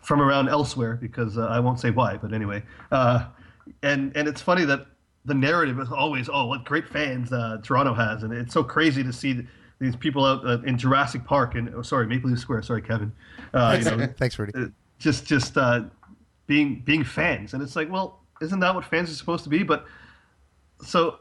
from 0.02 0.20
around 0.20 0.49
elsewhere 0.49 0.99
because 1.00 1.38
uh, 1.38 1.47
I 1.47 1.61
won't 1.61 1.78
say 1.80 1.90
why, 1.90 2.16
but 2.16 2.35
anyway, 2.35 2.62
uh, 2.90 3.26
and 3.82 4.14
and 4.16 4.28
it's 4.28 4.42
funny 4.42 4.64
that 4.64 4.87
the 5.25 5.35
narrative 5.35 5.78
is 5.78 5.90
always, 5.92 6.28
oh, 6.32 6.47
what 6.47 6.64
great 6.64 6.88
fans 6.88 7.32
uh, 7.32 7.59
Toronto 7.62 7.94
has, 7.94 8.25
and 8.25 8.32
it's 8.32 8.52
so 8.52 8.64
crazy 8.64 9.04
to 9.04 9.12
see 9.12 9.47
these 9.78 9.94
people 9.94 10.25
out 10.25 10.44
uh, 10.44 10.59
in 10.62 10.76
Jurassic 10.76 11.25
Park 11.25 11.54
and 11.54 11.73
oh, 11.75 11.82
sorry, 11.82 12.06
Maple 12.06 12.28
Leaf 12.28 12.40
Square. 12.40 12.62
Sorry, 12.62 12.82
Kevin. 12.82 13.12
Uh, 13.54 13.76
you 13.78 13.85
know, 13.85 14.06
Thanks, 14.18 14.38
Rudy. 14.38 14.73
just 14.99 15.25
just 15.25 15.56
uh, 15.56 15.85
being 16.49 16.82
being 16.85 17.04
fans, 17.04 17.54
and 17.54 17.62
it's 17.62 17.76
like, 17.76 17.88
well, 17.90 18.25
isn't 18.42 18.59
that 18.59 18.75
what 18.75 18.85
fans 18.85 19.09
are 19.09 19.14
supposed 19.14 19.44
to 19.44 19.50
be? 19.50 19.62
But 19.62 19.87
so 20.82 21.20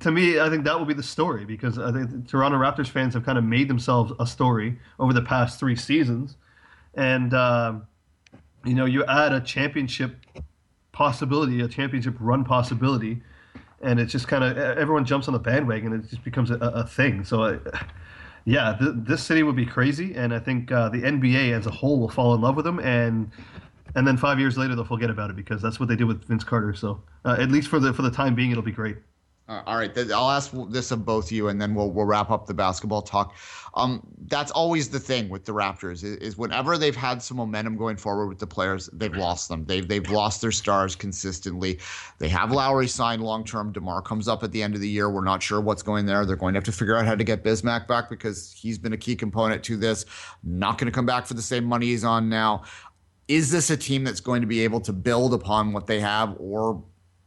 to 0.00 0.10
me, 0.10 0.40
I 0.40 0.50
think 0.50 0.64
that 0.64 0.78
will 0.78 0.86
be 0.86 0.94
the 0.94 1.02
story 1.02 1.44
because 1.44 1.78
I 1.78 1.92
think 1.92 2.28
Toronto 2.28 2.58
Raptors 2.58 2.88
fans 2.88 3.14
have 3.14 3.24
kind 3.24 3.38
of 3.38 3.44
made 3.44 3.68
themselves 3.68 4.12
a 4.18 4.26
story 4.26 4.78
over 4.98 5.12
the 5.12 5.22
past 5.22 5.58
three 5.58 5.76
seasons, 5.76 6.36
and 6.94 7.32
um, 7.34 7.86
you 8.64 8.74
know, 8.74 8.84
you 8.84 9.04
add 9.06 9.32
a 9.32 9.40
championship 9.40 10.16
possibility, 10.92 11.60
a 11.60 11.68
championship 11.68 12.16
run 12.18 12.44
possibility, 12.44 13.22
and 13.80 14.00
it's 14.00 14.12
just 14.12 14.28
kind 14.28 14.44
of 14.44 14.58
everyone 14.58 15.04
jumps 15.04 15.28
on 15.28 15.32
the 15.32 15.40
bandwagon. 15.40 15.92
and 15.92 16.04
It 16.04 16.10
just 16.10 16.24
becomes 16.24 16.50
a, 16.50 16.56
a 16.56 16.86
thing. 16.86 17.24
So. 17.24 17.44
I, 17.44 17.58
yeah, 18.48 18.76
th- 18.78 18.92
this 18.98 19.24
city 19.24 19.42
would 19.42 19.56
be 19.56 19.66
crazy, 19.66 20.14
and 20.14 20.32
I 20.32 20.38
think 20.38 20.70
uh, 20.70 20.88
the 20.88 21.02
NBA 21.02 21.50
as 21.50 21.66
a 21.66 21.70
whole 21.70 21.98
will 21.98 22.08
fall 22.08 22.32
in 22.32 22.40
love 22.40 22.54
with 22.54 22.64
them, 22.64 22.78
and 22.78 23.28
and 23.96 24.06
then 24.06 24.16
five 24.16 24.38
years 24.38 24.56
later 24.56 24.76
they'll 24.76 24.84
forget 24.84 25.10
about 25.10 25.30
it 25.30 25.36
because 25.36 25.60
that's 25.60 25.80
what 25.80 25.88
they 25.88 25.96
did 25.96 26.04
with 26.04 26.24
Vince 26.26 26.44
Carter. 26.44 26.72
So 26.72 27.02
uh, 27.24 27.36
at 27.40 27.50
least 27.50 27.66
for 27.66 27.80
the 27.80 27.92
for 27.92 28.02
the 28.02 28.10
time 28.10 28.36
being, 28.36 28.52
it'll 28.52 28.62
be 28.62 28.70
great. 28.70 28.98
Uh, 29.48 29.62
all 29.64 29.76
right, 29.76 29.96
I'll 30.10 30.30
ask 30.30 30.50
this 30.70 30.90
of 30.90 31.04
both 31.04 31.26
of 31.26 31.32
you, 31.32 31.48
and 31.48 31.60
then 31.60 31.72
we'll 31.72 31.92
we'll 31.92 32.04
wrap 32.04 32.30
up 32.30 32.46
the 32.46 32.54
basketball 32.54 33.00
talk. 33.00 33.36
Um, 33.74 34.04
that's 34.26 34.50
always 34.50 34.88
the 34.88 34.98
thing 34.98 35.28
with 35.28 35.44
the 35.44 35.52
Raptors 35.52 36.02
is, 36.02 36.16
is 36.16 36.36
whenever 36.36 36.76
they've 36.76 36.96
had 36.96 37.22
some 37.22 37.36
momentum 37.36 37.76
going 37.76 37.96
forward 37.96 38.26
with 38.26 38.40
the 38.40 38.46
players, 38.46 38.90
they've 38.92 39.14
lost 39.14 39.48
them. 39.48 39.64
They've 39.64 39.86
they've 39.86 40.10
lost 40.10 40.40
their 40.40 40.50
stars 40.50 40.96
consistently. 40.96 41.78
They 42.18 42.28
have 42.28 42.50
Lowry 42.50 42.88
signed 42.88 43.22
long 43.22 43.44
term. 43.44 43.70
Demar 43.70 44.02
comes 44.02 44.26
up 44.26 44.42
at 44.42 44.50
the 44.50 44.64
end 44.64 44.74
of 44.74 44.80
the 44.80 44.88
year. 44.88 45.08
We're 45.08 45.22
not 45.22 45.44
sure 45.44 45.60
what's 45.60 45.82
going 45.82 46.06
there. 46.06 46.26
They're 46.26 46.34
going 46.34 46.54
to 46.54 46.58
have 46.58 46.64
to 46.64 46.72
figure 46.72 46.96
out 46.96 47.06
how 47.06 47.14
to 47.14 47.24
get 47.24 47.44
Bismack 47.44 47.86
back 47.86 48.10
because 48.10 48.52
he's 48.52 48.78
been 48.78 48.94
a 48.94 48.98
key 48.98 49.14
component 49.14 49.62
to 49.64 49.76
this. 49.76 50.06
Not 50.42 50.76
going 50.76 50.86
to 50.86 50.92
come 50.92 51.06
back 51.06 51.24
for 51.24 51.34
the 51.34 51.42
same 51.42 51.64
money 51.64 51.86
he's 51.86 52.04
on 52.04 52.28
now. 52.28 52.64
Is 53.28 53.52
this 53.52 53.70
a 53.70 53.76
team 53.76 54.02
that's 54.02 54.20
going 54.20 54.40
to 54.40 54.46
be 54.48 54.64
able 54.64 54.80
to 54.80 54.92
build 54.92 55.34
upon 55.34 55.72
what 55.72 55.86
they 55.86 56.00
have, 56.00 56.34
or 56.40 56.82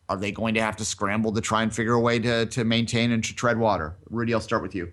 are 0.10 0.18
they 0.18 0.32
going 0.32 0.56
to 0.56 0.62
have 0.62 0.76
to 0.78 0.86
scramble 0.86 1.32
to 1.32 1.40
try 1.40 1.62
and 1.62 1.74
figure 1.74 1.94
a 1.94 2.00
way 2.00 2.20
to, 2.20 2.48
to 2.48 2.64
maintain 2.64 3.12
and 3.12 3.24
to 3.24 3.36
tread 3.36 3.58
water? 3.58 3.96
Rudy, 4.10 4.34
I'll 4.34 4.42
start 4.42 4.64
with 4.64 4.74
you. 4.74 4.92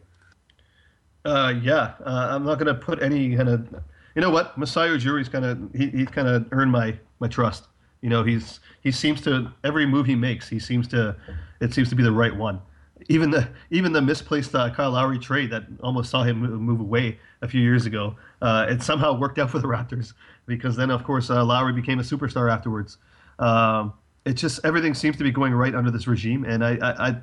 Uh, 1.25 1.55
yeah, 1.61 1.95
uh, 2.05 2.29
I'm 2.31 2.45
not 2.45 2.59
going 2.59 2.73
to 2.73 2.75
put 2.75 3.03
any 3.03 3.35
kind 3.35 3.49
of. 3.49 3.67
You 4.15 4.23
know 4.23 4.31
what, 4.31 4.57
Masai 4.57 4.89
Ujiri's 4.89 5.29
kind 5.29 5.45
of 5.45 5.59
he, 5.75 5.89
he's 5.89 6.09
kind 6.09 6.29
of 6.29 6.47
earned 6.53 6.71
my 6.71 6.99
my 7.19 7.29
trust. 7.29 7.67
You 8.03 8.11
know, 8.11 8.23
he's 8.23 8.61
he 8.83 8.93
seems 8.93 9.21
to 9.23 9.53
every 9.65 9.87
move 9.87 10.07
he 10.07 10.15
makes, 10.15 10.49
he 10.49 10.59
seems 10.59 10.87
to 10.89 11.17
it 11.61 11.75
seems 11.75 11.89
to 11.89 11.97
be 11.97 12.03
the 12.03 12.13
right 12.13 12.35
one. 12.35 12.61
Even 13.09 13.31
the 13.31 13.49
even 13.71 13.93
the 13.93 14.01
misplaced 14.01 14.55
uh, 14.55 14.71
Kyle 14.71 14.93
Lowry 14.93 15.19
trade 15.19 15.51
that 15.51 15.65
almost 15.83 16.11
saw 16.11 16.23
him 16.23 16.39
move, 16.41 16.61
move 16.61 16.81
away 16.81 17.19
a 17.43 17.49
few 17.49 17.61
years 17.61 17.87
ago, 17.87 18.17
uh, 18.43 18.67
it 18.69 18.83
somehow 18.83 19.19
worked 19.19 19.39
out 19.39 19.51
for 19.53 19.59
the 19.59 19.67
Raptors 19.67 20.13
because 20.47 20.77
then 20.77 20.91
of 20.91 21.03
course 21.05 21.29
uh, 21.29 21.45
Lowry 21.45 21.73
became 21.73 21.99
a 21.99 22.03
superstar 22.03 22.51
afterwards. 22.51 22.99
Um, 23.39 23.93
it 24.27 24.35
just 24.35 24.61
everything 24.65 24.93
seems 24.93 25.17
to 25.17 25.25
be 25.25 25.31
going 25.31 25.55
right 25.55 25.75
under 25.75 25.91
this 25.91 26.07
regime, 26.09 26.45
and 26.45 26.65
I, 26.65 26.77
I, 26.83 27.09
I 27.09 27.17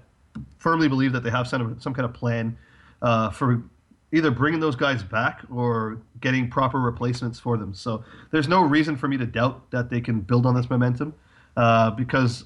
firmly 0.57 0.87
believe 0.87 1.11
that 1.11 1.21
they 1.21 1.29
have 1.29 1.47
some 1.47 1.79
some 1.79 1.93
kind 1.93 2.05
of 2.05 2.13
plan 2.13 2.57
uh, 3.01 3.29
for 3.29 3.61
either 4.13 4.31
bringing 4.31 4.61
those 4.61 4.75
guys 4.75 5.03
back 5.03 5.41
or 5.53 5.99
getting 6.21 6.49
proper 6.49 6.79
replacements 6.79 7.39
for 7.39 7.57
them. 7.57 7.73
So 7.73 8.03
there's 8.31 8.47
no 8.47 8.63
reason 8.63 8.95
for 8.95 9.07
me 9.07 9.17
to 9.17 9.25
doubt 9.25 9.69
that 9.71 9.89
they 9.89 9.99
can 9.99 10.21
build 10.21 10.45
on 10.45 10.55
this 10.55 10.69
momentum, 10.69 11.13
uh, 11.57 11.91
because 11.91 12.45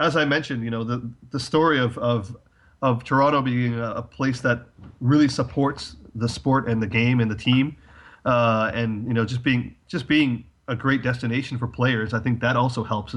as 0.00 0.16
I 0.16 0.24
mentioned, 0.24 0.64
you 0.64 0.70
know 0.70 0.82
the 0.82 1.08
the 1.30 1.40
story 1.40 1.78
of 1.78 1.96
of 1.98 2.36
of 2.82 3.04
Toronto 3.04 3.40
being 3.40 3.74
a, 3.78 3.92
a 3.92 4.02
place 4.02 4.40
that 4.40 4.66
really 5.00 5.28
supports 5.28 5.94
the 6.16 6.28
sport 6.28 6.68
and 6.68 6.82
the 6.82 6.88
game 6.88 7.20
and 7.20 7.30
the 7.30 7.36
team, 7.36 7.76
uh, 8.24 8.72
and 8.74 9.06
you 9.06 9.14
know 9.14 9.24
just 9.24 9.44
being 9.44 9.76
just 9.86 10.08
being 10.08 10.44
a 10.66 10.74
great 10.74 11.04
destination 11.04 11.56
for 11.56 11.68
players. 11.68 12.12
I 12.12 12.18
think 12.18 12.40
that 12.40 12.56
also 12.56 12.82
helps 12.82 13.14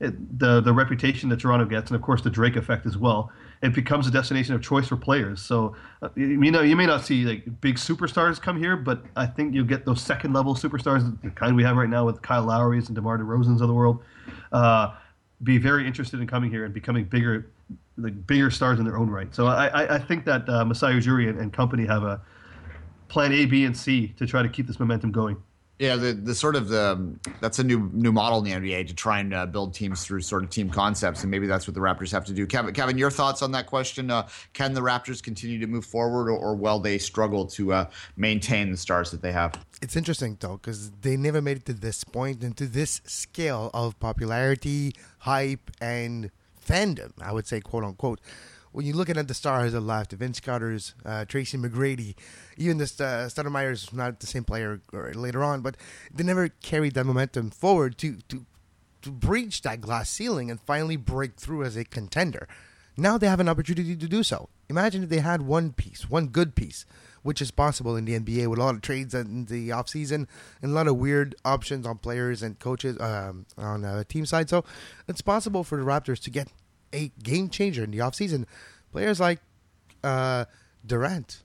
it, 0.00 0.38
the 0.38 0.60
the 0.60 0.72
reputation 0.72 1.28
that 1.30 1.40
Toronto 1.40 1.64
gets, 1.64 1.90
and 1.90 1.96
of 1.96 2.02
course 2.02 2.22
the 2.22 2.30
Drake 2.30 2.56
effect 2.56 2.86
as 2.86 2.96
well. 2.96 3.30
It 3.62 3.74
becomes 3.74 4.06
a 4.06 4.10
destination 4.10 4.54
of 4.54 4.62
choice 4.62 4.88
for 4.88 4.96
players. 4.96 5.40
So 5.40 5.76
uh, 6.02 6.08
you 6.16 6.50
know 6.50 6.62
you 6.62 6.76
may 6.76 6.86
not 6.86 7.04
see 7.04 7.24
like 7.24 7.60
big 7.60 7.76
superstars 7.76 8.40
come 8.40 8.58
here, 8.58 8.76
but 8.76 9.04
I 9.16 9.26
think 9.26 9.54
you'll 9.54 9.64
get 9.64 9.84
those 9.84 10.02
second 10.02 10.32
level 10.32 10.54
superstars, 10.54 11.20
the 11.22 11.30
kind 11.30 11.56
we 11.56 11.62
have 11.62 11.76
right 11.76 11.88
now 11.88 12.04
with 12.04 12.20
Kyle 12.22 12.44
Lowry's 12.44 12.88
and 12.88 12.94
DeMar 12.94 13.18
DeRozan's 13.18 13.60
of 13.60 13.68
the 13.68 13.74
world, 13.74 14.02
uh, 14.52 14.94
be 15.42 15.58
very 15.58 15.86
interested 15.86 16.20
in 16.20 16.26
coming 16.26 16.50
here 16.50 16.64
and 16.64 16.74
becoming 16.74 17.04
bigger, 17.04 17.50
like 17.96 18.26
bigger 18.26 18.50
stars 18.50 18.78
in 18.78 18.84
their 18.84 18.98
own 18.98 19.08
right. 19.08 19.34
So 19.34 19.46
I 19.46 19.68
I, 19.68 19.94
I 19.94 19.98
think 19.98 20.24
that 20.26 20.48
uh, 20.48 20.64
Masai 20.64 20.94
Ujiri 20.94 21.28
and, 21.28 21.38
and 21.38 21.52
company 21.52 21.86
have 21.86 22.02
a 22.02 22.20
plan 23.08 23.32
A, 23.32 23.46
B, 23.46 23.64
and 23.64 23.76
C 23.76 24.08
to 24.16 24.26
try 24.26 24.42
to 24.42 24.48
keep 24.48 24.66
this 24.66 24.80
momentum 24.80 25.12
going. 25.12 25.36
Yeah, 25.78 25.96
the 25.96 26.12
the 26.12 26.36
sort 26.36 26.54
of 26.54 26.68
the 26.68 27.18
that's 27.40 27.58
a 27.58 27.64
new 27.64 27.90
new 27.92 28.12
model 28.12 28.38
in 28.38 28.44
the 28.44 28.52
NBA 28.52 28.86
to 28.86 28.94
try 28.94 29.18
and 29.18 29.34
uh, 29.34 29.44
build 29.46 29.74
teams 29.74 30.04
through 30.04 30.20
sort 30.20 30.44
of 30.44 30.50
team 30.50 30.70
concepts, 30.70 31.22
and 31.22 31.30
maybe 31.32 31.48
that's 31.48 31.66
what 31.66 31.74
the 31.74 31.80
Raptors 31.80 32.12
have 32.12 32.24
to 32.26 32.32
do. 32.32 32.46
Kevin, 32.46 32.72
Kevin, 32.72 32.96
your 32.96 33.10
thoughts 33.10 33.42
on 33.42 33.50
that 33.52 33.66
question? 33.66 34.08
Uh, 34.08 34.28
can 34.52 34.72
the 34.72 34.80
Raptors 34.80 35.20
continue 35.20 35.58
to 35.58 35.66
move 35.66 35.84
forward, 35.84 36.30
or, 36.30 36.36
or 36.36 36.54
will 36.54 36.78
they 36.78 36.96
struggle 36.96 37.44
to 37.46 37.72
uh, 37.72 37.90
maintain 38.16 38.70
the 38.70 38.76
stars 38.76 39.10
that 39.10 39.20
they 39.20 39.32
have? 39.32 39.58
It's 39.82 39.96
interesting 39.96 40.36
though 40.38 40.58
because 40.58 40.92
they 41.02 41.16
never 41.16 41.42
made 41.42 41.56
it 41.56 41.64
to 41.66 41.72
this 41.72 42.04
point 42.04 42.42
and 42.42 42.56
to 42.56 42.66
this 42.66 43.00
scale 43.04 43.70
of 43.74 43.98
popularity, 43.98 44.94
hype, 45.18 45.72
and 45.80 46.30
fandom. 46.64 47.12
I 47.20 47.32
would 47.32 47.48
say, 47.48 47.60
quote 47.60 47.82
unquote. 47.82 48.20
When 48.70 48.84
you're 48.86 48.96
looking 48.96 49.16
at 49.16 49.28
the 49.28 49.34
stars 49.34 49.72
left, 49.72 50.10
the 50.10 50.16
Vince 50.16 50.40
Carter's, 50.40 50.94
uh, 51.04 51.24
Tracy 51.26 51.56
McGrady, 51.56 52.16
even 52.56 52.78
the 52.78 52.84
uh, 52.84 53.28
Stoudemire's 53.28 53.92
not 53.92 54.20
the 54.20 54.26
same 54.26 54.44
player 54.44 54.80
later 54.92 55.42
on, 55.42 55.60
but 55.60 55.76
they 56.12 56.24
never 56.24 56.48
carried 56.48 56.94
that 56.94 57.04
momentum 57.04 57.50
forward 57.50 57.98
to 57.98 58.18
to 58.28 58.46
to 59.02 59.10
breach 59.10 59.62
that 59.62 59.80
glass 59.80 60.08
ceiling 60.08 60.50
and 60.50 60.58
finally 60.60 60.96
break 60.96 61.36
through 61.36 61.62
as 61.62 61.76
a 61.76 61.84
contender. 61.84 62.48
Now 62.96 63.18
they 63.18 63.28
have 63.28 63.40
an 63.40 63.48
opportunity 63.48 63.96
to 63.96 64.08
do 64.08 64.22
so. 64.22 64.48
Imagine 64.68 65.02
if 65.02 65.08
they 65.10 65.18
had 65.18 65.42
one 65.42 65.72
piece, 65.72 66.08
one 66.08 66.28
good 66.28 66.54
piece, 66.54 66.86
which 67.22 67.42
is 67.42 67.50
possible 67.50 67.96
in 67.96 68.06
the 68.06 68.18
NBA 68.18 68.46
with 68.46 68.58
a 68.58 68.62
lot 68.62 68.74
of 68.74 68.80
trades 68.80 69.14
in 69.14 69.44
the 69.46 69.70
offseason 69.70 70.26
and 70.62 70.70
a 70.70 70.74
lot 70.74 70.86
of 70.86 70.96
weird 70.96 71.34
options 71.44 71.86
on 71.86 71.98
players 71.98 72.42
and 72.42 72.58
coaches 72.58 72.98
um, 73.00 73.46
on 73.58 73.84
a 73.84 74.04
team 74.04 74.24
side. 74.24 74.48
So 74.48 74.64
it's 75.06 75.20
possible 75.20 75.64
for 75.64 75.76
the 75.76 75.84
Raptors 75.84 76.20
to 76.22 76.30
get 76.30 76.48
a 76.92 77.10
game 77.22 77.50
changer 77.50 77.84
in 77.84 77.90
the 77.90 77.98
offseason. 77.98 78.46
Players 78.92 79.20
like 79.20 79.40
uh, 80.02 80.46
Durant 80.86 81.42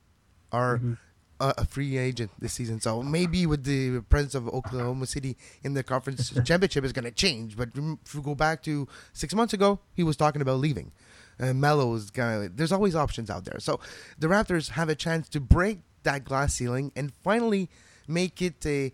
are 0.51 0.77
Mm-hmm. 0.77 0.93
a, 1.39 1.53
a 1.59 1.65
free 1.65 1.97
agent 1.97 2.31
this 2.39 2.53
season. 2.53 2.79
So 2.81 3.01
maybe 3.01 3.45
with 3.45 3.63
the 3.63 4.01
presence 4.09 4.35
of 4.35 4.47
Oklahoma 4.49 5.05
City 5.07 5.37
in 5.63 5.73
the 5.73 5.83
conference 5.83 6.31
championship 6.45 6.83
is 6.83 6.91
going 6.93 7.05
to 7.05 7.11
change. 7.11 7.55
But 7.55 7.69
if 7.75 8.13
we 8.15 8.21
go 8.21 8.35
back 8.35 8.61
to 8.63 8.87
six 9.13 9.33
months 9.33 9.53
ago, 9.53 9.79
he 9.93 10.03
was 10.03 10.17
talking 10.17 10.41
about 10.41 10.59
leaving. 10.59 10.91
Uh, 11.39 11.53
Melo's 11.53 12.11
kind 12.11 12.43
of. 12.43 12.57
There's 12.57 12.71
always 12.73 12.95
options 12.95 13.29
out 13.29 13.45
there. 13.45 13.59
So 13.59 13.79
the 14.17 14.27
Raptors 14.27 14.71
have 14.71 14.89
a 14.89 14.95
chance 14.95 15.29
to 15.29 15.39
break 15.39 15.79
that 16.03 16.25
glass 16.25 16.53
ceiling 16.55 16.91
and 16.95 17.13
finally 17.23 17.69
make 18.07 18.41
it 18.41 18.65
a 18.65 18.91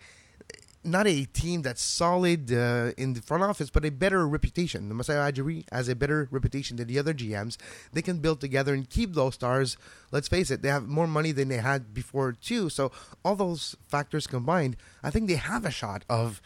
not 0.85 1.07
a 1.07 1.25
team 1.25 1.61
that's 1.61 1.81
solid 1.81 2.51
uh, 2.51 2.91
in 2.97 3.13
the 3.13 3.21
front 3.21 3.43
office, 3.43 3.69
but 3.69 3.83
a 3.83 3.89
better 3.89 4.27
reputation. 4.27 4.87
The 4.87 4.95
Masai 4.95 5.15
Ujiri 5.15 5.65
has 5.71 5.89
a 5.89 5.95
better 5.95 6.27
reputation 6.31 6.77
than 6.77 6.87
the 6.87 6.99
other 6.99 7.13
GMs. 7.13 7.57
They 7.93 8.01
can 8.01 8.19
build 8.19 8.39
together 8.39 8.73
and 8.73 8.89
keep 8.89 9.13
those 9.13 9.33
stars. 9.35 9.77
Let's 10.11 10.27
face 10.27 10.51
it, 10.51 10.61
they 10.61 10.69
have 10.69 10.87
more 10.87 11.07
money 11.07 11.31
than 11.31 11.47
they 11.47 11.57
had 11.57 11.93
before 11.93 12.31
too. 12.33 12.69
So 12.69 12.91
all 13.23 13.35
those 13.35 13.75
factors 13.87 14.27
combined, 14.27 14.77
I 15.03 15.09
think 15.09 15.27
they 15.27 15.35
have 15.35 15.65
a 15.65 15.71
shot 15.71 16.05
of 16.09 16.41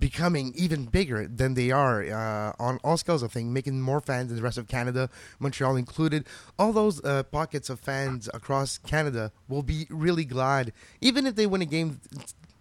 becoming 0.00 0.52
even 0.56 0.84
bigger 0.84 1.26
than 1.26 1.54
they 1.54 1.70
are 1.70 2.04
uh, 2.04 2.52
on 2.58 2.78
all 2.84 2.96
scales 2.96 3.22
of 3.22 3.32
things, 3.32 3.50
making 3.52 3.80
more 3.80 4.00
fans 4.00 4.30
in 4.30 4.36
the 4.36 4.42
rest 4.42 4.58
of 4.58 4.68
Canada, 4.68 5.08
Montreal 5.38 5.76
included. 5.76 6.26
All 6.58 6.72
those 6.72 7.02
uh, 7.04 7.22
pockets 7.24 7.70
of 7.70 7.80
fans 7.80 8.28
across 8.34 8.78
Canada 8.78 9.32
will 9.48 9.62
be 9.62 9.86
really 9.90 10.24
glad, 10.24 10.72
even 11.00 11.26
if 11.26 11.36
they 11.36 11.46
win 11.46 11.62
a 11.62 11.66
game. 11.66 12.00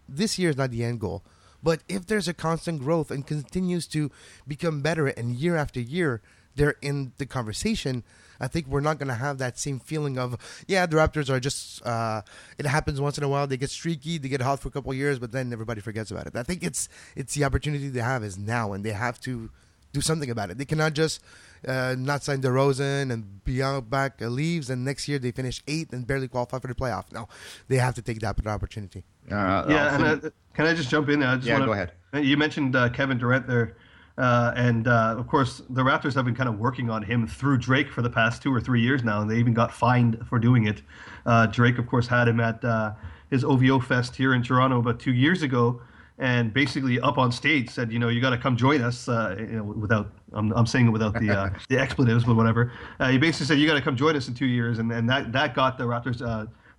This 0.07 0.37
year 0.37 0.49
is 0.49 0.57
not 0.57 0.71
the 0.71 0.83
end 0.83 0.99
goal, 0.99 1.23
but 1.61 1.81
if 1.87 2.05
there's 2.05 2.27
a 2.27 2.33
constant 2.33 2.81
growth 2.81 3.11
and 3.11 3.25
continues 3.25 3.87
to 3.87 4.11
become 4.47 4.81
better, 4.81 5.07
and 5.07 5.35
year 5.35 5.55
after 5.55 5.79
year 5.79 6.21
they're 6.55 6.75
in 6.81 7.13
the 7.17 7.25
conversation. 7.25 8.03
I 8.39 8.47
think 8.47 8.67
we're 8.67 8.81
not 8.81 8.99
going 8.99 9.07
to 9.07 9.15
have 9.15 9.37
that 9.37 9.57
same 9.57 9.79
feeling 9.79 10.17
of, 10.17 10.35
yeah, 10.67 10.85
the 10.85 10.97
Raptors 10.97 11.29
are 11.29 11.39
just, 11.39 11.85
uh, 11.85 12.21
it 12.57 12.65
happens 12.65 12.99
once 12.99 13.17
in 13.17 13.23
a 13.23 13.29
while. 13.29 13.47
They 13.47 13.57
get 13.57 13.69
streaky, 13.69 14.17
they 14.17 14.27
get 14.27 14.41
hot 14.41 14.59
for 14.59 14.67
a 14.67 14.71
couple 14.71 14.93
years, 14.93 15.19
but 15.19 15.31
then 15.31 15.53
everybody 15.53 15.81
forgets 15.81 16.11
about 16.11 16.27
it. 16.27 16.35
I 16.35 16.43
think 16.43 16.63
it's 16.63 16.89
it's 17.15 17.33
the 17.35 17.43
opportunity 17.43 17.89
they 17.89 18.01
have 18.01 18.23
is 18.23 18.37
now, 18.37 18.73
and 18.73 18.83
they 18.83 18.91
have 18.91 19.19
to 19.21 19.49
do 19.93 20.01
something 20.01 20.29
about 20.29 20.49
it. 20.49 20.57
They 20.57 20.65
cannot 20.65 20.93
just 20.93 21.21
uh, 21.67 21.95
not 21.97 22.23
sign 22.23 22.41
DeRozan 22.41 23.11
and 23.11 23.43
Bianca 23.45 23.81
back 23.81 24.21
uh, 24.21 24.27
leaves, 24.27 24.69
and 24.69 24.83
next 24.83 25.07
year 25.07 25.19
they 25.19 25.31
finish 25.31 25.63
eighth 25.67 25.93
and 25.93 26.05
barely 26.05 26.27
qualify 26.27 26.59
for 26.59 26.67
the 26.67 26.75
playoff. 26.75 27.11
No, 27.11 27.29
they 27.67 27.77
have 27.77 27.95
to 27.95 28.01
take 28.01 28.19
that 28.19 28.45
opportunity. 28.45 29.03
Uh, 29.31 29.65
Yeah, 29.69 29.95
and 29.95 30.21
think- 30.21 30.33
uh, 30.33 30.37
can 30.53 30.65
I 30.67 30.73
just 30.73 30.89
jump 30.89 31.09
in? 31.09 31.23
I 31.23 31.35
just 31.35 31.47
Yeah, 31.47 31.53
wanna, 31.53 31.65
go 31.65 31.73
ahead. 31.73 31.91
You 32.13 32.37
mentioned 32.37 32.75
uh, 32.75 32.89
Kevin 32.89 33.17
Durant 33.17 33.47
there. 33.47 33.75
Uh, 34.15 34.53
and 34.55 34.87
uh, 34.87 35.15
of 35.17 35.27
course, 35.27 35.63
the 35.71 35.81
Raptors 35.81 36.13
have 36.13 36.25
been 36.25 36.35
kind 36.35 36.47
of 36.47 36.59
working 36.59 36.89
on 36.91 37.01
him 37.01 37.25
through 37.25 37.57
Drake 37.57 37.91
for 37.91 38.03
the 38.03 38.09
past 38.09 38.43
two 38.43 38.53
or 38.53 38.61
three 38.61 38.81
years 38.81 39.03
now, 39.03 39.21
and 39.21 39.29
they 39.31 39.37
even 39.37 39.53
got 39.53 39.73
fined 39.73 40.19
for 40.29 40.37
doing 40.37 40.67
it. 40.67 40.83
Uh, 41.25 41.47
Drake, 41.47 41.79
of 41.79 41.87
course, 41.87 42.05
had 42.07 42.27
him 42.27 42.39
at 42.39 42.63
uh, 42.63 42.93
his 43.31 43.43
OVO 43.43 43.79
Fest 43.79 44.15
here 44.15 44.35
in 44.35 44.43
Toronto 44.43 44.77
about 44.77 44.99
two 44.99 45.13
years 45.13 45.41
ago, 45.41 45.81
and 46.19 46.53
basically 46.53 46.99
up 46.99 47.17
on 47.17 47.31
stage 47.31 47.71
said, 47.71 47.91
you 47.91 47.97
know, 47.97 48.09
you 48.09 48.21
got 48.21 48.29
to 48.29 48.37
come 48.37 48.55
join 48.55 48.81
us. 48.83 49.09
Uh, 49.09 49.35
you 49.39 49.47
know, 49.47 49.63
without 49.63 50.11
I'm, 50.33 50.51
I'm 50.51 50.67
saying 50.67 50.87
it 50.87 50.91
without 50.91 51.19
the 51.19 51.31
uh, 51.31 51.49
the 51.69 51.79
expletives, 51.79 52.23
but 52.23 52.35
whatever. 52.35 52.71
he 53.09 53.17
basically 53.17 53.47
said, 53.47 53.57
you 53.57 53.65
got 53.65 53.73
to 53.73 53.81
come 53.81 53.95
join 53.95 54.15
us 54.15 54.27
in 54.27 54.35
two 54.35 54.45
years, 54.45 54.77
and, 54.77 54.91
and 54.91 55.09
that 55.09 55.31
that 55.31 55.55
got 55.55 55.79
the 55.79 55.85
Raptors 55.85 56.21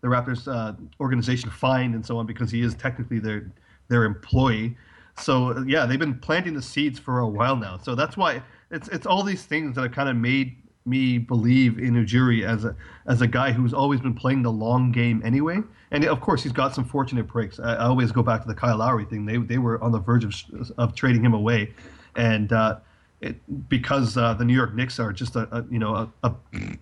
the 0.04 0.10
Raptors 0.10 0.76
organization 1.00 1.48
fined 1.48 1.94
and 1.94 2.04
so 2.04 2.18
on 2.18 2.26
because 2.26 2.50
he 2.50 2.60
is 2.60 2.74
technically 2.74 3.18
their 3.18 3.50
their 3.88 4.04
employee. 4.04 4.76
So 5.16 5.64
yeah, 5.66 5.86
they've 5.86 5.98
been 5.98 6.18
planting 6.18 6.52
the 6.52 6.60
seeds 6.60 6.98
for 6.98 7.20
a 7.20 7.26
while 7.26 7.56
now. 7.56 7.78
So 7.78 7.94
that's 7.94 8.14
why 8.14 8.42
it's 8.70 8.88
it's 8.88 9.06
all 9.06 9.22
these 9.22 9.44
things 9.44 9.76
that 9.76 9.82
have 9.82 9.92
kind 9.92 10.10
of 10.10 10.16
made 10.16 10.56
me 10.84 11.16
believe 11.16 11.78
in 11.78 11.94
Ujiri 11.94 12.46
as 12.46 12.66
a 12.66 12.76
as 13.06 13.22
a 13.22 13.26
guy 13.26 13.50
who's 13.50 13.72
always 13.72 14.02
been 14.02 14.12
playing 14.12 14.42
the 14.42 14.52
long 14.52 14.92
game 14.92 15.22
anyway. 15.24 15.60
And 15.90 16.04
of 16.04 16.20
course, 16.20 16.42
he's 16.42 16.52
got 16.52 16.74
some 16.74 16.84
fortunate 16.84 17.26
breaks. 17.26 17.58
I, 17.58 17.76
I 17.76 17.86
always 17.86 18.12
go 18.12 18.22
back 18.22 18.42
to 18.42 18.48
the 18.48 18.54
Kyle 18.54 18.76
Lowry 18.76 19.06
thing. 19.06 19.24
They 19.24 19.38
they 19.38 19.56
were 19.56 19.82
on 19.82 19.90
the 19.90 20.00
verge 20.00 20.24
of 20.24 20.34
of 20.76 20.94
trading 20.94 21.24
him 21.24 21.32
away, 21.32 21.72
and. 22.14 22.52
Uh, 22.52 22.80
it, 23.24 23.68
because 23.68 24.16
uh, 24.16 24.34
the 24.34 24.44
New 24.44 24.54
York 24.54 24.74
Knicks 24.74 24.98
are 25.00 25.12
just 25.12 25.36
a, 25.36 25.48
a 25.56 25.64
you 25.70 25.78
know 25.78 25.94
a, 25.94 26.10
a, 26.22 26.34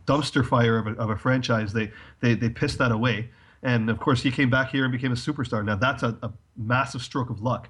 dumpster 0.06 0.46
fire 0.46 0.78
of 0.78 0.86
a, 0.86 0.92
of 1.00 1.10
a 1.10 1.16
franchise, 1.16 1.72
they, 1.72 1.90
they 2.20 2.34
they 2.34 2.48
pissed 2.48 2.78
that 2.78 2.92
away. 2.92 3.30
And 3.64 3.88
of 3.88 4.00
course, 4.00 4.22
he 4.22 4.30
came 4.30 4.50
back 4.50 4.70
here 4.70 4.84
and 4.84 4.92
became 4.92 5.12
a 5.12 5.16
superstar. 5.16 5.64
Now 5.64 5.76
that's 5.76 6.02
a, 6.02 6.16
a 6.22 6.32
massive 6.56 7.02
stroke 7.02 7.30
of 7.30 7.40
luck 7.40 7.68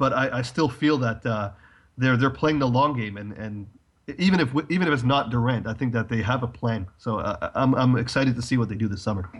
but 0.00 0.14
I, 0.14 0.38
I 0.38 0.42
still 0.42 0.70
feel 0.70 0.96
that 0.98 1.24
uh, 1.26 1.50
they're 1.98 2.16
they're 2.16 2.30
playing 2.30 2.58
the 2.58 2.66
long 2.66 2.96
game, 2.96 3.18
and, 3.18 3.32
and 3.34 3.66
even 4.18 4.40
if 4.40 4.54
even 4.70 4.88
if 4.88 4.94
it's 4.94 5.02
not 5.02 5.30
Durant, 5.30 5.66
I 5.66 5.74
think 5.74 5.92
that 5.92 6.08
they 6.08 6.22
have 6.22 6.42
a 6.42 6.46
plan. 6.46 6.86
So 6.98 7.18
uh, 7.18 7.50
I'm 7.54 7.74
I'm 7.74 7.96
excited 7.96 8.36
to 8.36 8.42
see 8.42 8.56
what 8.56 8.68
they 8.68 8.74
do 8.74 8.88
this 8.88 9.02
summer. 9.02 9.30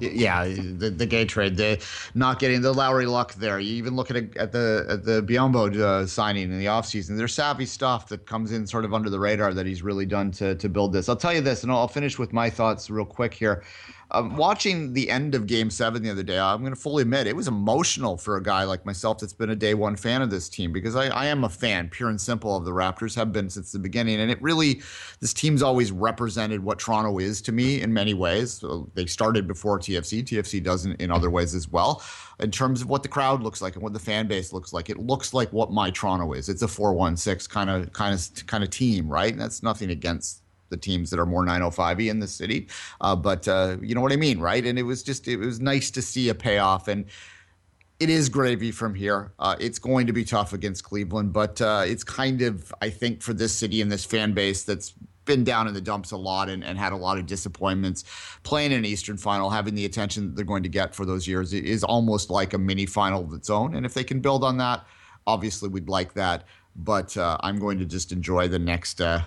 Yeah, 0.00 0.44
the 0.44 0.90
the 0.90 1.06
gay 1.06 1.24
trade, 1.24 1.56
the 1.56 1.84
not 2.14 2.38
getting 2.38 2.60
the 2.60 2.72
Lowry 2.72 3.06
luck 3.06 3.34
there. 3.34 3.60
You 3.60 3.74
even 3.76 3.96
look 3.96 4.10
at, 4.10 4.16
a, 4.16 4.28
at 4.36 4.52
the 4.52 4.86
at 4.88 5.04
the 5.04 5.22
Biyombo 5.22 5.76
uh, 5.76 6.06
signing 6.06 6.44
in 6.44 6.58
the 6.58 6.66
offseason. 6.66 7.16
There's 7.16 7.34
savvy 7.34 7.66
stuff 7.66 8.08
that 8.08 8.26
comes 8.26 8.52
in 8.52 8.66
sort 8.66 8.84
of 8.84 8.94
under 8.94 9.10
the 9.10 9.18
radar 9.18 9.54
that 9.54 9.66
he's 9.66 9.82
really 9.82 10.06
done 10.06 10.30
to 10.32 10.54
to 10.54 10.68
build 10.68 10.92
this. 10.92 11.08
I'll 11.08 11.16
tell 11.16 11.32
you 11.34 11.40
this, 11.40 11.62
and 11.62 11.72
I'll 11.72 11.88
finish 11.88 12.18
with 12.18 12.32
my 12.32 12.50
thoughts 12.50 12.90
real 12.90 13.04
quick 13.04 13.34
here. 13.34 13.62
Um, 14.10 14.36
watching 14.36 14.92
the 14.92 15.10
end 15.10 15.34
of 15.34 15.46
Game 15.46 15.70
Seven 15.70 16.02
the 16.02 16.10
other 16.10 16.22
day, 16.22 16.38
I'm 16.38 16.60
going 16.60 16.74
to 16.74 16.80
fully 16.80 17.02
admit 17.02 17.26
it 17.26 17.34
was 17.34 17.48
emotional 17.48 18.16
for 18.16 18.36
a 18.36 18.42
guy 18.42 18.64
like 18.64 18.84
myself 18.84 19.18
that's 19.18 19.32
been 19.32 19.50
a 19.50 19.56
day 19.56 19.74
one 19.74 19.96
fan 19.96 20.22
of 20.22 20.30
this 20.30 20.48
team 20.48 20.72
because 20.72 20.94
I, 20.94 21.06
I, 21.08 21.26
am 21.26 21.44
a 21.44 21.48
fan, 21.48 21.88
pure 21.88 22.10
and 22.10 22.20
simple, 22.20 22.56
of 22.56 22.64
the 22.64 22.70
Raptors. 22.70 23.14
Have 23.16 23.32
been 23.32 23.50
since 23.50 23.72
the 23.72 23.78
beginning, 23.78 24.20
and 24.20 24.30
it 24.30 24.40
really 24.40 24.82
this 25.20 25.32
team's 25.32 25.62
always 25.62 25.90
represented 25.90 26.62
what 26.62 26.78
Toronto 26.78 27.18
is 27.18 27.40
to 27.42 27.52
me 27.52 27.80
in 27.80 27.92
many 27.92 28.14
ways. 28.14 28.52
So 28.52 28.90
they 28.94 29.06
started 29.06 29.48
before 29.48 29.78
TFC. 29.78 30.22
TFC 30.22 30.62
doesn't 30.62 31.00
in 31.00 31.10
other 31.10 31.30
ways 31.30 31.54
as 31.54 31.68
well. 31.68 32.02
In 32.40 32.50
terms 32.50 32.82
of 32.82 32.88
what 32.88 33.02
the 33.02 33.08
crowd 33.08 33.42
looks 33.42 33.62
like 33.62 33.74
and 33.74 33.82
what 33.82 33.92
the 33.92 33.98
fan 33.98 34.26
base 34.26 34.52
looks 34.52 34.72
like, 34.72 34.90
it 34.90 34.98
looks 34.98 35.32
like 35.32 35.52
what 35.52 35.72
my 35.72 35.90
Toronto 35.90 36.32
is. 36.32 36.48
It's 36.48 36.62
a 36.62 36.68
four 36.68 36.92
one 36.92 37.16
six 37.16 37.46
kind 37.46 37.70
of 37.70 37.92
kind 37.92 38.14
of 38.14 38.46
kind 38.46 38.62
of 38.62 38.70
team, 38.70 39.08
right? 39.08 39.32
And 39.32 39.40
that's 39.40 39.62
nothing 39.62 39.90
against 39.90 40.43
the 40.74 40.80
teams 40.80 41.10
that 41.10 41.20
are 41.20 41.26
more 41.26 41.44
905y 41.46 42.10
in 42.10 42.18
the 42.18 42.26
city. 42.26 42.68
Uh, 43.00 43.14
but 43.14 43.46
uh, 43.46 43.76
you 43.80 43.94
know 43.94 44.00
what 44.00 44.12
I 44.12 44.16
mean, 44.16 44.40
right? 44.40 44.64
And 44.64 44.78
it 44.78 44.82
was 44.82 45.02
just 45.02 45.28
it 45.28 45.36
was 45.36 45.60
nice 45.60 45.90
to 45.92 46.02
see 46.02 46.28
a 46.28 46.34
payoff 46.34 46.88
and. 46.88 47.06
It 48.00 48.10
is 48.10 48.28
gravy 48.28 48.72
from 48.72 48.92
here. 48.92 49.32
Uh, 49.38 49.54
it's 49.60 49.78
going 49.78 50.08
to 50.08 50.12
be 50.12 50.24
tough 50.24 50.52
against 50.52 50.82
Cleveland, 50.82 51.32
but 51.32 51.60
uh, 51.60 51.84
it's 51.86 52.02
kind 52.02 52.42
of, 52.42 52.74
I 52.82 52.90
think, 52.90 53.22
for 53.22 53.32
this 53.32 53.54
city 53.54 53.80
and 53.80 53.90
this 53.90 54.04
fan 54.04 54.32
base 54.32 54.64
that's 54.64 54.94
been 55.24 55.44
down 55.44 55.68
in 55.68 55.74
the 55.74 55.80
dumps 55.80 56.10
a 56.10 56.16
lot 56.16 56.48
and, 56.48 56.64
and, 56.64 56.78
had 56.78 56.92
a 56.92 56.96
lot 56.96 57.18
of 57.18 57.26
disappointments. 57.26 58.04
Playing 58.42 58.72
an 58.72 58.84
Eastern 58.84 59.16
final, 59.16 59.50
having 59.50 59.74
the 59.74 59.84
attention 59.84 60.34
they're 60.34 60.44
going 60.44 60.64
to 60.64 60.68
get 60.68 60.94
for 60.94 61.06
those 61.06 61.26
years 61.26 61.52
is 61.52 61.84
almost 61.84 62.30
like 62.30 62.52
a 62.52 62.58
mini 62.58 62.84
final 62.84 63.24
of 63.24 63.32
its 63.32 63.48
own. 63.48 63.74
And 63.74 63.86
if 63.86 63.94
they 63.94 64.04
can 64.04 64.20
build 64.20 64.44
on 64.44 64.58
that, 64.58 64.84
obviously 65.26 65.68
we'd 65.68 65.88
like 65.88 66.14
that. 66.14 66.44
But 66.76 67.16
uh, 67.16 67.38
I'm 67.40 67.58
going 67.58 67.78
to 67.78 67.84
just 67.84 68.12
enjoy 68.12 68.48
the 68.48 68.58
next 68.58 69.00
uh, 69.00 69.22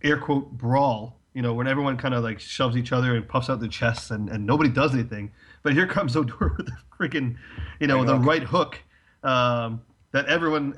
air 0.04 0.18
quote 0.18 0.52
brawl. 0.52 1.18
You 1.34 1.42
know, 1.42 1.54
when 1.54 1.66
everyone 1.66 1.98
kind 1.98 2.14
of 2.14 2.24
like 2.24 2.40
shoves 2.40 2.76
each 2.76 2.92
other 2.92 3.16
and 3.16 3.28
puffs 3.28 3.50
out 3.50 3.60
their 3.60 3.70
chests, 3.70 4.12
and, 4.12 4.30
and 4.30 4.46
nobody 4.46 4.70
does 4.70 4.94
anything. 4.94 5.32
But 5.64 5.74
here 5.74 5.88
comes 5.88 6.16
Odor 6.18 6.56
with 6.58 6.68
the 6.68 6.78
freaking, 7.00 7.38
you 7.80 7.88
know, 7.88 8.00
right 8.00 8.08
the 8.08 8.18
hook. 8.18 8.26
right 8.28 8.44
hook 8.44 8.80
um, 9.24 9.82
that 10.12 10.26
everyone 10.28 10.76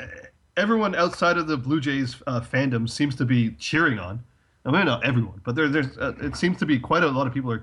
everyone 0.58 0.96
outside 0.96 1.38
of 1.38 1.48
the 1.48 1.58
Blue 1.58 1.80
Jays 1.80 2.22
uh, 2.28 2.42
fandom 2.42 2.90
seems 2.90 3.16
to 3.16 3.26
be 3.26 3.52
cheering 3.52 4.00
on. 4.00 4.24
I 4.66 4.72
mean, 4.72 4.86
not 4.86 5.04
everyone, 5.04 5.42
but 5.44 5.56
there, 5.56 5.68
there's 5.68 5.98
uh, 5.98 6.14
it 6.22 6.36
seems 6.36 6.58
to 6.60 6.66
be 6.66 6.80
quite 6.80 7.04
a 7.04 7.08
lot 7.08 7.28
of 7.28 7.34
people 7.34 7.52
are. 7.52 7.62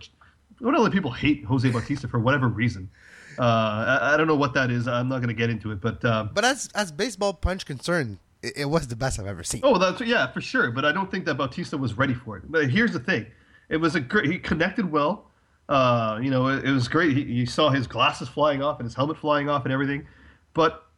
What 0.59 0.74
other 0.74 0.90
people 0.90 1.11
hate 1.11 1.44
Jose 1.46 1.68
Bautista 1.70 2.07
for 2.07 2.18
whatever 2.18 2.46
reason. 2.46 2.90
Uh, 3.38 3.42
I, 3.42 4.14
I, 4.14 4.16
don't 4.18 4.26
know 4.26 4.37
what 4.37 4.53
that 4.53 4.70
is. 4.70 4.87
I'm 4.87 5.09
not 5.09 5.18
going 5.18 5.29
to 5.29 5.35
get 5.35 5.48
into 5.48 5.70
it, 5.70 5.81
but 5.81 6.05
uh, 6.05 6.24
but 6.24 6.44
as 6.44 6.68
as 6.74 6.92
baseball 6.92 7.33
punch 7.33 7.64
concerned, 7.64 8.18
it, 8.42 8.59
it, 8.59 8.64
was 8.66 8.87
the 8.88 8.96
best 8.96 9.18
I've 9.18 9.26
ever 9.26 9.42
seen. 9.42 9.62
Oh, 9.64 9.79
that's 9.79 10.03
yeah, 10.03 10.31
for 10.31 10.42
sure. 10.42 10.70
But 10.70 10.85
I 10.85 10.92
don't 10.92 11.11
think 11.11 11.24
that 11.24 11.37
Bautista 11.37 11.79
was 11.79 11.96
ready 11.96 12.12
for 12.12 12.37
it. 12.37 12.42
But 12.50 12.68
here's 12.68 12.92
the 12.92 13.00
thing: 13.00 13.26
it 13.70 13.79
was 13.79 13.94
a 13.94 14.00
great. 14.00 14.26
He 14.26 14.38
connected 14.38 14.90
well. 14.90 15.31
Uh, 15.70 16.18
you 16.20 16.31
know, 16.31 16.48
it, 16.48 16.66
it 16.66 16.72
was 16.72 16.88
great. 16.88 17.16
He, 17.16 17.22
you 17.22 17.46
saw 17.46 17.70
his 17.70 17.87
glasses 17.87 18.29
flying 18.29 18.62
off 18.62 18.79
and 18.81 18.87
his 18.87 18.94
helmet 18.94 19.16
flying 19.16 19.48
off 19.48 19.64
and 19.64 19.72
everything, 19.72 20.07
but 20.53 20.88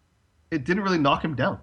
it 0.51 0.65
didn't 0.65 0.83
really 0.83 0.99
knock 0.99 1.23
him 1.25 1.37
down 1.37 1.61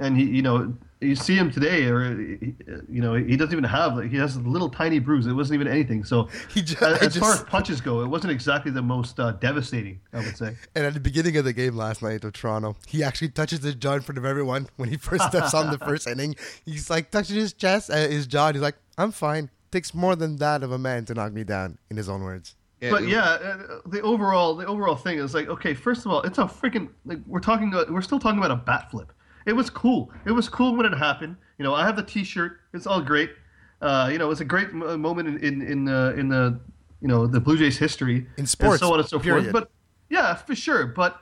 and 0.00 0.16
he, 0.16 0.24
you 0.24 0.42
know, 0.42 0.74
you 1.00 1.14
see 1.14 1.34
him 1.34 1.50
today, 1.50 1.86
or 1.86 2.12
you 2.12 3.00
know, 3.00 3.14
he 3.14 3.36
doesn't 3.36 3.52
even 3.52 3.64
have 3.64 3.96
like 3.96 4.10
he 4.10 4.16
has 4.16 4.36
a 4.36 4.40
little 4.40 4.68
tiny 4.68 4.98
bruise. 4.98 5.26
It 5.26 5.32
wasn't 5.32 5.60
even 5.60 5.72
anything. 5.72 6.04
So 6.04 6.28
He 6.54 6.62
ju- 6.62 6.76
as, 6.80 7.02
I 7.02 7.06
as 7.06 7.16
far 7.16 7.32
as 7.32 7.42
punches 7.44 7.80
go, 7.80 8.02
it 8.02 8.08
wasn't 8.08 8.32
exactly 8.32 8.70
the 8.70 8.82
most 8.82 9.20
uh, 9.20 9.32
devastating. 9.32 10.00
I 10.12 10.18
would 10.18 10.36
say. 10.36 10.56
And 10.74 10.84
at 10.84 10.94
the 10.94 11.00
beginning 11.00 11.36
of 11.36 11.44
the 11.44 11.52
game 11.52 11.76
last 11.76 12.02
night 12.02 12.24
of 12.24 12.32
Toronto, 12.32 12.76
he 12.86 13.02
actually 13.02 13.28
touches 13.28 13.62
his 13.62 13.76
jaw 13.76 13.94
in 13.94 14.02
front 14.02 14.18
of 14.18 14.24
everyone 14.24 14.68
when 14.76 14.88
he 14.88 14.96
first 14.96 15.24
steps 15.24 15.54
on 15.54 15.70
the 15.70 15.78
first 15.86 16.06
inning. 16.06 16.36
He's 16.64 16.90
like 16.90 17.10
touching 17.10 17.36
his 17.36 17.52
chest, 17.52 17.90
uh, 17.90 17.96
his 17.96 18.26
jaw, 18.26 18.48
and 18.48 18.56
he's 18.56 18.62
like, 18.62 18.76
"I'm 18.98 19.12
fine." 19.12 19.50
Takes 19.70 19.94
more 19.94 20.16
than 20.16 20.36
that 20.36 20.62
of 20.62 20.72
a 20.72 20.78
man 20.78 21.04
to 21.06 21.14
knock 21.14 21.32
me 21.32 21.44
down, 21.44 21.78
in 21.90 21.96
his 21.96 22.08
own 22.08 22.22
words. 22.22 22.56
But 22.80 23.06
yeah, 23.06 23.24
uh, 23.24 23.80
the 23.86 24.00
overall 24.00 24.56
the 24.56 24.66
overall 24.66 24.96
thing 24.96 25.18
is 25.18 25.34
like 25.34 25.48
okay. 25.48 25.74
First 25.74 26.06
of 26.06 26.12
all, 26.12 26.22
it's 26.22 26.38
a 26.38 26.44
freaking 26.44 26.88
like 27.04 27.18
we're 27.26 27.40
talking. 27.40 27.68
About, 27.68 27.90
we're 27.90 28.00
still 28.00 28.18
talking 28.18 28.38
about 28.38 28.50
a 28.50 28.56
bat 28.56 28.90
flip. 28.90 29.12
It 29.46 29.52
was 29.52 29.70
cool. 29.70 30.10
It 30.26 30.32
was 30.32 30.48
cool 30.48 30.76
when 30.76 30.86
it 30.86 30.96
happened. 30.96 31.36
You 31.58 31.64
know, 31.64 31.74
I 31.74 31.84
have 31.84 31.96
the 31.96 32.02
T-shirt. 32.02 32.60
It's 32.72 32.86
all 32.86 33.00
great. 33.00 33.30
Uh, 33.80 34.08
you 34.12 34.18
know, 34.18 34.30
it's 34.30 34.40
a 34.40 34.44
great 34.44 34.68
m- 34.68 35.00
moment 35.00 35.28
in 35.28 35.38
in 35.38 35.62
in, 35.62 35.88
uh, 35.88 36.12
in 36.16 36.28
the 36.28 36.60
you 37.00 37.08
know 37.08 37.26
the 37.26 37.40
Blue 37.40 37.56
Jays 37.56 37.78
history 37.78 38.26
In 38.36 38.46
sports, 38.46 38.74
and 38.74 38.80
so 38.80 38.92
on 38.92 39.00
and 39.00 39.08
so 39.08 39.18
period. 39.18 39.50
forth. 39.50 39.52
But 39.52 39.70
yeah, 40.10 40.34
for 40.34 40.54
sure. 40.54 40.86
But 40.86 41.20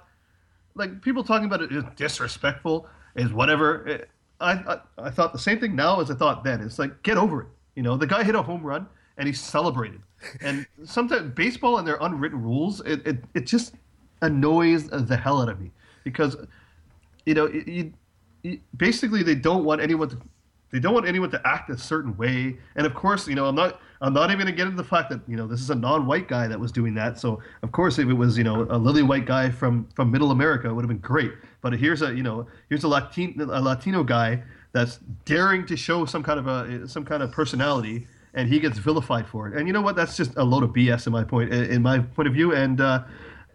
like 0.74 1.00
people 1.02 1.22
talking 1.22 1.46
about 1.46 1.62
it 1.62 1.70
is 1.72 1.84
disrespectful 1.96 2.88
is 3.14 3.32
whatever. 3.32 3.86
It, 3.86 4.10
I, 4.40 4.52
I 4.52 4.78
I 4.98 5.10
thought 5.10 5.32
the 5.32 5.38
same 5.38 5.60
thing 5.60 5.76
now 5.76 6.00
as 6.00 6.10
I 6.10 6.14
thought 6.14 6.44
then. 6.44 6.60
It's 6.60 6.78
like 6.78 7.02
get 7.02 7.16
over 7.16 7.42
it. 7.42 7.48
You 7.76 7.82
know, 7.82 7.96
the 7.96 8.06
guy 8.06 8.24
hit 8.24 8.34
a 8.34 8.42
home 8.42 8.62
run 8.62 8.86
and 9.18 9.26
he 9.26 9.32
celebrated. 9.32 10.00
And 10.40 10.66
sometimes 10.84 11.32
baseball 11.34 11.78
and 11.78 11.86
their 11.86 11.98
unwritten 12.00 12.42
rules, 12.42 12.80
it, 12.80 13.06
it, 13.06 13.18
it 13.34 13.46
just 13.46 13.74
annoys 14.22 14.88
the 14.88 15.16
hell 15.16 15.40
out 15.40 15.48
of 15.48 15.60
me 15.60 15.70
because 16.02 16.36
you 17.24 17.34
know 17.34 17.46
it, 17.46 17.68
you, 17.68 17.92
basically 18.76 19.22
they 19.22 19.34
don't 19.34 19.64
want 19.64 19.80
anyone 19.80 20.08
to 20.08 20.18
they 20.70 20.78
don't 20.78 20.92
want 20.92 21.06
anyone 21.06 21.30
to 21.30 21.40
act 21.46 21.70
a 21.70 21.78
certain 21.78 22.14
way. 22.18 22.56
And 22.76 22.86
of 22.86 22.94
course 22.94 23.26
you 23.26 23.34
know 23.34 23.46
i'm 23.46 23.54
not 23.54 23.80
i'm 24.00 24.12
not 24.12 24.30
even 24.30 24.38
going 24.38 24.46
to 24.46 24.52
get 24.52 24.66
into 24.66 24.76
the 24.76 24.88
fact 24.88 25.10
that 25.10 25.20
you 25.26 25.36
know 25.36 25.46
this 25.46 25.60
is 25.60 25.70
a 25.70 25.74
non-white 25.74 26.28
guy 26.28 26.46
that 26.48 26.58
was 26.58 26.72
doing 26.72 26.94
that. 26.94 27.18
So 27.18 27.40
of 27.62 27.72
course 27.72 27.98
if 27.98 28.08
it 28.08 28.12
was 28.12 28.36
you 28.36 28.44
know 28.44 28.66
a 28.70 28.78
lily 28.78 29.02
white 29.02 29.26
guy 29.26 29.50
from 29.50 29.88
from 29.94 30.10
middle 30.10 30.30
america 30.30 30.68
it 30.68 30.72
would 30.72 30.82
have 30.82 30.88
been 30.88 30.98
great. 30.98 31.32
But 31.60 31.72
here's 31.72 32.02
a 32.02 32.14
you 32.14 32.22
know 32.22 32.46
here's 32.68 32.84
a 32.84 32.88
latino 32.88 33.44
a 33.44 33.60
latino 33.60 34.02
guy 34.02 34.42
that's 34.72 34.98
daring 35.24 35.66
to 35.66 35.76
show 35.76 36.04
some 36.04 36.22
kind 36.22 36.38
of 36.38 36.46
a 36.46 36.88
some 36.88 37.04
kind 37.04 37.22
of 37.22 37.32
personality 37.32 38.06
and 38.34 38.48
he 38.48 38.60
gets 38.60 38.78
vilified 38.78 39.26
for 39.26 39.48
it. 39.48 39.56
And 39.56 39.66
you 39.66 39.72
know 39.72 39.80
what? 39.80 39.96
That's 39.96 40.16
just 40.16 40.36
a 40.36 40.44
load 40.44 40.62
of 40.62 40.70
bs 40.70 41.06
in 41.06 41.12
my 41.12 41.24
point 41.24 41.52
in 41.52 41.82
my 41.82 42.00
point 42.00 42.28
of 42.28 42.34
view. 42.34 42.54
And 42.54 42.80
uh 42.80 43.04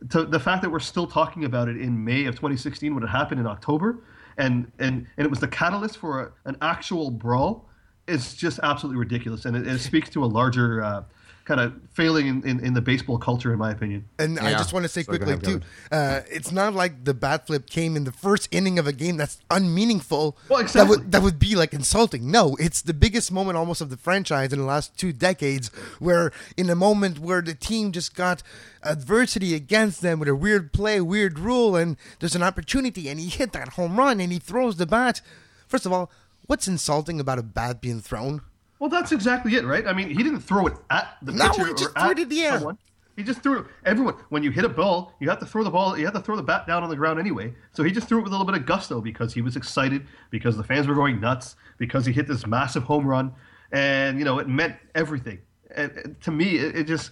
to 0.09 0.25
the 0.25 0.39
fact 0.39 0.61
that 0.61 0.69
we're 0.69 0.79
still 0.79 1.07
talking 1.07 1.45
about 1.45 1.69
it 1.69 1.77
in 1.77 2.03
May 2.03 2.25
of 2.25 2.35
2016 2.35 2.93
when 2.93 3.03
it 3.03 3.07
happened 3.07 3.39
in 3.39 3.47
October, 3.47 3.99
and 4.37 4.71
and 4.79 5.07
and 5.17 5.25
it 5.25 5.29
was 5.29 5.39
the 5.39 5.47
catalyst 5.47 5.97
for 5.97 6.21
a, 6.21 6.31
an 6.49 6.57
actual 6.61 7.11
brawl, 7.11 7.69
is 8.07 8.35
just 8.35 8.59
absolutely 8.63 8.99
ridiculous, 8.99 9.45
and 9.45 9.55
it, 9.55 9.67
it 9.67 9.79
speaks 9.79 10.09
to 10.11 10.23
a 10.23 10.27
larger 10.27 10.83
uh, 10.83 11.03
kind 11.45 11.59
of 11.59 11.73
failing 11.91 12.27
in, 12.27 12.47
in, 12.47 12.59
in 12.65 12.73
the 12.73 12.81
baseball 12.81 13.17
culture, 13.17 13.51
in 13.51 13.59
my 13.59 13.71
opinion. 13.71 14.05
And 14.17 14.39
I 14.39 14.51
just 14.53 14.71
want 14.71 14.83
to 14.83 14.89
say 14.89 15.03
So 15.03 15.11
quickly 15.11 15.33
ahead, 15.33 15.43
too, 15.43 15.61
uh, 15.91 16.21
it's 16.31 16.51
not 16.51 16.73
like 16.73 17.03
the 17.03 17.13
bat 17.13 17.47
flip 17.47 17.69
came 17.69 17.97
in 17.97 18.05
the 18.05 18.11
first 18.13 18.47
inning 18.51 18.79
of 18.79 18.87
a 18.87 18.93
game 18.93 19.17
that's 19.17 19.39
unmeaningful. 19.51 20.37
Well, 20.49 20.63
That 20.63 20.87
would 20.87 21.11
that 21.11 21.21
would 21.21 21.39
be 21.39 21.55
like 21.55 21.73
insulting. 21.73 22.31
No, 22.31 22.55
it's 22.59 22.81
the 22.81 22.93
biggest 22.93 23.31
moment 23.31 23.57
almost 23.57 23.81
of 23.81 23.89
the 23.89 23.97
franchise 23.97 24.53
in 24.53 24.59
the 24.59 24.65
last 24.65 24.97
two 24.97 25.11
decades, 25.11 25.67
where 25.99 26.31
in 26.55 26.69
a 26.69 26.75
moment 26.75 27.19
where 27.19 27.41
the 27.41 27.55
team 27.55 27.91
just 27.91 28.15
got 28.15 28.41
adversity 28.81 29.53
against 29.53 30.01
them 30.01 30.19
with 30.19 30.29
a 30.29 30.35
weird 30.35 30.71
play, 30.71 31.01
weird 31.01 31.39
rule, 31.39 31.75
and 31.75 31.97
there's 32.19 32.35
an 32.35 32.43
opportunity, 32.43 33.09
and 33.09 33.19
he 33.19 33.27
hit 33.27 33.51
that 33.51 33.69
home 33.69 33.97
run, 33.97 34.19
and 34.19 34.31
he 34.31 34.39
throws 34.39 34.77
the 34.77 34.85
bat. 34.85 35.21
First 35.67 35.85
of 35.85 35.91
all, 35.91 36.09
what's 36.47 36.67
insulting 36.67 37.19
about 37.19 37.39
a 37.39 37.43
bat 37.43 37.81
being 37.81 37.99
thrown? 38.01 38.41
Well, 38.83 38.89
that's 38.89 39.13
exactly 39.13 39.55
it, 39.55 39.63
right? 39.63 39.87
I 39.87 39.93
mean, 39.93 40.09
he 40.09 40.21
didn't 40.23 40.41
throw 40.41 40.67
it 40.67 40.73
at 40.89 41.15
the 41.21 41.31
No, 41.31 41.51
pitcher 41.51 41.67
he 41.67 41.71
just 41.71 41.85
or 41.85 42.01
threw 42.01 42.11
at 42.11 42.19
it 42.19 42.23
in 42.23 42.27
the 42.27 42.41
air. 42.41 42.51
someone. 42.55 42.77
He 43.15 43.23
just 43.23 43.41
threw 43.41 43.59
it. 43.59 43.67
Everyone, 43.85 44.15
when 44.27 44.43
you 44.43 44.51
hit 44.51 44.65
a 44.65 44.67
ball, 44.67 45.13
you 45.21 45.29
have 45.29 45.39
to 45.39 45.45
throw 45.45 45.63
the 45.63 45.69
ball. 45.69 45.97
You 45.97 46.03
have 46.03 46.13
to 46.15 46.19
throw 46.19 46.35
the 46.35 46.43
bat 46.43 46.67
down 46.67 46.83
on 46.83 46.89
the 46.89 46.95
ground 46.97 47.17
anyway. 47.17 47.53
So 47.71 47.81
he 47.83 47.91
just 47.91 48.09
threw 48.09 48.19
it 48.19 48.23
with 48.23 48.33
a 48.33 48.35
little 48.35 48.45
bit 48.45 48.59
of 48.59 48.65
gusto 48.65 48.99
because 48.99 49.33
he 49.33 49.41
was 49.41 49.55
excited, 49.55 50.05
because 50.31 50.57
the 50.57 50.65
fans 50.65 50.85
were 50.85 50.95
going 50.95 51.21
nuts, 51.21 51.55
because 51.77 52.05
he 52.05 52.11
hit 52.11 52.27
this 52.27 52.45
massive 52.45 52.83
home 52.83 53.07
run, 53.07 53.31
and 53.71 54.19
you 54.19 54.25
know 54.25 54.39
it 54.39 54.49
meant 54.49 54.75
everything. 54.95 55.39
And, 55.73 55.89
and 55.93 56.19
to 56.19 56.31
me, 56.31 56.57
it, 56.57 56.75
it 56.75 56.83
just 56.83 57.11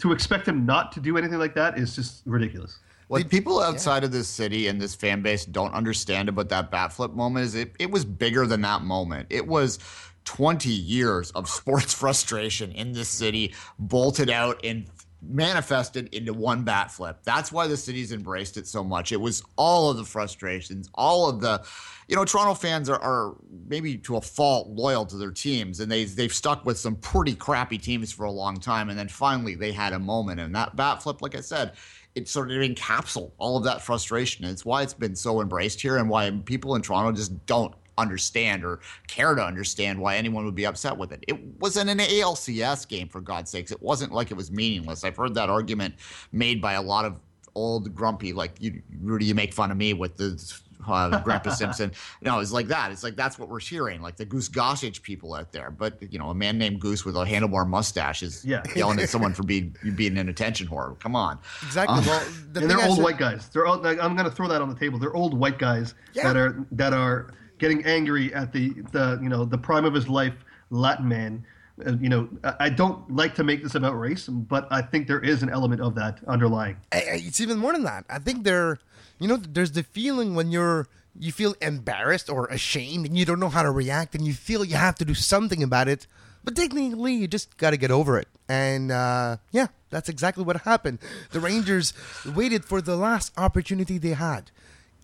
to 0.00 0.12
expect 0.12 0.46
him 0.46 0.66
not 0.66 0.92
to 0.92 1.00
do 1.00 1.16
anything 1.16 1.38
like 1.38 1.54
that 1.54 1.78
is 1.78 1.96
just 1.96 2.20
ridiculous. 2.26 2.78
What 3.08 3.28
people 3.28 3.58
outside 3.58 4.04
of 4.04 4.12
this 4.12 4.28
city 4.28 4.68
and 4.68 4.80
this 4.80 4.94
fan 4.94 5.20
base 5.20 5.44
don't 5.44 5.74
understand 5.74 6.28
about 6.28 6.48
that 6.50 6.70
bat 6.70 6.92
flip 6.92 7.12
moment 7.12 7.44
is 7.44 7.56
it, 7.56 7.72
it 7.80 7.90
was 7.90 8.04
bigger 8.04 8.46
than 8.46 8.60
that 8.60 8.82
moment. 8.82 9.26
It 9.30 9.48
was 9.48 9.80
20 10.24 10.68
years 10.68 11.30
of 11.32 11.48
sports 11.48 11.92
frustration 11.92 12.72
in 12.72 12.92
this 12.92 13.08
city 13.08 13.54
bolted 13.78 14.30
out 14.30 14.64
and 14.64 14.86
manifested 15.22 16.08
into 16.14 16.32
one 16.32 16.62
bat 16.64 16.90
flip. 16.90 17.18
That's 17.24 17.52
why 17.52 17.66
the 17.66 17.76
city's 17.76 18.12
embraced 18.12 18.56
it 18.56 18.66
so 18.66 18.82
much. 18.82 19.12
It 19.12 19.20
was 19.20 19.42
all 19.56 19.90
of 19.90 19.96
the 19.96 20.04
frustrations, 20.04 20.88
all 20.94 21.28
of 21.28 21.40
the, 21.40 21.62
you 22.08 22.16
know, 22.16 22.24
Toronto 22.24 22.54
fans 22.54 22.88
are, 22.88 23.00
are 23.00 23.36
maybe 23.68 23.98
to 23.98 24.16
a 24.16 24.20
fault 24.20 24.68
loyal 24.68 25.04
to 25.06 25.16
their 25.16 25.30
teams, 25.30 25.80
and 25.80 25.90
they 25.90 26.04
they've 26.04 26.32
stuck 26.32 26.64
with 26.64 26.78
some 26.78 26.96
pretty 26.96 27.34
crappy 27.34 27.78
teams 27.78 28.12
for 28.12 28.24
a 28.24 28.30
long 28.30 28.56
time, 28.58 28.88
and 28.88 28.98
then 28.98 29.08
finally 29.08 29.54
they 29.54 29.72
had 29.72 29.92
a 29.92 29.98
moment, 29.98 30.40
and 30.40 30.54
that 30.54 30.74
bat 30.74 31.02
flip, 31.02 31.22
like 31.22 31.36
I 31.36 31.40
said, 31.40 31.72
it 32.14 32.28
sort 32.28 32.50
of 32.50 32.56
encapsulated 32.56 33.30
all 33.38 33.56
of 33.56 33.64
that 33.64 33.82
frustration. 33.82 34.44
It's 34.44 34.64
why 34.64 34.82
it's 34.82 34.94
been 34.94 35.14
so 35.14 35.40
embraced 35.40 35.80
here, 35.80 35.98
and 35.98 36.08
why 36.08 36.30
people 36.44 36.74
in 36.74 36.82
Toronto 36.82 37.12
just 37.12 37.46
don't 37.46 37.74
understand 37.98 38.64
or 38.64 38.80
care 39.06 39.34
to 39.34 39.42
understand 39.42 39.98
why 39.98 40.16
anyone 40.16 40.44
would 40.44 40.54
be 40.54 40.66
upset 40.66 40.96
with 40.96 41.12
it. 41.12 41.24
It 41.28 41.38
wasn't 41.60 41.90
an 41.90 41.98
ALCS 41.98 42.88
game, 42.88 43.08
for 43.08 43.20
God's 43.20 43.50
sakes. 43.50 43.70
It 43.72 43.82
wasn't 43.82 44.12
like 44.12 44.30
it 44.30 44.34
was 44.36 44.50
meaningless. 44.50 45.04
I've 45.04 45.16
heard 45.16 45.34
that 45.34 45.50
argument 45.50 45.94
made 46.32 46.60
by 46.60 46.74
a 46.74 46.82
lot 46.82 47.04
of 47.04 47.20
old 47.54 47.94
grumpy, 47.94 48.32
like 48.32 48.52
you, 48.60 48.80
Rudy, 49.02 49.24
you 49.26 49.34
make 49.34 49.52
fun 49.52 49.70
of 49.70 49.76
me 49.76 49.92
with 49.92 50.16
the 50.16 50.40
uh, 50.86 51.20
Grandpa 51.22 51.50
Simpson. 51.54 51.90
No, 52.22 52.38
it's 52.38 52.52
like 52.52 52.68
that. 52.68 52.90
It's 52.92 53.02
like 53.02 53.16
that's 53.16 53.38
what 53.38 53.48
we're 53.48 53.58
hearing, 53.60 54.00
like 54.00 54.16
the 54.16 54.24
Goose 54.24 54.48
Gossage 54.48 55.02
people 55.02 55.34
out 55.34 55.52
there. 55.52 55.70
But 55.70 56.00
you 56.12 56.18
know, 56.18 56.30
a 56.30 56.34
man 56.34 56.56
named 56.58 56.80
Goose 56.80 57.04
with 57.04 57.16
a 57.16 57.24
handlebar 57.24 57.66
mustache 57.68 58.22
is 58.22 58.44
Yeah. 58.44 58.62
yelling 58.74 58.98
at 59.00 59.08
someone 59.08 59.34
for 59.34 59.42
being 59.52 59.76
being 59.96 60.16
an 60.16 60.28
attention 60.28 60.68
whore. 60.68 60.98
Come 61.00 61.16
on. 61.16 61.38
Exactly. 61.66 61.98
Um, 61.98 62.06
well, 62.06 62.24
the 62.52 62.60
and 62.60 62.70
they're 62.70 62.78
I 62.80 62.86
old 62.86 62.96
said- 62.96 63.04
white 63.04 63.18
guys. 63.18 63.48
They're 63.50 63.66
all, 63.66 63.78
like, 63.78 63.98
I'm 64.00 64.14
going 64.16 64.30
to 64.30 64.34
throw 64.34 64.48
that 64.48 64.62
on 64.62 64.68
the 64.68 64.74
table. 64.78 64.98
They're 64.98 65.14
old 65.14 65.34
white 65.34 65.58
guys 65.58 65.94
Yeah. 66.14 66.32
that 66.32 66.36
are 66.36 66.64
that 66.72 66.92
are 66.94 67.34
getting 67.60 67.84
angry 67.84 68.34
at 68.34 68.52
the 68.52 68.70
the 68.90 69.20
you 69.22 69.28
know 69.28 69.44
the 69.44 69.58
prime 69.58 69.84
of 69.84 69.94
his 69.94 70.08
life 70.08 70.34
Latin 70.70 71.08
man. 71.08 71.46
Uh, 71.86 71.96
you 71.98 72.10
know, 72.10 72.28
I 72.58 72.68
don't 72.68 73.10
like 73.14 73.34
to 73.36 73.44
make 73.44 73.62
this 73.62 73.74
about 73.74 73.98
race, 73.98 74.28
but 74.28 74.68
I 74.70 74.82
think 74.82 75.06
there 75.06 75.20
is 75.20 75.42
an 75.42 75.48
element 75.48 75.80
of 75.80 75.94
that 75.94 76.18
underlying. 76.26 76.76
It's 76.92 77.40
even 77.40 77.56
more 77.56 77.72
than 77.72 77.84
that. 77.84 78.04
I 78.10 78.18
think 78.18 78.44
there, 78.44 78.78
you 79.18 79.26
know, 79.26 79.36
there's 79.36 79.72
the 79.72 79.82
feeling 79.82 80.34
when 80.34 80.50
you're 80.50 80.88
you 81.18 81.32
feel 81.32 81.54
embarrassed 81.60 82.28
or 82.28 82.46
ashamed 82.46 83.06
and 83.06 83.16
you 83.16 83.24
don't 83.24 83.40
know 83.40 83.48
how 83.48 83.62
to 83.62 83.70
react 83.70 84.14
and 84.14 84.26
you 84.26 84.32
feel 84.32 84.64
you 84.64 84.76
have 84.76 84.94
to 84.96 85.04
do 85.04 85.14
something 85.14 85.62
about 85.62 85.88
it. 85.88 86.06
But 86.44 86.56
technically, 86.56 87.14
you 87.14 87.28
just 87.28 87.56
got 87.56 87.70
to 87.70 87.76
get 87.76 87.90
over 87.90 88.18
it. 88.18 88.28
And 88.48 88.90
uh, 88.92 89.38
yeah, 89.50 89.68
that's 89.90 90.08
exactly 90.08 90.44
what 90.44 90.62
happened. 90.62 90.98
The 91.32 91.40
Rangers 91.40 91.92
waited 92.24 92.64
for 92.64 92.80
the 92.80 92.96
last 92.96 93.32
opportunity 93.36 93.98
they 93.98 94.10
had. 94.14 94.50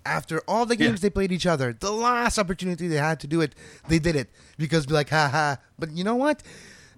After 0.07 0.40
all 0.47 0.64
the 0.66 0.77
games 0.77 1.01
Yeah. 1.01 1.09
they 1.09 1.11
played 1.11 1.33
each 1.33 1.47
other, 1.47 1.73
the 1.73 1.90
last 1.92 2.38
opportunity 2.38 2.87
they 2.88 2.97
had 2.97 3.19
to 3.21 3.27
do 3.27 3.40
it, 3.40 3.55
they 3.88 3.99
did 3.99 4.14
it 4.16 4.29
because 4.57 4.87
be 4.87 4.95
like, 4.95 5.11
ha 5.11 5.29
ha. 5.29 5.59
But 5.79 5.90
you 5.92 6.05
know 6.05 6.14
what? 6.16 6.42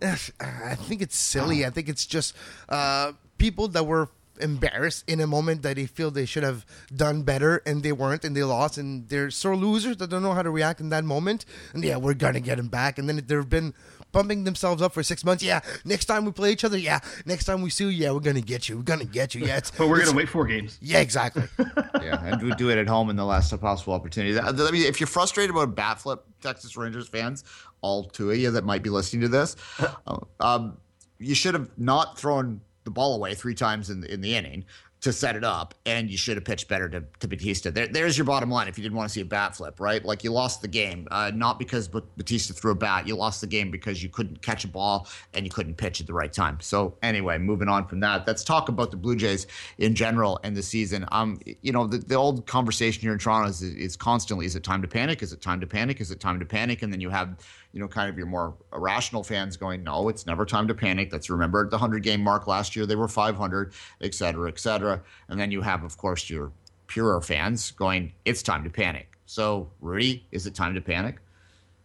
I 0.02 0.74
think 0.76 1.02
it's 1.02 1.16
silly. 1.16 1.64
I 1.66 1.70
think 1.70 1.88
it's 1.88 2.06
just 2.06 2.34
uh, 2.68 3.12
people 3.38 3.66
that 3.68 3.84
were 3.86 4.10
embarrassed 4.40 5.02
in 5.08 5.18
a 5.20 5.26
moment 5.26 5.62
that 5.62 5.74
they 5.74 5.86
feel 5.86 6.12
they 6.12 6.24
should 6.24 6.44
have 6.44 6.64
done 6.94 7.22
better 7.22 7.60
and 7.66 7.82
they 7.82 7.90
weren't 7.90 8.24
and 8.24 8.36
they 8.36 8.44
lost 8.44 8.78
and 8.78 9.08
they're 9.08 9.30
sore 9.32 9.56
losers 9.56 9.96
that 9.96 10.10
don't 10.10 10.22
know 10.22 10.32
how 10.32 10.42
to 10.42 10.50
react 10.50 10.78
in 10.80 10.90
that 10.90 11.02
moment. 11.04 11.44
And 11.74 11.82
yeah, 11.82 11.96
we're 11.96 12.14
gonna 12.14 12.38
get 12.40 12.56
them 12.58 12.68
back. 12.68 12.98
And 12.98 13.08
then 13.08 13.20
there 13.26 13.38
have 13.38 13.50
been 13.50 13.74
pumping 14.12 14.44
themselves 14.44 14.82
up 14.82 14.92
for 14.92 15.02
six 15.02 15.24
months. 15.24 15.42
Yeah, 15.42 15.60
next 15.84 16.06
time 16.06 16.24
we 16.24 16.32
play 16.32 16.52
each 16.52 16.64
other. 16.64 16.78
Yeah, 16.78 17.00
next 17.26 17.44
time 17.44 17.62
we 17.62 17.70
sue. 17.70 17.88
Yeah, 17.88 18.10
we're 18.12 18.20
gonna 18.20 18.40
get 18.40 18.68
you. 18.68 18.76
We're 18.76 18.82
gonna 18.82 19.04
get 19.04 19.34
you. 19.34 19.44
Yeah, 19.44 19.56
it's, 19.58 19.70
But 19.78 19.88
we're 19.88 19.96
it's- 19.96 20.06
going 20.12 20.16
to 20.16 20.24
wait 20.24 20.28
four 20.28 20.46
games. 20.46 20.78
Yeah, 20.80 21.00
exactly. 21.00 21.44
yeah, 22.02 22.24
and 22.24 22.42
we 22.42 22.52
do 22.54 22.70
it 22.70 22.78
at 22.78 22.86
home 22.88 23.10
in 23.10 23.16
the 23.16 23.24
last 23.24 23.58
possible 23.60 23.92
opportunity. 23.94 24.38
I 24.38 24.52
mean, 24.52 24.86
if 24.86 25.00
you're 25.00 25.06
frustrated 25.06 25.50
about 25.54 25.74
bat 25.74 26.00
flip, 26.00 26.24
Texas 26.40 26.76
Rangers 26.76 27.08
fans, 27.08 27.44
all 27.80 28.04
two 28.04 28.30
of 28.30 28.36
you 28.36 28.50
that 28.52 28.64
might 28.64 28.82
be 28.82 28.90
listening 28.90 29.22
to 29.22 29.28
this, 29.28 29.56
um, 30.40 30.76
you 31.18 31.34
should 31.34 31.54
have 31.54 31.70
not 31.78 32.18
thrown 32.18 32.60
the 32.84 32.90
ball 32.90 33.14
away 33.14 33.34
three 33.34 33.54
times 33.54 33.90
in 33.90 34.00
the, 34.00 34.12
in 34.12 34.20
the 34.20 34.34
inning. 34.34 34.64
To 35.02 35.12
set 35.12 35.36
it 35.36 35.44
up, 35.44 35.74
and 35.86 36.10
you 36.10 36.16
should 36.16 36.36
have 36.36 36.44
pitched 36.44 36.66
better 36.66 36.88
to, 36.88 37.04
to 37.20 37.28
Bautista. 37.28 37.70
There, 37.70 37.86
there's 37.86 38.18
your 38.18 38.24
bottom 38.24 38.50
line 38.50 38.66
if 38.66 38.76
you 38.76 38.82
didn't 38.82 38.96
want 38.96 39.08
to 39.08 39.12
see 39.12 39.20
a 39.20 39.24
bat 39.24 39.54
flip, 39.54 39.78
right? 39.78 40.04
Like 40.04 40.24
you 40.24 40.32
lost 40.32 40.60
the 40.60 40.66
game, 40.66 41.06
uh, 41.12 41.30
not 41.32 41.60
because 41.60 41.86
Bautista 41.86 42.52
threw 42.52 42.72
a 42.72 42.74
bat. 42.74 43.06
You 43.06 43.14
lost 43.14 43.40
the 43.40 43.46
game 43.46 43.70
because 43.70 44.02
you 44.02 44.08
couldn't 44.08 44.42
catch 44.42 44.64
a 44.64 44.68
ball 44.68 45.06
and 45.34 45.46
you 45.46 45.52
couldn't 45.52 45.76
pitch 45.76 46.00
at 46.00 46.08
the 46.08 46.12
right 46.12 46.32
time. 46.32 46.58
So 46.60 46.96
anyway, 47.00 47.38
moving 47.38 47.68
on 47.68 47.86
from 47.86 48.00
that, 48.00 48.26
let's 48.26 48.42
talk 48.42 48.68
about 48.68 48.90
the 48.90 48.96
Blue 48.96 49.14
Jays 49.14 49.46
in 49.78 49.94
general 49.94 50.40
and 50.42 50.56
the 50.56 50.64
season. 50.64 51.06
Um, 51.12 51.38
you 51.62 51.70
know, 51.70 51.86
the, 51.86 51.98
the 51.98 52.16
old 52.16 52.44
conversation 52.46 53.00
here 53.00 53.12
in 53.12 53.20
Toronto 53.20 53.50
is, 53.50 53.62
is 53.62 53.96
constantly: 53.96 54.46
is 54.46 54.56
it 54.56 54.64
time 54.64 54.82
to 54.82 54.88
panic? 54.88 55.22
Is 55.22 55.32
it 55.32 55.40
time 55.40 55.60
to 55.60 55.66
panic? 55.68 56.00
Is 56.00 56.10
it 56.10 56.18
time 56.18 56.40
to 56.40 56.44
panic? 56.44 56.82
And 56.82 56.92
then 56.92 57.00
you 57.00 57.10
have 57.10 57.38
you 57.72 57.80
know, 57.80 57.88
kind 57.88 58.08
of 58.08 58.16
your 58.16 58.26
more 58.26 58.54
rational 58.72 59.22
fans 59.22 59.56
going, 59.56 59.84
no, 59.84 60.08
it's 60.08 60.26
never 60.26 60.46
time 60.46 60.66
to 60.68 60.74
panic. 60.74 61.12
Let's 61.12 61.28
remember 61.28 61.64
the 61.64 61.76
100 61.76 62.02
game 62.02 62.22
mark 62.22 62.46
last 62.46 62.74
year, 62.74 62.86
they 62.86 62.96
were 62.96 63.08
500, 63.08 63.72
et 64.00 64.14
cetera, 64.14 64.48
et 64.48 64.58
cetera. 64.58 65.02
And 65.28 65.38
then 65.38 65.50
you 65.50 65.60
have, 65.60 65.84
of 65.84 65.96
course, 65.96 66.30
your 66.30 66.52
purer 66.86 67.20
fans 67.20 67.70
going, 67.72 68.12
it's 68.24 68.42
time 68.42 68.64
to 68.64 68.70
panic. 68.70 69.18
So, 69.26 69.70
Rudy, 69.80 70.26
is 70.32 70.46
it 70.46 70.54
time 70.54 70.74
to 70.74 70.80
panic? 70.80 71.18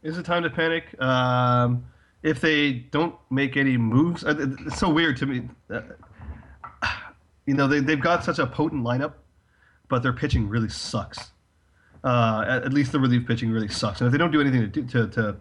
Is 0.01 0.17
it 0.17 0.25
time 0.25 0.43
to 0.43 0.49
panic? 0.49 0.99
Um, 1.01 1.85
if 2.23 2.39
they 2.39 2.71
don't 2.71 3.15
make 3.29 3.57
any 3.57 3.77
moves, 3.77 4.23
it's 4.25 4.79
so 4.79 4.89
weird 4.89 5.17
to 5.17 5.25
me. 5.25 5.49
You 7.45 7.55
know, 7.55 7.67
they, 7.67 7.81
they've 7.81 7.99
got 7.99 8.23
such 8.23 8.39
a 8.39 8.47
potent 8.47 8.85
lineup, 8.85 9.15
but 9.89 10.01
their 10.01 10.13
pitching 10.13 10.47
really 10.47 10.69
sucks. 10.69 11.33
Uh, 12.01 12.45
at, 12.47 12.63
at, 12.63 12.73
least 12.73 12.93
the 12.93 12.99
relief 13.01 13.27
pitching 13.27 13.51
really 13.51 13.67
sucks. 13.67 13.99
And 13.99 14.07
if 14.07 14.13
they 14.13 14.17
don't 14.17 14.31
do 14.31 14.39
anything 14.39 14.61
to, 14.61 14.67
do, 14.67 14.83
to, 14.87 15.07
to 15.09 15.35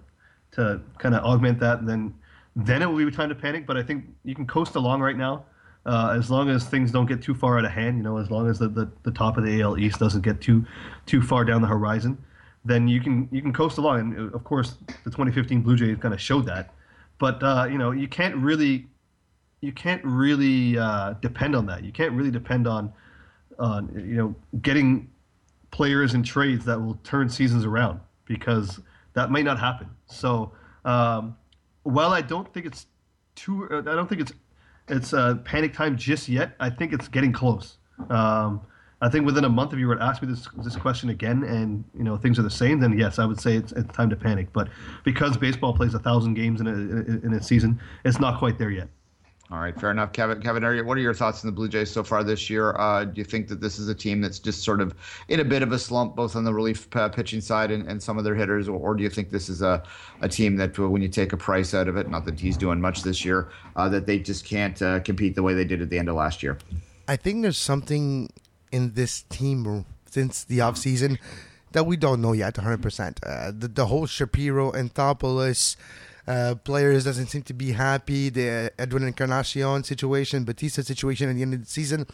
to 0.52 0.80
kind 0.98 1.14
of 1.14 1.24
augment 1.24 1.58
that, 1.60 1.80
and 1.80 1.88
then 1.88 2.14
then 2.54 2.82
it 2.82 2.86
will 2.86 3.04
be 3.04 3.10
time 3.10 3.28
to 3.28 3.34
panic. 3.34 3.66
But 3.66 3.76
I 3.76 3.82
think 3.82 4.04
you 4.24 4.34
can 4.34 4.46
coast 4.46 4.76
along 4.76 5.00
right 5.00 5.16
now. 5.16 5.44
Uh, 5.84 6.14
as 6.16 6.30
long 6.30 6.48
as 6.48 6.64
things 6.64 6.92
don't 6.92 7.06
get 7.06 7.20
too 7.20 7.34
far 7.34 7.58
out 7.58 7.64
of 7.64 7.72
hand, 7.72 7.96
you 7.96 8.04
know, 8.04 8.16
as 8.16 8.30
long 8.30 8.48
as 8.48 8.56
the, 8.60 8.68
the, 8.68 8.88
the 9.02 9.10
top 9.10 9.36
of 9.36 9.44
the 9.44 9.60
AL 9.60 9.76
East 9.78 9.98
doesn't 9.98 10.20
get 10.20 10.40
too 10.40 10.64
too 11.06 11.20
far 11.20 11.44
down 11.44 11.60
the 11.60 11.66
horizon, 11.66 12.16
then 12.64 12.86
you 12.86 13.00
can 13.00 13.28
you 13.32 13.42
can 13.42 13.52
coast 13.52 13.78
along. 13.78 14.00
And 14.00 14.18
uh, 14.18 14.36
of 14.36 14.44
course, 14.44 14.76
the 15.04 15.10
2015 15.10 15.62
Blue 15.62 15.76
Jays 15.76 15.98
kind 15.98 16.14
of 16.14 16.20
showed 16.20 16.46
that. 16.46 16.72
But 17.18 17.42
uh, 17.42 17.66
you 17.70 17.78
know, 17.78 17.90
you 17.90 18.06
can't 18.06 18.36
really 18.36 18.86
you 19.60 19.72
can't 19.72 20.04
really 20.04 20.78
uh, 20.78 21.14
depend 21.22 21.56
on 21.56 21.66
that. 21.66 21.84
You 21.84 21.92
can't 21.92 22.12
really 22.12 22.30
depend 22.30 22.66
on 22.66 22.92
on 23.58 23.90
you 23.94 24.16
know 24.16 24.34
getting 24.60 25.10
players 25.70 26.14
and 26.14 26.24
trades 26.24 26.64
that 26.66 26.80
will 26.80 26.98
turn 27.02 27.28
seasons 27.28 27.64
around 27.64 28.00
because 28.26 28.80
that 29.14 29.30
might 29.30 29.44
not 29.44 29.58
happen. 29.58 29.88
So 30.06 30.52
um, 30.84 31.36
while 31.82 32.12
I 32.12 32.20
don't 32.20 32.52
think 32.52 32.66
it's 32.66 32.86
too, 33.34 33.68
I 33.70 33.80
don't 33.80 34.08
think 34.08 34.20
it's 34.20 34.32
it's 34.88 35.12
uh, 35.12 35.36
panic 35.44 35.72
time 35.74 35.96
just 35.96 36.28
yet. 36.28 36.54
I 36.60 36.70
think 36.70 36.92
it's 36.92 37.08
getting 37.08 37.32
close. 37.32 37.78
Um, 38.10 38.62
I 39.00 39.08
think 39.08 39.26
within 39.26 39.44
a 39.44 39.48
month, 39.48 39.72
if 39.72 39.80
you 39.80 39.88
were 39.88 39.96
to 39.96 40.02
ask 40.02 40.22
me 40.22 40.28
this 40.28 40.48
this 40.58 40.76
question 40.76 41.10
again, 41.10 41.42
and 41.42 41.84
you 41.96 42.04
know 42.04 42.16
things 42.16 42.38
are 42.38 42.42
the 42.42 42.50
same, 42.50 42.78
then 42.78 42.96
yes, 42.96 43.18
I 43.18 43.24
would 43.24 43.40
say 43.40 43.56
it's, 43.56 43.72
it's 43.72 43.92
time 43.92 44.10
to 44.10 44.16
panic. 44.16 44.52
But 44.52 44.68
because 45.04 45.36
baseball 45.36 45.74
plays 45.74 45.94
a 45.94 45.98
thousand 45.98 46.34
games 46.34 46.60
in 46.60 46.66
a 46.68 46.72
in 47.26 47.32
a 47.34 47.42
season, 47.42 47.80
it's 48.04 48.20
not 48.20 48.38
quite 48.38 48.58
there 48.58 48.70
yet. 48.70 48.88
All 49.52 49.58
right, 49.58 49.78
fair 49.78 49.90
enough, 49.90 50.14
Kevin. 50.14 50.40
Kevin, 50.40 50.64
are 50.64 50.74
you, 50.74 50.82
what 50.82 50.96
are 50.96 51.02
your 51.02 51.12
thoughts 51.12 51.44
on 51.44 51.48
the 51.48 51.52
Blue 51.52 51.68
Jays 51.68 51.90
so 51.90 52.02
far 52.02 52.24
this 52.24 52.48
year? 52.48 52.74
Uh, 52.78 53.04
do 53.04 53.20
you 53.20 53.24
think 53.24 53.48
that 53.48 53.60
this 53.60 53.78
is 53.78 53.86
a 53.86 53.94
team 53.94 54.22
that's 54.22 54.38
just 54.38 54.62
sort 54.62 54.80
of 54.80 54.94
in 55.28 55.40
a 55.40 55.44
bit 55.44 55.62
of 55.62 55.72
a 55.72 55.78
slump, 55.78 56.16
both 56.16 56.36
on 56.36 56.44
the 56.44 56.54
relief 56.54 56.88
uh, 56.96 57.10
pitching 57.10 57.42
side 57.42 57.70
and, 57.70 57.86
and, 57.86 58.02
some 58.02 58.16
of 58.16 58.24
their 58.24 58.34
hitters, 58.34 58.66
or, 58.66 58.78
or, 58.78 58.94
do 58.94 59.02
you 59.02 59.10
think 59.10 59.28
this 59.28 59.50
is 59.50 59.60
a, 59.60 59.82
a 60.22 60.28
team 60.28 60.56
that, 60.56 60.78
uh, 60.78 60.88
when 60.88 61.02
you 61.02 61.08
take 61.08 61.34
a 61.34 61.36
price 61.36 61.74
out 61.74 61.86
of 61.86 61.98
it, 61.98 62.08
not 62.08 62.24
that 62.24 62.40
he's 62.40 62.56
doing 62.56 62.80
much 62.80 63.02
this 63.02 63.26
year, 63.26 63.50
uh, 63.76 63.90
that 63.90 64.06
they 64.06 64.18
just 64.18 64.46
can't 64.46 64.80
uh, 64.80 65.00
compete 65.00 65.34
the 65.34 65.42
way 65.42 65.52
they 65.52 65.66
did 65.66 65.82
at 65.82 65.90
the 65.90 65.98
end 65.98 66.08
of 66.08 66.14
last 66.14 66.42
year? 66.42 66.56
I 67.06 67.16
think 67.16 67.42
there's 67.42 67.58
something 67.58 68.32
in 68.70 68.94
this 68.94 69.24
team 69.28 69.84
since 70.06 70.44
the 70.44 70.60
offseason 70.60 71.18
that 71.72 71.84
we 71.84 71.98
don't 71.98 72.22
know 72.22 72.32
yet 72.32 72.54
100%. 72.54 73.16
Uh, 73.22 73.52
the, 73.54 73.68
the 73.68 73.84
whole 73.84 74.06
Shapiro 74.06 74.72
Anthopoulos 74.72 75.76
uh, 76.26 76.54
players 76.62 77.04
doesn't 77.04 77.26
seem 77.26 77.42
to 77.42 77.54
be 77.54 77.72
happy. 77.72 78.28
The 78.28 78.72
Edwin 78.78 79.04
Encarnacion 79.04 79.84
situation, 79.84 80.44
Bautista 80.44 80.82
situation 80.82 81.28
at 81.28 81.36
the 81.36 81.42
end 81.42 81.54
of 81.54 81.60
the 81.60 81.66
season. 81.66 82.06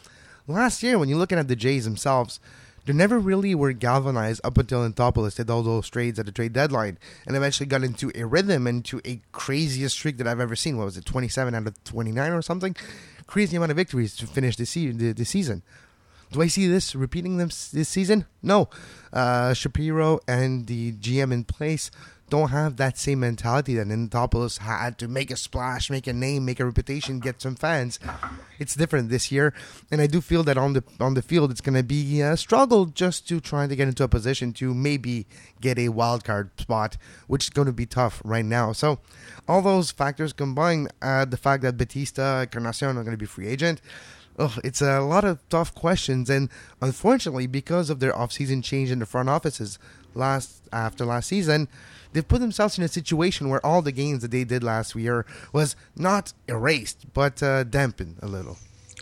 Last 0.46 0.82
year, 0.82 0.98
when 0.98 1.08
you're 1.08 1.18
looking 1.18 1.38
at 1.38 1.48
the 1.48 1.56
Jays 1.56 1.84
themselves, 1.84 2.40
they 2.86 2.94
never 2.94 3.18
really 3.18 3.54
were 3.54 3.74
galvanized 3.74 4.40
up 4.44 4.56
until 4.56 4.88
Anthopoulos 4.88 5.36
did 5.36 5.50
all 5.50 5.62
those 5.62 5.90
trades 5.90 6.18
at 6.18 6.24
the 6.24 6.32
trade 6.32 6.54
deadline 6.54 6.98
and 7.26 7.36
eventually 7.36 7.66
got 7.66 7.84
into 7.84 8.10
a 8.14 8.24
rhythm, 8.24 8.66
and 8.66 8.78
into 8.78 9.00
a 9.04 9.20
craziest 9.30 9.94
streak 9.94 10.16
that 10.16 10.26
I've 10.26 10.40
ever 10.40 10.56
seen. 10.56 10.78
What 10.78 10.86
was 10.86 10.96
it, 10.96 11.04
27 11.04 11.54
out 11.54 11.66
of 11.66 11.84
29 11.84 12.32
or 12.32 12.40
something? 12.40 12.74
Crazy 13.26 13.58
amount 13.58 13.72
of 13.72 13.76
victories 13.76 14.16
to 14.16 14.26
finish 14.26 14.56
the, 14.56 14.64
se- 14.64 14.92
the, 14.92 15.12
the 15.12 15.26
season. 15.26 15.62
Do 16.32 16.40
I 16.40 16.46
see 16.46 16.66
this 16.66 16.94
repeating 16.94 17.36
them 17.36 17.48
this 17.48 17.88
season? 17.90 18.24
No. 18.42 18.70
Uh, 19.12 19.52
Shapiro 19.52 20.20
and 20.26 20.66
the 20.66 20.92
GM 20.92 21.30
in 21.32 21.44
place 21.44 21.90
don't 22.30 22.50
have 22.50 22.76
that 22.76 22.98
same 22.98 23.20
mentality 23.20 23.74
that 23.76 23.86
Anthopoulos 23.88 24.58
had 24.58 24.98
to 24.98 25.08
make 25.08 25.30
a 25.30 25.36
splash, 25.36 25.90
make 25.90 26.06
a 26.06 26.12
name, 26.12 26.44
make 26.44 26.60
a 26.60 26.64
reputation, 26.64 27.20
get 27.20 27.40
some 27.40 27.54
fans. 27.54 27.98
It's 28.58 28.74
different 28.74 29.08
this 29.08 29.32
year, 29.32 29.54
and 29.90 30.00
I 30.00 30.06
do 30.06 30.20
feel 30.20 30.42
that 30.44 30.58
on 30.58 30.72
the 30.72 30.84
on 31.00 31.14
the 31.14 31.22
field 31.22 31.50
it's 31.50 31.60
going 31.60 31.76
to 31.76 31.82
be 31.82 32.20
a 32.20 32.36
struggle 32.36 32.86
just 32.86 33.28
to 33.28 33.40
try 33.40 33.66
to 33.66 33.76
get 33.76 33.88
into 33.88 34.04
a 34.04 34.08
position 34.08 34.52
to 34.54 34.74
maybe 34.74 35.26
get 35.60 35.78
a 35.78 35.88
wild 35.88 36.24
card 36.24 36.50
spot, 36.60 36.96
which 37.26 37.44
is 37.44 37.50
going 37.50 37.66
to 37.66 37.72
be 37.72 37.86
tough 37.86 38.20
right 38.24 38.44
now. 38.44 38.72
So, 38.72 38.98
all 39.46 39.62
those 39.62 39.90
factors 39.90 40.32
combined, 40.32 40.92
uh, 41.00 41.24
the 41.24 41.36
fact 41.36 41.62
that 41.62 41.76
Bautista, 41.76 42.40
Encarnacion 42.42 42.96
are 42.96 43.04
going 43.04 43.12
to 43.12 43.16
be 43.16 43.26
free 43.26 43.48
agent. 43.48 43.80
Oh, 44.40 44.56
it's 44.62 44.80
a 44.80 45.00
lot 45.00 45.24
of 45.24 45.40
tough 45.48 45.74
questions, 45.74 46.30
and 46.30 46.48
unfortunately, 46.80 47.48
because 47.48 47.90
of 47.90 47.98
their 47.98 48.12
offseason 48.12 48.62
change 48.62 48.88
in 48.90 49.00
the 49.00 49.06
front 49.06 49.28
offices 49.28 49.80
last 50.14 50.62
after 50.72 51.04
last 51.04 51.28
season, 51.28 51.68
they've 52.12 52.26
put 52.26 52.40
themselves 52.40 52.78
in 52.78 52.84
a 52.84 52.88
situation 52.88 53.48
where 53.48 53.64
all 53.64 53.82
the 53.82 53.92
gains 53.92 54.22
that 54.22 54.30
they 54.30 54.44
did 54.44 54.62
last 54.62 54.94
year 54.94 55.26
was 55.52 55.76
not 55.96 56.32
erased, 56.48 57.12
but 57.12 57.42
uh, 57.42 57.64
dampened 57.64 58.16
a 58.22 58.26
little. 58.26 58.56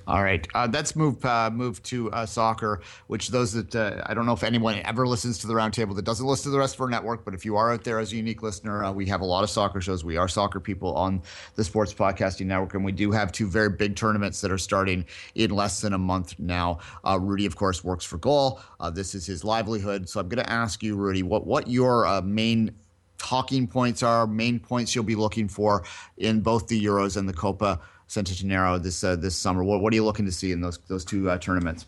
All 0.06 0.22
right, 0.22 0.46
uh, 0.54 0.68
let's 0.72 0.94
move 0.94 1.24
uh, 1.24 1.50
move 1.52 1.82
to 1.84 2.12
uh, 2.12 2.26
soccer. 2.26 2.80
Which 3.08 3.30
those 3.30 3.52
that 3.54 3.74
uh, 3.74 4.04
I 4.06 4.14
don't 4.14 4.24
know 4.24 4.34
if 4.34 4.44
anyone 4.44 4.80
ever 4.84 5.04
listens 5.04 5.38
to 5.38 5.48
the 5.48 5.54
roundtable 5.54 5.96
that 5.96 6.04
doesn't 6.04 6.24
listen 6.24 6.44
to 6.44 6.50
the 6.50 6.60
rest 6.60 6.76
of 6.76 6.80
our 6.82 6.88
network, 6.88 7.24
but 7.24 7.34
if 7.34 7.44
you 7.44 7.56
are 7.56 7.72
out 7.72 7.82
there 7.82 7.98
as 7.98 8.12
a 8.12 8.16
unique 8.16 8.40
listener, 8.40 8.84
uh, 8.84 8.92
we 8.92 9.04
have 9.06 9.20
a 9.20 9.24
lot 9.24 9.42
of 9.42 9.50
soccer 9.50 9.80
shows. 9.80 10.04
We 10.04 10.16
are 10.16 10.28
soccer 10.28 10.60
people 10.60 10.94
on 10.94 11.22
the 11.56 11.64
Sports 11.64 11.92
Podcasting 11.92 12.46
Network, 12.46 12.74
and 12.74 12.84
we 12.84 12.92
do 12.92 13.10
have 13.10 13.32
two 13.32 13.48
very 13.48 13.70
big 13.70 13.96
tournaments 13.96 14.40
that 14.42 14.52
are 14.52 14.58
starting 14.58 15.04
in 15.34 15.50
less 15.50 15.80
than 15.80 15.92
a 15.92 15.98
month 15.98 16.38
now. 16.38 16.78
Uh, 17.04 17.18
Rudy, 17.18 17.44
of 17.44 17.56
course, 17.56 17.82
works 17.82 18.04
for 18.04 18.18
Goal. 18.18 18.60
this 18.92 19.12
is 19.12 19.26
his 19.26 19.42
livelihood, 19.42 20.08
so 20.08 20.20
I'm 20.20 20.28
going 20.28 20.44
to 20.44 20.52
ask 20.52 20.84
you, 20.84 20.94
Rudy, 20.94 21.24
what 21.24 21.48
what 21.48 21.66
your 21.66 22.22
main 22.22 22.70
talking 23.18 23.66
points 23.66 24.02
are, 24.02 24.26
main 24.26 24.59
points 24.59 24.94
you'll 24.94 25.05
be 25.05 25.14
looking 25.14 25.48
for 25.48 25.85
in 26.18 26.40
both 26.40 26.68
the 26.68 26.83
Euros 26.83 27.16
and 27.16 27.29
the 27.29 27.33
Copa 27.33 27.81
Centenario 28.09 28.83
this 28.83 29.02
uh, 29.02 29.16
this 29.16 29.37
summer? 29.37 29.64
What, 29.64 29.81
what 29.81 29.92
are 29.92 29.96
you 29.96 30.05
looking 30.05 30.26
to 30.26 30.33
see 30.33 30.52
in 30.52 30.61
those 30.61 30.79
those 30.88 31.05
two 31.05 31.29
uh, 31.29 31.38
tournaments? 31.38 31.87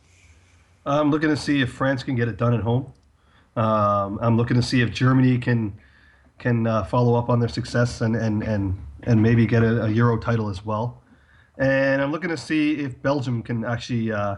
I'm 0.86 1.10
looking 1.10 1.28
to 1.28 1.36
see 1.36 1.60
if 1.60 1.72
France 1.72 2.02
can 2.02 2.14
get 2.14 2.28
it 2.28 2.36
done 2.36 2.54
at 2.54 2.60
home. 2.60 2.92
Um, 3.56 4.18
I'm 4.22 4.36
looking 4.36 4.56
to 4.56 4.62
see 4.62 4.80
if 4.80 4.90
Germany 4.92 5.38
can 5.38 5.74
can 6.38 6.66
uh, 6.66 6.84
follow 6.84 7.14
up 7.14 7.28
on 7.28 7.40
their 7.40 7.48
success 7.48 8.00
and 8.00 8.16
and 8.16 8.42
and 8.42 8.78
and 9.04 9.22
maybe 9.22 9.46
get 9.46 9.62
a, 9.62 9.84
a, 9.84 9.88
Euro 9.90 10.18
title 10.18 10.48
as 10.48 10.64
well. 10.64 11.02
And 11.58 12.00
I'm 12.02 12.12
looking 12.12 12.30
to 12.30 12.36
see 12.36 12.74
if 12.78 13.00
Belgium 13.02 13.42
can 13.42 13.64
actually 13.64 14.12
uh, 14.12 14.36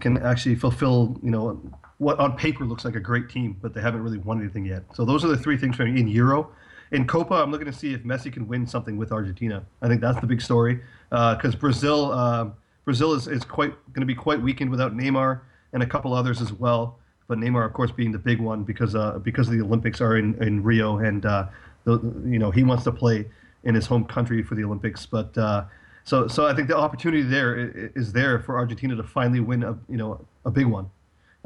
can 0.00 0.18
actually 0.18 0.54
fulfill 0.54 1.18
you 1.22 1.30
know 1.30 1.60
what 1.98 2.18
on 2.18 2.36
paper 2.36 2.64
looks 2.64 2.84
like 2.84 2.94
a 2.94 3.00
great 3.00 3.28
team, 3.28 3.56
but 3.60 3.74
they 3.74 3.80
haven't 3.80 4.02
really 4.02 4.18
won 4.18 4.40
anything 4.40 4.64
yet. 4.64 4.84
So 4.94 5.04
those 5.04 5.24
are 5.24 5.28
the 5.28 5.36
three 5.36 5.56
things 5.56 5.76
for 5.76 5.84
me 5.84 6.00
in 6.00 6.08
Euro. 6.08 6.50
In 6.90 7.06
Copa, 7.06 7.34
I'm 7.34 7.50
looking 7.50 7.66
to 7.66 7.72
see 7.72 7.92
if 7.92 8.02
Messi 8.04 8.32
can 8.32 8.48
win 8.48 8.66
something 8.66 8.96
with 8.96 9.12
Argentina. 9.12 9.64
I 9.82 9.88
think 9.88 10.00
that's 10.00 10.20
the 10.20 10.26
big 10.26 10.40
story 10.40 10.80
because 11.10 11.54
uh, 11.54 11.58
Brazil, 11.58 12.12
uh, 12.12 12.48
Brazil 12.84 13.12
is, 13.12 13.28
is 13.28 13.44
quite 13.44 13.72
going 13.92 14.00
to 14.00 14.06
be 14.06 14.14
quite 14.14 14.40
weakened 14.40 14.70
without 14.70 14.96
Neymar 14.96 15.40
and 15.72 15.82
a 15.82 15.86
couple 15.86 16.14
others 16.14 16.40
as 16.40 16.52
well. 16.52 16.98
But 17.26 17.38
Neymar, 17.38 17.66
of 17.66 17.74
course, 17.74 17.90
being 17.90 18.10
the 18.10 18.18
big 18.18 18.40
one 18.40 18.62
because 18.62 18.94
uh, 18.94 19.18
because 19.18 19.48
the 19.48 19.60
Olympics 19.60 20.00
are 20.00 20.16
in, 20.16 20.42
in 20.42 20.62
Rio, 20.62 20.96
and 20.98 21.26
uh, 21.26 21.48
the, 21.84 22.00
you 22.24 22.38
know 22.38 22.50
he 22.50 22.62
wants 22.62 22.84
to 22.84 22.92
play 22.92 23.26
in 23.64 23.74
his 23.74 23.86
home 23.86 24.06
country 24.06 24.42
for 24.42 24.54
the 24.54 24.64
Olympics. 24.64 25.04
But 25.04 25.36
uh, 25.36 25.64
so 26.04 26.26
so 26.26 26.46
I 26.46 26.54
think 26.54 26.68
the 26.68 26.76
opportunity 26.78 27.22
there 27.22 27.90
is 27.94 28.12
there 28.12 28.38
for 28.40 28.56
Argentina 28.56 28.96
to 28.96 29.02
finally 29.02 29.40
win 29.40 29.62
a 29.62 29.78
you 29.90 29.98
know 29.98 30.24
a 30.46 30.50
big 30.50 30.64
one. 30.64 30.88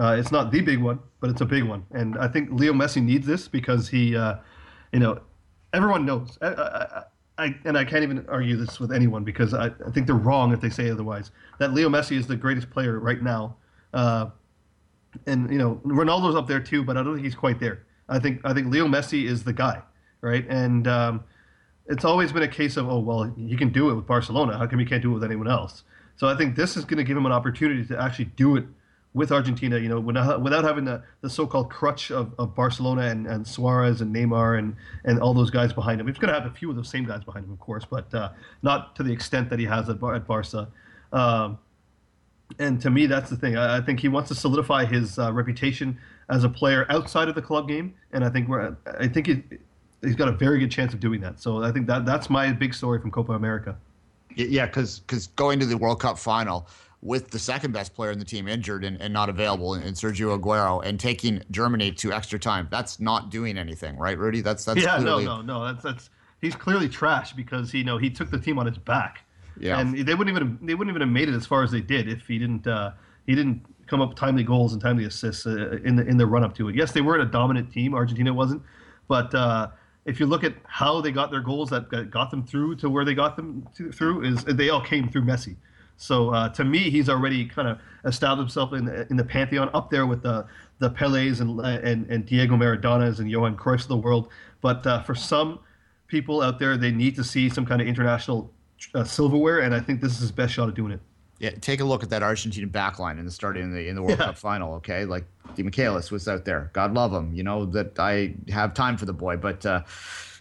Uh, 0.03 0.17
it's 0.19 0.33
not 0.33 0.51
the 0.51 0.61
big 0.61 0.81
one, 0.81 0.99
but 1.21 1.31
it's 1.31 1.43
a 1.43 1.47
big 1.47 1.63
one, 1.63 1.87
and 1.93 2.19
I 2.19 2.27
think 2.27 2.51
Leo 2.51 2.73
Messi 2.73 3.01
needs 3.01 3.25
this 3.25 3.47
because 3.47 3.89
he, 3.89 4.17
uh, 4.17 4.35
you 4.93 4.99
know, 4.99 5.21
everyone 5.73 6.05
knows. 6.05 6.37
I, 6.43 6.47
I, 6.49 7.03
I, 7.39 7.55
and 7.65 7.79
I 7.79 7.85
can't 7.85 8.03
even 8.03 8.27
argue 8.29 8.57
this 8.57 8.81
with 8.81 8.91
anyone 8.91 9.23
because 9.23 9.55
I, 9.55 9.67
I, 9.67 9.91
think 9.93 10.09
they're 10.09 10.17
wrong 10.17 10.53
if 10.53 10.61
they 10.61 10.71
say 10.71 10.91
otherwise. 10.91 11.31
That 11.61 11.73
Leo 11.73 11.89
Messi 11.89 12.17
is 12.17 12.27
the 12.27 12.35
greatest 12.35 12.69
player 12.69 12.99
right 12.99 13.23
now, 13.23 13.55
uh, 13.95 14.31
and 15.29 15.49
you 15.53 15.59
know 15.59 15.81
Ronaldo's 15.85 16.35
up 16.35 16.49
there 16.49 16.59
too, 16.59 16.83
but 16.83 16.97
I 16.97 17.05
don't 17.05 17.15
think 17.15 17.25
he's 17.25 17.37
quite 17.37 17.61
there. 17.61 17.87
I 18.09 18.19
think 18.19 18.41
I 18.43 18.53
think 18.53 18.73
Leo 18.73 18.89
Messi 18.89 19.25
is 19.27 19.45
the 19.45 19.53
guy, 19.53 19.83
right? 20.21 20.45
And 20.49 20.89
um, 20.89 21.23
it's 21.87 22.05
always 22.05 22.33
been 22.33 22.43
a 22.43 22.49
case 22.49 22.77
of 22.77 22.89
oh 22.89 22.99
well, 22.99 23.23
he 23.23 23.57
can 23.57 23.69
do 23.69 23.89
it 23.91 23.95
with 23.95 24.09
Barcelona. 24.09 24.59
How 24.59 24.67
come 24.67 24.81
he 24.81 24.85
can't 24.85 25.01
do 25.01 25.13
it 25.13 25.15
with 25.15 25.25
anyone 25.25 25.47
else? 25.47 25.85
So 26.17 26.27
I 26.27 26.35
think 26.37 26.57
this 26.57 26.77
is 26.77 26.85
going 26.85 26.99
to 26.99 27.05
give 27.05 27.17
him 27.17 27.25
an 27.25 27.33
opportunity 27.33 27.85
to 27.87 28.03
actually 28.03 28.25
do 28.25 28.57
it 28.57 28.65
with 29.15 29.31
Argentina, 29.31 29.79
you 29.79 29.89
know, 29.89 30.01
without, 30.01 30.41
without 30.43 30.65
having 30.65 30.87
the, 30.87 31.03
the 31.21 31.29
so-called 31.29 31.69
crutch 31.71 32.11
of, 32.11 32.33
of 32.39 32.55
Barcelona 32.55 33.03
and, 33.03 33.27
and 33.27 33.47
Suarez 33.47 34.01
and 34.01 34.15
Neymar 34.15 34.59
and, 34.59 34.75
and 35.05 35.21
all 35.21 35.35
those 35.35 35.51
guys 35.51 35.73
behind 35.73 36.01
him. 36.01 36.07
He's 36.07 36.17
going 36.17 36.33
to 36.33 36.41
have 36.41 36.51
a 36.51 36.55
few 36.55 36.71
of 36.71 36.77
those 36.77 36.89
same 36.89 37.05
guys 37.05 37.23
behind 37.23 37.45
him, 37.45 37.53
of 37.53 37.61
course, 37.61 37.85
but 37.85 38.13
uh, 38.15 38.31
not 38.63 38.97
to 38.97 39.03
the 39.03 39.13
extent 39.13 39.51
that 39.51 39.59
he 39.59 39.67
has 39.67 39.89
at, 39.91 40.01
Bar- 40.01 40.15
at 40.15 40.27
Barca. 40.27 40.69
Um, 41.13 41.59
and 42.59 42.81
to 42.81 42.91
me, 42.91 43.07
that's 43.07 43.29
the 43.29 43.37
thing. 43.37 43.57
I, 43.57 43.79
I 43.79 43.81
think 43.83 44.01
he 44.01 44.09
wants 44.09 44.29
to 44.29 44.35
solidify 44.35 44.87
his 44.87 45.19
uh, 45.19 45.31
reputation 45.33 45.99
as 46.31 46.45
a 46.45 46.49
player 46.49 46.87
outside 46.89 47.29
of 47.29 47.35
the 47.35 47.43
club 47.43 47.69
game, 47.69 47.95
and 48.13 48.25
I 48.25 48.31
think 48.31 48.49
we're, 48.49 48.77
I 48.99 49.09
think 49.09 49.27
he, 49.27 49.43
he's 50.01 50.17
got 50.17 50.29
a 50.29 50.33
very 50.33 50.59
good 50.59 50.71
chance 50.71 50.95
of 50.95 51.01
doing 51.01 51.21
that. 51.21 51.39
So 51.39 51.63
I 51.63 51.71
think 51.71 51.87
that 51.89 52.07
that's 52.07 52.31
my 52.31 52.51
big 52.53 52.73
story 52.73 52.99
from 52.99 53.11
Copa 53.11 53.33
America. 53.33 53.77
Yeah, 54.37 54.67
because 54.67 55.01
because 55.01 55.29
going 55.29 55.61
to 55.61 55.67
the 55.67 55.77
World 55.77 56.01
Cup 56.01 56.19
final 56.19 56.69
with 57.03 57.31
the 57.31 57.39
second 57.39 57.73
best 57.73 57.95
player 57.95 58.13
in 58.13 58.19
the 58.19 58.25
team 58.25 58.47
injured 58.47 58.85
and, 58.85 59.01
and 59.01 59.13
not 59.13 59.29
available 59.29 59.75
in, 59.75 59.83
in 59.83 59.93
Sergio 59.95 60.39
Aguero 60.39 60.85
and 60.85 61.01
taking 61.01 61.43
Germany 61.51 61.91
to 61.93 62.13
extra 62.13 62.39
time, 62.39 62.69
that's 62.71 63.01
not 63.01 63.29
doing 63.29 63.59
anything, 63.59 63.97
right, 63.97 64.17
Rudy? 64.17 64.41
That's 64.41 64.65
that's 64.65 64.81
yeah, 64.81 64.99
clearly, 64.99 65.25
no, 65.25 65.43
no, 65.43 65.59
no. 65.59 65.65
That's 65.67 65.83
that's 65.83 66.11
he's 66.41 66.55
clearly 66.55 66.89
trash 66.89 67.33
because 67.33 67.73
he 67.73 67.79
you 67.79 67.85
know 67.85 67.99
he 67.99 68.11
took 68.11 68.31
the 68.31 68.39
team 68.39 68.59
on 68.59 68.67
his 68.67 68.79
back. 68.79 69.25
Yeah. 69.59 69.81
and 69.81 69.95
they 69.95 70.15
wouldn't 70.15 70.35
even 70.35 70.59
they 70.63 70.75
wouldn't 70.75 70.95
even 70.95 71.07
have 71.07 71.11
made 71.11 71.29
it 71.29 71.35
as 71.35 71.45
far 71.45 71.63
as 71.63 71.71
they 71.71 71.83
did 71.83 72.09
if 72.09 72.27
he 72.27 72.39
didn't 72.39 72.67
uh, 72.67 72.93
he 73.27 73.35
didn't 73.35 73.63
come 73.87 74.01
up 74.01 74.11
with 74.11 74.19
timely 74.19 74.45
goals 74.45 74.73
and 74.73 74.81
timely 74.81 75.05
assists 75.05 75.47
uh, 75.47 75.79
in 75.85 75.97
the 75.97 76.07
in 76.07 76.17
the 76.17 76.27
run 76.27 76.43
up 76.45 76.55
to 76.57 76.69
it. 76.69 76.75
Yes, 76.75 76.93
they 76.93 77.01
weren't 77.01 77.23
a 77.23 77.27
dominant 77.27 77.71
team. 77.71 77.95
Argentina 77.95 78.33
wasn't, 78.33 78.63
but 79.09 79.35
uh, 79.35 79.69
if 80.05 80.19
you 80.19 80.27
look 80.27 80.45
at 80.45 80.55
how 80.65 81.01
they 81.01 81.13
got 81.13 81.31
their 81.31 81.41
goals 81.41 81.71
that 81.71 82.11
got 82.11 82.31
them 82.31 82.45
through 82.45 82.77
to 82.77 82.91
where 82.91 83.05
they 83.05 83.15
got 83.15 83.37
them 83.37 83.67
to, 83.77 83.93
through, 83.93 84.25
is 84.25 84.45
they 84.45 84.69
all 84.69 84.81
came 84.81 85.09
through 85.09 85.23
Messi. 85.23 85.57
So 85.97 86.31
uh, 86.31 86.49
to 86.51 86.65
me, 86.65 86.91
he's 86.91 87.09
already 87.09 87.47
kind 87.47 87.69
of 87.69 87.79
established 88.05 88.55
himself 88.55 88.73
in 88.73 88.87
the, 88.87 89.07
in 89.11 89.17
the 89.17 89.25
pantheon, 89.25 89.71
up 89.75 89.91
there 89.91 90.07
with 90.07 90.23
the 90.23 90.47
the 90.79 90.91
Pelés 90.91 91.41
and 91.41 91.61
and, 91.61 92.11
and 92.11 92.27
Diego 92.27 92.57
Maradonas 92.57 93.21
and 93.21 93.31
Johan 93.31 93.57
Cruyffs 93.57 93.83
of 93.83 93.89
the 93.89 93.97
world. 93.97 94.29
But 94.61 94.85
uh, 94.87 95.03
for 95.03 95.15
some 95.15 95.61
people 96.09 96.43
out 96.43 96.59
there, 96.59 96.77
they 96.77 96.91
need 96.91 97.15
to 97.17 97.25
see 97.25 97.49
some 97.49 97.65
kind 97.65 97.81
of 97.81 97.87
international 97.87 98.53
uh, 98.95 99.05
silverware, 99.05 99.61
and 99.61 99.75
I 99.75 99.81
think 99.81 100.01
this 100.01 100.13
is 100.13 100.19
his 100.19 100.33
best 100.33 100.55
shot 100.55 100.69
at 100.69 100.75
doing 100.75 100.93
it. 100.93 101.01
Yeah, 101.43 101.51
take 101.61 101.81
a 101.81 101.85
look 101.85 102.05
at 102.05 102.11
that 102.11 102.23
Argentina 102.23 102.69
backline 102.69 103.19
in 103.19 103.25
the 103.25 103.33
starting 103.33 103.65
in 103.65 103.75
the 103.75 103.89
in 103.89 103.97
the 103.97 104.03
World 104.03 104.19
Yeah. 104.21 104.27
Cup 104.27 104.39
final. 104.39 104.75
Okay, 104.75 105.05
like 105.05 105.25
Demichelis 105.57 106.13
was 106.13 106.29
out 106.29 106.45
there. 106.45 106.71
God 106.73 106.95
love 106.95 107.13
him. 107.13 107.35
You 107.35 107.43
know 107.43 107.67
that 107.67 107.99
I 107.99 108.35
have 108.49 108.75
time 108.75 108.97
for 108.97 109.07
the 109.07 109.13
boy, 109.13 109.37
but 109.39 109.67
uh, 109.67 109.83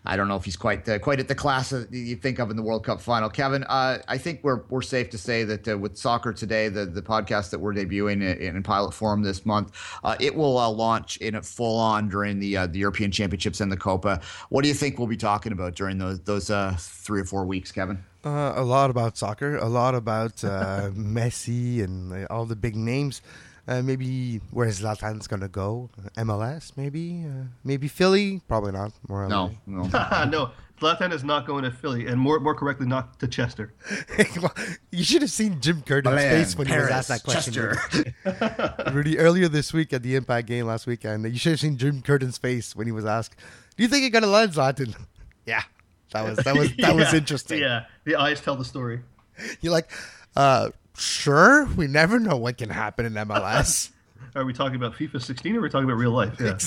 I 0.06 0.16
don't 0.16 0.28
know 0.28 0.36
if 0.36 0.46
he's 0.46 0.56
quite 0.56 0.88
uh, 0.88 1.00
quite 1.00 1.20
at 1.20 1.28
the 1.28 1.34
class 1.34 1.72
that 1.72 1.92
you 1.92 2.16
think 2.16 2.38
of 2.38 2.52
in 2.52 2.56
the 2.56 2.62
World 2.62 2.86
Cup 2.86 3.02
final. 3.02 3.30
Kevin, 3.30 3.64
uh, 3.64 3.98
I 4.08 4.20
think 4.20 4.42
we're 4.44 4.62
we're 4.70 4.84
safe 4.84 5.10
to 5.10 5.18
say 5.18 5.44
that 5.44 5.68
uh, 5.68 5.76
with 5.76 5.98
soccer 5.98 6.34
today, 6.34 6.70
the 6.70 6.86
the 6.86 7.02
podcast 7.02 7.50
that 7.50 7.58
we're 7.58 7.74
debuting 7.74 8.22
in, 8.22 8.56
in 8.56 8.62
pilot 8.62 8.94
form 8.94 9.24
this 9.24 9.44
month, 9.44 9.72
uh, 10.04 10.16
it 10.20 10.36
will 10.36 10.60
uh, 10.60 10.70
launch 10.70 11.18
in 11.18 11.42
full 11.42 11.80
on 11.80 12.10
during 12.10 12.38
the 12.38 12.58
uh, 12.58 12.68
the 12.68 12.78
European 12.78 13.10
Championships 13.10 13.60
and 13.60 13.72
the 13.72 13.78
Copa. 13.78 14.22
What 14.50 14.62
do 14.62 14.68
you 14.68 14.76
think 14.76 15.00
we'll 15.00 15.08
be 15.08 15.18
talking 15.18 15.52
about 15.52 15.74
during 15.74 15.98
those 15.98 16.20
those 16.20 16.52
uh, 16.52 16.76
three 16.78 17.22
or 17.22 17.26
four 17.26 17.44
weeks, 17.46 17.72
Kevin? 17.72 18.04
Uh, 18.24 18.54
a 18.56 18.64
lot 18.64 18.90
about 18.92 19.18
soccer, 19.18 19.58
a 19.58 19.68
lot 19.68 19.96
about 19.96 20.44
uh, 20.44 20.90
Messi 20.94 21.84
and 21.84 22.14
uh, 22.14 22.28
all 22.30 22.46
the 22.46 22.56
big 22.56 22.76
names. 22.76 23.22
Uh, 23.68 23.82
maybe 23.82 24.42
where 24.52 24.68
Zlatan's 24.70 25.28
gonna 25.28 25.48
go? 25.48 25.90
MLS, 26.18 26.76
maybe, 26.76 27.24
uh, 27.26 27.46
maybe 27.64 27.88
Philly. 27.88 28.42
Probably 28.48 28.72
not. 28.72 28.92
More 29.08 29.28
No, 29.28 29.52
LA. 29.68 29.84
no. 29.88 30.26
no, 30.30 30.52
Zlatan 30.80 31.14
is 31.14 31.24
not 31.24 31.46
going 31.46 31.64
to 31.64 31.72
Philly, 31.72 32.08
and 32.08 32.20
more 32.20 32.40
more 32.40 32.56
correctly, 32.56 32.88
not 32.88 33.20
to 33.20 33.28
Chester. 33.28 33.74
you 34.92 35.04
should 35.04 35.22
have 35.22 35.32
seen 35.32 35.62
Jim 35.62 35.82
Curtin's 35.84 36.06
Milan, 36.06 36.30
face 36.32 36.58
when 36.58 36.68
he 36.68 36.76
was 36.76 36.90
asked 36.90 37.10
that 37.10 37.24
question. 37.24 37.54
Chester. 37.54 38.14
Rudy. 38.26 38.92
Rudy, 38.92 39.20
earlier 39.20 39.48
this 39.48 39.74
week 39.74 39.94
at 39.94 40.02
the 40.04 40.16
Impact 40.16 40.48
game 40.48 40.66
last 40.66 40.88
weekend, 40.88 41.24
you 41.32 41.38
should 41.38 41.52
have 41.54 41.60
seen 41.60 41.78
Jim 41.78 42.02
Curtin's 42.02 42.38
face 42.40 42.76
when 42.76 42.88
he 42.88 42.92
was 42.92 43.06
asked, 43.06 43.36
"Do 43.78 43.84
you 43.84 43.90
think 43.90 44.02
you're 44.02 44.10
gonna 44.12 44.28
land 44.32 44.54
Zlatan?" 44.54 44.96
yeah, 45.46 45.64
that 46.14 46.26
was 46.26 46.38
that 46.38 46.56
was 46.56 46.76
that 46.78 46.96
was 46.96 47.14
interesting. 47.14 47.60
Yeah, 47.60 47.86
the 48.04 48.16
eyes 48.16 48.42
tell 48.42 48.56
the 48.56 48.66
story. 48.66 49.00
You're 49.62 49.72
like, 49.72 49.90
uh, 50.36 50.70
sure, 50.98 51.66
we 51.76 51.88
never 51.88 52.20
know 52.20 52.36
what 52.38 52.58
can 52.58 52.70
happen 52.70 53.06
in 53.06 53.14
MLS. 53.14 53.92
Are 54.36 54.46
we 54.46 54.54
talking 54.54 54.78
about 54.78 54.94
FIFA 54.94 55.22
16 55.22 55.56
or 55.56 55.60
are 55.60 55.62
we 55.64 55.70
talking 55.70 55.84
about 55.84 55.98
real 55.98 56.12
life? 56.12 56.40
Yeah. 56.40 56.58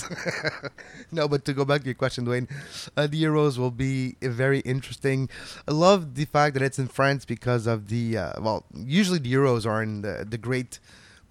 no, 1.11 1.27
but 1.27 1.47
to 1.47 1.55
go 1.55 1.65
back 1.65 1.81
to 1.81 1.87
your 1.87 1.95
question, 1.95 2.27
Dwayne, 2.27 2.47
uh, 2.95 3.07
the 3.07 3.23
Euros 3.23 3.57
will 3.57 3.71
be 3.71 4.17
very 4.21 4.59
interesting. 4.61 5.31
I 5.67 5.73
love 5.73 6.15
the 6.15 6.27
fact 6.27 6.53
that 6.55 6.63
it's 6.63 6.79
in 6.79 6.89
France 6.89 7.25
because 7.25 7.67
of 7.67 7.89
the 7.89 8.19
uh, 8.19 8.33
well, 8.43 8.67
usually 8.75 9.19
the 9.19 9.33
Euros 9.33 9.65
are 9.65 9.83
in 9.83 10.03
the, 10.03 10.27
the 10.29 10.37
great 10.37 10.79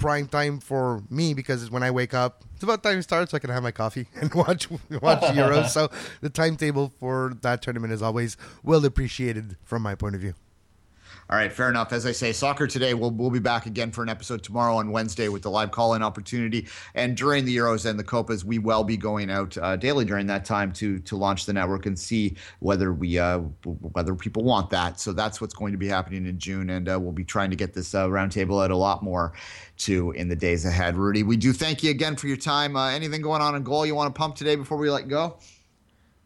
prime 0.03 0.27
time 0.27 0.59
for 0.59 1.01
me 1.09 1.33
because 1.33 1.71
when 1.71 1.81
I 1.81 1.89
wake 1.89 2.13
up, 2.13 2.43
it's 2.55 2.63
about 2.63 2.83
time 2.83 2.97
to 2.97 3.03
start 3.03 3.29
so 3.29 3.37
I 3.37 3.39
can 3.39 3.49
have 3.49 3.63
my 3.63 3.71
coffee 3.71 4.07
and 4.19 4.33
watch 4.33 4.69
watch 5.01 5.21
Euros. 5.33 5.69
So 5.77 5.89
the 6.19 6.29
timetable 6.29 6.91
for 6.99 7.37
that 7.41 7.61
tournament 7.61 7.93
is 7.93 8.01
always 8.01 8.35
well 8.63 8.83
appreciated 8.83 9.55
from 9.63 9.81
my 9.81 9.95
point 9.95 10.15
of 10.15 10.21
view. 10.21 10.33
All 11.29 11.37
right, 11.37 11.51
fair 11.51 11.69
enough. 11.69 11.93
As 11.93 12.05
I 12.05 12.11
say, 12.11 12.33
soccer 12.33 12.67
today. 12.67 12.93
We'll 12.93 13.11
we'll 13.11 13.29
be 13.29 13.39
back 13.39 13.65
again 13.65 13.91
for 13.91 14.03
an 14.03 14.09
episode 14.09 14.43
tomorrow 14.43 14.75
on 14.75 14.91
Wednesday 14.91 15.29
with 15.29 15.41
the 15.41 15.49
live 15.49 15.71
call-in 15.71 16.03
opportunity. 16.03 16.67
And 16.95 17.15
during 17.15 17.45
the 17.45 17.55
Euros 17.55 17.89
and 17.89 17.97
the 17.97 18.03
Copas, 18.03 18.43
we 18.43 18.59
will 18.59 18.83
be 18.83 18.97
going 18.97 19.31
out 19.31 19.57
uh, 19.57 19.77
daily 19.77 20.03
during 20.03 20.27
that 20.27 20.43
time 20.43 20.73
to 20.73 20.99
to 20.99 21.15
launch 21.15 21.45
the 21.45 21.53
network 21.53 21.85
and 21.85 21.97
see 21.97 22.35
whether 22.59 22.93
we 22.93 23.17
uh, 23.17 23.39
whether 23.63 24.15
people 24.15 24.43
want 24.43 24.69
that. 24.71 24.99
So 24.99 25.13
that's 25.13 25.39
what's 25.39 25.53
going 25.53 25.71
to 25.71 25.77
be 25.77 25.87
happening 25.87 26.25
in 26.25 26.37
June, 26.37 26.69
and 26.69 26.89
uh, 26.89 26.99
we'll 26.99 27.13
be 27.13 27.23
trying 27.23 27.49
to 27.51 27.55
get 27.55 27.73
this 27.73 27.95
uh, 27.95 28.07
roundtable 28.07 28.63
out 28.63 28.71
a 28.71 28.77
lot 28.77 29.01
more 29.01 29.33
too 29.77 30.11
in 30.11 30.27
the 30.27 30.35
days 30.35 30.65
ahead. 30.65 30.97
Rudy, 30.97 31.23
we 31.23 31.37
do 31.37 31.53
thank 31.53 31.83
you 31.83 31.91
again 31.91 32.17
for 32.17 32.27
your 32.27 32.37
time. 32.37 32.75
Uh, 32.75 32.89
anything 32.89 33.21
going 33.21 33.41
on 33.41 33.55
in 33.55 33.63
goal 33.63 33.85
you 33.85 33.95
want 33.95 34.13
to 34.13 34.17
pump 34.17 34.35
today 34.35 34.55
before 34.55 34.77
we 34.77 34.89
let 34.89 35.07
go? 35.07 35.37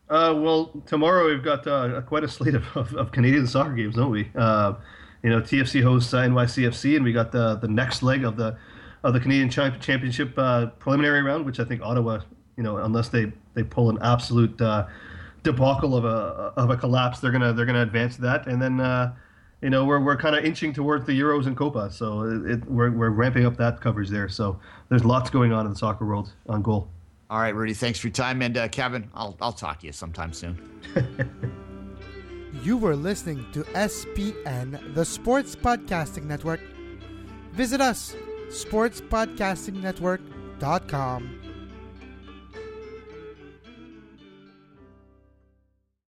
Uh, 0.09 0.33
well, 0.37 0.71
tomorrow 0.85 1.27
we've 1.27 1.43
got 1.43 1.67
uh, 1.67 2.01
quite 2.01 2.23
a 2.23 2.27
slate 2.27 2.55
of, 2.55 2.65
of, 2.75 2.93
of 2.95 3.11
Canadian 3.11 3.45
soccer 3.45 3.73
games, 3.73 3.95
don't 3.95 4.11
we? 4.11 4.31
Uh, 4.35 4.73
you 5.23 5.29
know, 5.29 5.41
TFC 5.41 5.83
hosts 5.83 6.13
NYCFC, 6.13 6.95
and 6.95 7.03
we 7.03 7.11
got 7.11 7.31
the 7.31 7.55
the 7.55 7.67
next 7.67 8.03
leg 8.03 8.23
of 8.23 8.37
the 8.37 8.57
of 9.03 9.13
the 9.13 9.19
Canadian 9.19 9.49
Champ- 9.49 9.81
Championship 9.81 10.33
uh, 10.37 10.67
preliminary 10.79 11.21
round, 11.21 11.45
which 11.45 11.59
I 11.59 11.65
think 11.65 11.81
Ottawa, 11.81 12.19
you 12.55 12.63
know, 12.63 12.77
unless 12.77 13.09
they, 13.09 13.31
they 13.53 13.63
pull 13.63 13.89
an 13.89 13.97
absolute 14.01 14.59
uh, 14.61 14.87
debacle 15.43 15.95
of 15.95 16.05
a 16.05 16.53
of 16.55 16.69
a 16.69 16.77
collapse, 16.77 17.19
they're 17.19 17.31
gonna 17.31 17.51
they're 17.51 17.65
gonna 17.65 17.83
advance 17.83 18.17
that, 18.17 18.47
and 18.47 18.61
then. 18.61 18.79
Uh, 18.79 19.13
you 19.59 19.71
know, 19.71 19.85
we're, 19.85 19.99
we're 19.99 20.15
kind 20.15 20.35
of 20.35 20.45
inching 20.45 20.71
towards 20.71 21.07
the 21.07 21.19
Euros 21.19 21.47
and 21.47 21.57
Copa, 21.57 21.89
so 21.91 22.21
it, 22.21 22.51
it, 22.51 22.65
we're, 22.69 22.91
we're 22.91 23.09
ramping 23.09 23.43
up 23.43 23.57
that 23.57 23.81
coverage 23.81 24.07
there. 24.07 24.29
So 24.29 24.59
there's 24.89 25.03
lots 25.03 25.31
going 25.31 25.51
on 25.51 25.65
in 25.65 25.71
the 25.71 25.75
soccer 25.75 26.05
world 26.05 26.31
on 26.47 26.61
goal. 26.61 26.89
All 27.29 27.39
right, 27.39 27.53
Rudy, 27.53 27.73
thanks 27.73 27.99
for 27.99 28.07
your 28.07 28.13
time, 28.13 28.41
and 28.41 28.57
uh, 28.57 28.67
Kevin, 28.69 29.09
I'll 29.13 29.35
I'll 29.41 29.51
talk 29.53 29.79
to 29.79 29.85
you 29.85 29.91
sometime 29.91 30.33
soon. 30.33 30.57
You 32.63 32.75
were 32.77 32.95
listening 32.95 33.45
to 33.53 33.61
SPN, 33.63 34.95
the 34.95 35.05
Sports 35.05 35.55
Podcasting 35.55 36.23
Network. 36.23 36.59
Visit 37.53 37.81
us, 37.81 38.15
sportspodcastingnetwork.com. 38.49 41.36